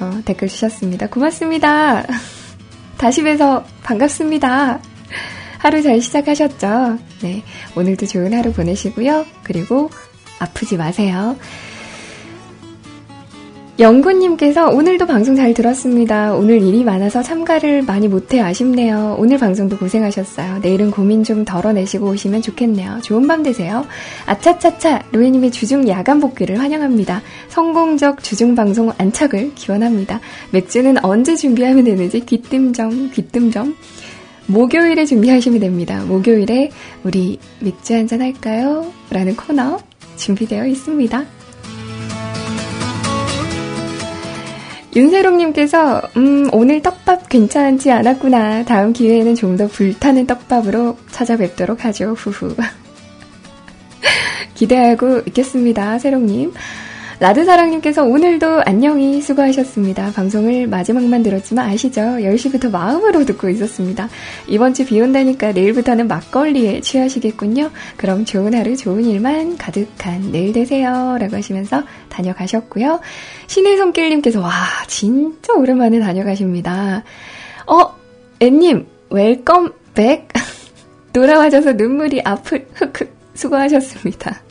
어, 0.00 0.20
댓글 0.24 0.48
주셨습니다. 0.48 1.06
고맙습니다. 1.06 2.04
다시 2.96 3.22
뵈서 3.22 3.64
반갑습니다. 3.84 4.80
하루 5.58 5.82
잘 5.82 6.00
시작하셨죠? 6.00 6.98
네. 7.22 7.42
오늘도 7.76 8.06
좋은 8.06 8.32
하루 8.34 8.52
보내시고요. 8.52 9.24
그리고 9.44 9.90
아프지 10.40 10.76
마세요. 10.76 11.36
영구님께서 13.78 14.70
오늘도 14.70 15.06
방송 15.06 15.36
잘 15.36 15.54
들었습니다. 15.54 16.34
오늘 16.34 16.62
일이 16.62 16.82
많아서 16.82 17.22
참가를 17.22 17.82
많이 17.82 18.08
못해 18.08 18.40
아쉽네요. 18.40 19.14
오늘 19.20 19.38
방송도 19.38 19.78
고생하셨어요. 19.78 20.58
내일은 20.62 20.90
고민 20.90 21.22
좀 21.22 21.44
덜어내시고 21.44 22.08
오시면 22.08 22.42
좋겠네요. 22.42 22.98
좋은 23.02 23.28
밤 23.28 23.44
되세요. 23.44 23.86
아차차차 24.26 25.04
로이님의 25.12 25.52
주중 25.52 25.86
야간 25.88 26.18
복귀를 26.18 26.58
환영합니다. 26.58 27.22
성공적 27.50 28.24
주중 28.24 28.56
방송 28.56 28.90
안착을 28.98 29.54
기원합니다. 29.54 30.18
맥주는 30.50 31.04
언제 31.04 31.36
준비하면 31.36 31.84
되는지 31.84 32.26
귀뜸점 32.26 33.12
귀뜸점 33.12 33.76
목요일에 34.46 35.06
준비하시면 35.06 35.60
됩니다. 35.60 36.02
목요일에 36.04 36.72
우리 37.04 37.38
맥주 37.60 37.94
한잔 37.94 38.22
할까요? 38.22 38.92
라는 39.10 39.36
코너 39.36 39.78
준비되어 40.16 40.66
있습니다. 40.66 41.37
윤세롱님께서, 44.98 46.02
음, 46.16 46.48
오늘 46.52 46.82
떡밥 46.82 47.28
괜찮지 47.28 47.92
않았구나. 47.92 48.64
다음 48.64 48.92
기회에는 48.92 49.36
좀 49.36 49.56
더 49.56 49.68
불타는 49.68 50.26
떡밥으로 50.26 50.96
찾아뵙도록 51.12 51.84
하죠. 51.84 52.14
후후. 52.14 52.54
기대하고 54.54 55.22
있겠습니다. 55.26 55.98
세롱님. 55.98 56.52
라드사랑님께서 57.20 58.04
오늘도 58.04 58.62
안녕히 58.64 59.20
수고하셨습니다. 59.20 60.12
방송을 60.12 60.68
마지막만 60.68 61.24
들었지만 61.24 61.68
아시죠? 61.68 62.00
10시부터 62.00 62.70
마음으로 62.70 63.24
듣고 63.24 63.48
있었습니다. 63.48 64.08
이번 64.46 64.72
주 64.72 64.84
비 64.84 65.00
온다니까 65.00 65.50
내일부터는 65.50 66.06
막걸리에 66.06 66.80
취하시겠군요. 66.80 67.70
그럼 67.96 68.24
좋은 68.24 68.54
하루, 68.54 68.76
좋은 68.76 69.04
일만 69.04 69.56
가득한 69.56 70.30
내일 70.30 70.52
되세요. 70.52 71.18
라고 71.18 71.34
하시면서 71.34 71.82
다녀가셨고요. 72.08 73.00
신의 73.48 73.78
손길님께서 73.78 74.40
와, 74.40 74.52
진짜 74.86 75.54
오랜만에 75.54 75.98
다녀가십니다. 75.98 77.02
어, 77.66 77.94
앤님, 78.38 78.86
welcome 79.10 79.72
back. 79.94 80.28
돌아와줘서 81.12 81.72
눈물이 81.72 82.22
앞을, 82.24 82.68
흑흑, 82.74 83.10
수고하셨습니다. 83.34 84.42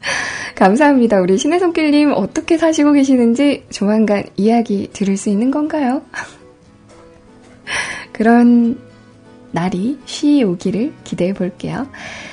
감사합니다. 0.54 1.20
우리 1.20 1.38
신의 1.38 1.60
손길님 1.60 2.12
어떻게 2.12 2.58
사시고 2.58 2.92
계시는지 2.92 3.64
조만간 3.70 4.24
이야기 4.36 4.90
들을 4.92 5.16
수 5.16 5.28
있는 5.28 5.50
건가요? 5.50 6.02
그런 8.12 8.78
날이 9.52 9.98
쉬 10.04 10.42
오기를 10.44 10.92
기대해 11.04 11.32
볼게요. 11.32 11.88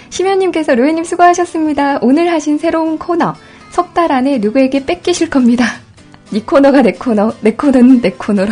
심연님께서 0.09 0.75
로이님 0.75 1.03
수고하셨습니다. 1.03 1.99
오늘 2.01 2.31
하신 2.31 2.57
새로운 2.57 2.97
코너 2.97 3.35
석 3.71 3.93
달 3.93 4.11
안에 4.11 4.37
누구에게 4.39 4.85
뺏기실 4.85 5.29
겁니다. 5.29 5.65
이 6.31 6.41
코너가 6.41 6.81
내 6.81 6.93
코너, 6.93 7.33
내 7.41 7.53
코너는 7.53 8.01
내 8.01 8.11
코너로. 8.11 8.51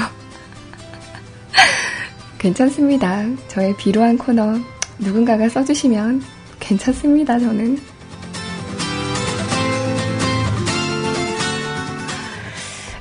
괜찮습니다. 2.40 3.24
저의 3.48 3.74
비로한 3.78 4.18
코너 4.18 4.56
누군가가 5.00 5.48
써주시면 5.48 6.22
괜찮습니다. 6.60 7.40
저는. 7.40 7.80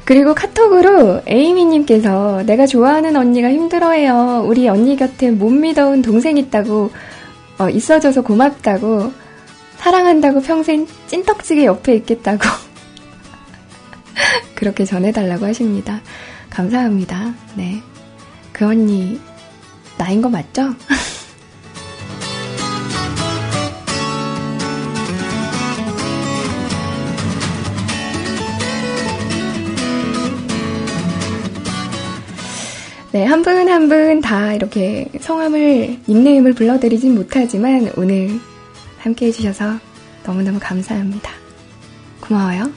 그리고 0.05 0.35
카톡으로 0.35 1.23
에이미님께서 1.27 2.43
내가 2.45 2.67
좋아하는 2.67 3.17
언니가 3.17 3.51
힘들어해요. 3.51 4.45
우리 4.47 4.69
언니 4.69 4.97
곁에 4.97 5.31
못 5.31 5.51
믿어온 5.51 6.03
동생 6.03 6.37
있다고, 6.37 6.91
어, 7.59 7.69
있어줘서 7.69 8.23
고맙다고, 8.23 9.13
사랑한다고 9.77 10.43
평생 10.43 10.87
찐떡지게 11.07 11.65
옆에 11.65 11.95
있겠다고. 11.97 12.41
그렇게 14.55 14.85
전해달라고 14.85 15.47
하십니다. 15.47 16.01
감사합니다. 16.51 17.35
네. 17.57 17.81
그 18.53 18.67
언니, 18.67 19.21
나인 19.99 20.21
거 20.21 20.29
맞죠? 20.29 20.75
네, 33.13 33.25
한 33.27 33.43
분 33.43 33.69
한 33.69 33.89
분 33.89 34.21
다 34.23 34.55
이렇게 34.55 35.07
성함을, 35.21 35.99
닉네임을 36.09 36.55
불러드리진 36.55 37.15
못하지만 37.15 37.91
오늘 37.97 38.41
함께 38.99 39.27
해주셔서 39.27 39.79
너무너무 40.25 40.59
감사합니다. 40.61 41.31
고마워요. 42.21 42.71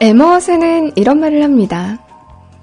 에머스는 0.00 0.92
이런 0.94 1.18
말을 1.18 1.42
합니다. 1.42 1.98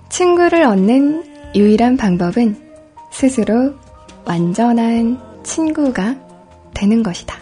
친구를 0.07 0.64
얻는 0.64 1.52
유일한 1.53 1.98
방법은 1.98 2.56
스스로 3.12 3.74
완전한 4.24 5.20
친구가 5.44 6.16
되는 6.74 7.03
것이다. 7.03 7.36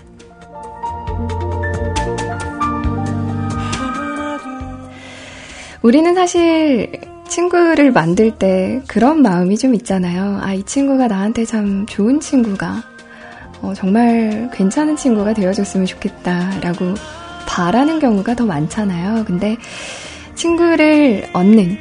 우리는 5.83 6.15
사실 6.15 6.91
친구를 7.27 7.91
만들 7.91 8.31
때 8.31 8.81
그런 8.87 9.21
마음이 9.21 9.57
좀 9.57 9.75
있잖아요. 9.75 10.39
아, 10.41 10.53
이 10.53 10.63
친구가 10.63 11.07
나한테 11.07 11.45
참 11.45 11.85
좋은 11.85 12.19
친구가, 12.19 12.81
어, 13.61 13.73
정말 13.75 14.49
괜찮은 14.53 14.95
친구가 14.95 15.33
되어줬으면 15.33 15.85
좋겠다라고 15.85 16.95
바라는 17.47 17.99
경우가 17.99 18.35
더 18.35 18.45
많잖아요. 18.45 19.25
근데 19.25 19.57
친구를 20.35 21.29
얻는 21.33 21.77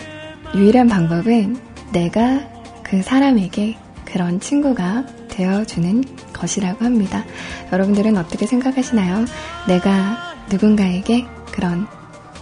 유일한 0.55 0.89
방법은 0.89 1.57
내가 1.93 2.41
그 2.83 3.03
사람에게 3.03 3.77
그런 4.05 4.41
친구가 4.41 5.07
되어주는 5.29 6.05
것이라고 6.35 6.85
합니다. 6.85 7.25
여러분들은 7.73 8.17
어떻게 8.19 8.47
생각하시나요? 8.47 9.25
내가 9.67 10.19
누군가에게 10.51 11.25
그런 11.53 11.87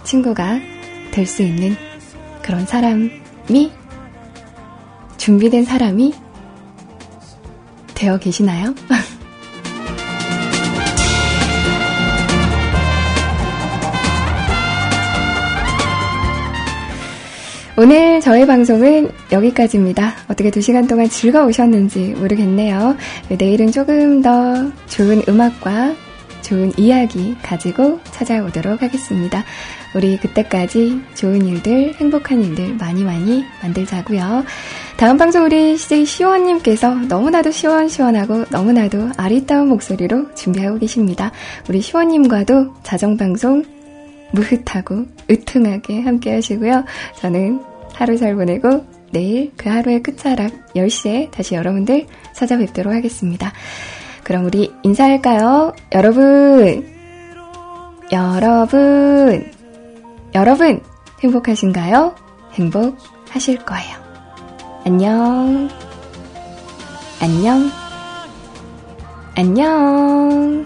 친구가 0.03 0.59
될 1.11 1.25
수 1.25 1.43
있는 1.43 1.75
그런 2.41 2.65
사람이 2.65 3.71
준비된 5.17 5.63
사람이 5.65 6.13
되어 7.93 8.17
계시나요? 8.17 8.73
오늘 17.81 18.21
저의 18.21 18.45
방송은 18.45 19.09
여기까지입니다. 19.31 20.13
어떻게 20.27 20.51
두 20.51 20.61
시간 20.61 20.85
동안 20.85 21.09
즐거우셨는지 21.09 22.13
모르겠네요. 22.15 22.95
내일은 23.27 23.71
조금 23.71 24.21
더 24.21 24.71
좋은 24.85 25.23
음악과 25.27 25.95
좋은 26.43 26.71
이야기 26.77 27.35
가지고 27.41 27.99
찾아오도록 28.11 28.83
하겠습니다. 28.83 29.43
우리 29.95 30.15
그때까지 30.17 31.01
좋은 31.15 31.43
일들, 31.43 31.95
행복한 31.95 32.43
일들 32.43 32.75
많이 32.75 33.03
많이 33.03 33.43
만들자고요. 33.63 34.45
다음 34.97 35.17
방송 35.17 35.45
우리 35.45 35.75
CJ 35.75 36.05
시원님께서 36.05 36.93
너무나도 36.93 37.49
시원시원하고 37.49 38.45
너무나도 38.51 39.09
아리따운 39.17 39.69
목소리로 39.69 40.35
준비하고 40.35 40.77
계십니다. 40.77 41.31
우리 41.67 41.81
시원님과도 41.81 42.75
자정방송 42.83 43.63
무흐하고 44.33 45.07
으퉁하게 45.31 46.01
함께 46.01 46.35
하시고요. 46.35 46.85
저는 47.15 47.70
하루 48.01 48.17
잘 48.17 48.33
보내고 48.33 48.83
내일 49.11 49.51
그 49.55 49.69
하루의 49.69 50.01
끝자락 50.01 50.73
10시에 50.73 51.29
다시 51.29 51.53
여러분들 51.53 52.07
찾아뵙도록 52.33 52.91
하겠습니다. 52.91 53.53
그럼 54.23 54.45
우리 54.45 54.73
인사할까요? 54.81 55.75
여러분, 55.93 56.83
여러분, 58.11 59.51
여러분, 60.33 60.81
행복하신가요? 61.23 62.15
행복하실 62.53 63.59
거예요. 63.65 63.97
안녕, 64.83 65.69
안녕, 67.21 67.69
안녕. 69.35 70.65